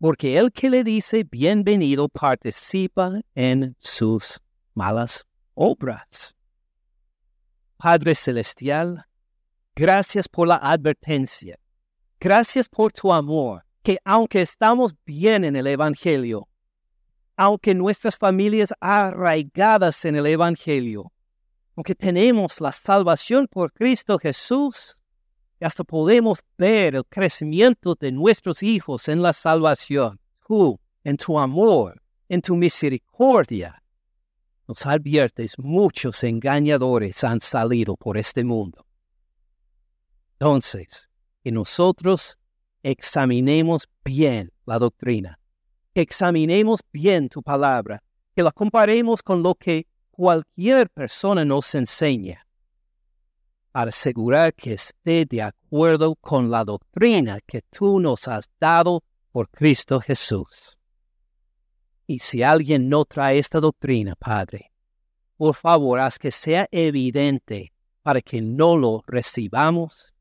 porque 0.00 0.38
el 0.38 0.50
que 0.50 0.70
le 0.70 0.82
dice 0.82 1.22
bienvenido 1.22 2.08
participa 2.08 3.20
en 3.36 3.76
sus 3.78 4.40
malas 4.74 5.24
obras. 5.54 6.36
Padre 7.76 8.16
Celestial, 8.16 9.04
gracias 9.76 10.28
por 10.28 10.48
la 10.48 10.56
advertencia, 10.56 11.60
gracias 12.18 12.68
por 12.68 12.92
tu 12.92 13.12
amor, 13.12 13.64
que 13.84 13.98
aunque 14.04 14.42
estamos 14.42 14.96
bien 15.04 15.44
en 15.44 15.54
el 15.54 15.68
Evangelio, 15.68 16.48
aunque 17.36 17.74
nuestras 17.74 18.16
familias 18.16 18.72
arraigadas 18.80 20.04
en 20.04 20.16
el 20.16 20.26
Evangelio, 20.26 21.12
aunque 21.76 21.94
tenemos 21.94 22.60
la 22.60 22.72
salvación 22.72 23.46
por 23.46 23.72
Cristo 23.72 24.18
Jesús, 24.18 24.98
hasta 25.60 25.84
podemos 25.84 26.40
ver 26.56 26.96
el 26.96 27.04
crecimiento 27.04 27.94
de 27.94 28.12
nuestros 28.12 28.62
hijos 28.62 29.08
en 29.08 29.22
la 29.22 29.32
salvación. 29.32 30.18
Tú, 30.46 30.80
en 31.04 31.16
tu 31.16 31.38
amor, 31.38 32.02
en 32.28 32.40
tu 32.40 32.56
misericordia, 32.56 33.82
nos 34.66 34.84
adviertes, 34.86 35.58
muchos 35.58 36.24
engañadores 36.24 37.22
han 37.22 37.40
salido 37.40 37.96
por 37.96 38.16
este 38.16 38.42
mundo. 38.44 38.84
Entonces, 40.32 41.08
que 41.42 41.52
nosotros 41.52 42.38
examinemos 42.82 43.88
bien 44.04 44.52
la 44.64 44.78
doctrina 44.78 45.38
examinemos 46.00 46.80
bien 46.92 47.28
tu 47.28 47.42
palabra, 47.42 48.02
que 48.34 48.42
la 48.42 48.52
comparemos 48.52 49.22
con 49.22 49.42
lo 49.42 49.54
que 49.54 49.86
cualquier 50.10 50.90
persona 50.90 51.44
nos 51.44 51.74
enseña, 51.74 52.46
para 53.72 53.88
asegurar 53.88 54.54
que 54.54 54.74
esté 54.74 55.24
de 55.24 55.42
acuerdo 55.42 56.14
con 56.16 56.50
la 56.50 56.64
doctrina 56.64 57.40
que 57.46 57.62
tú 57.62 58.00
nos 58.00 58.28
has 58.28 58.50
dado 58.58 59.02
por 59.32 59.48
Cristo 59.50 60.00
Jesús. 60.00 60.78
Y 62.06 62.20
si 62.20 62.42
alguien 62.42 62.88
no 62.88 63.04
trae 63.04 63.38
esta 63.38 63.60
doctrina, 63.60 64.14
Padre, 64.16 64.72
por 65.36 65.54
favor, 65.54 66.00
haz 66.00 66.18
que 66.18 66.30
sea 66.30 66.66
evidente 66.70 67.72
para 68.02 68.22
que 68.22 68.40
no 68.40 68.76
lo 68.76 69.02
recibamos, 69.06 70.14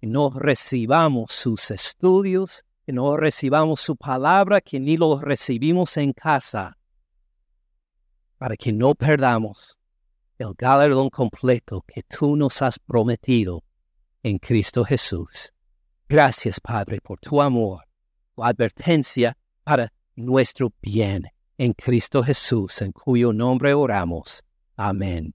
que 0.00 0.06
no 0.06 0.30
recibamos 0.30 1.32
sus 1.32 1.70
estudios, 1.70 2.64
que 2.86 2.92
no 2.92 3.16
recibamos 3.16 3.80
su 3.80 3.96
palabra, 3.96 4.60
que 4.60 4.78
ni 4.78 4.96
lo 4.96 5.18
recibimos 5.18 5.96
en 5.96 6.12
casa, 6.12 6.78
para 8.38 8.56
que 8.56 8.72
no 8.72 8.94
perdamos 8.94 9.80
el 10.38 10.54
galardón 10.56 11.10
completo 11.10 11.82
que 11.84 12.04
tú 12.04 12.36
nos 12.36 12.62
has 12.62 12.78
prometido 12.78 13.64
en 14.22 14.38
Cristo 14.38 14.84
Jesús. 14.84 15.52
Gracias, 16.08 16.60
Padre, 16.60 17.00
por 17.00 17.18
tu 17.18 17.42
amor, 17.42 17.82
tu 18.36 18.44
advertencia 18.44 19.36
para 19.64 19.92
nuestro 20.14 20.72
bien 20.80 21.24
en 21.58 21.72
Cristo 21.72 22.22
Jesús, 22.22 22.80
en 22.82 22.92
cuyo 22.92 23.32
nombre 23.32 23.74
oramos. 23.74 24.44
Amén. 24.76 25.34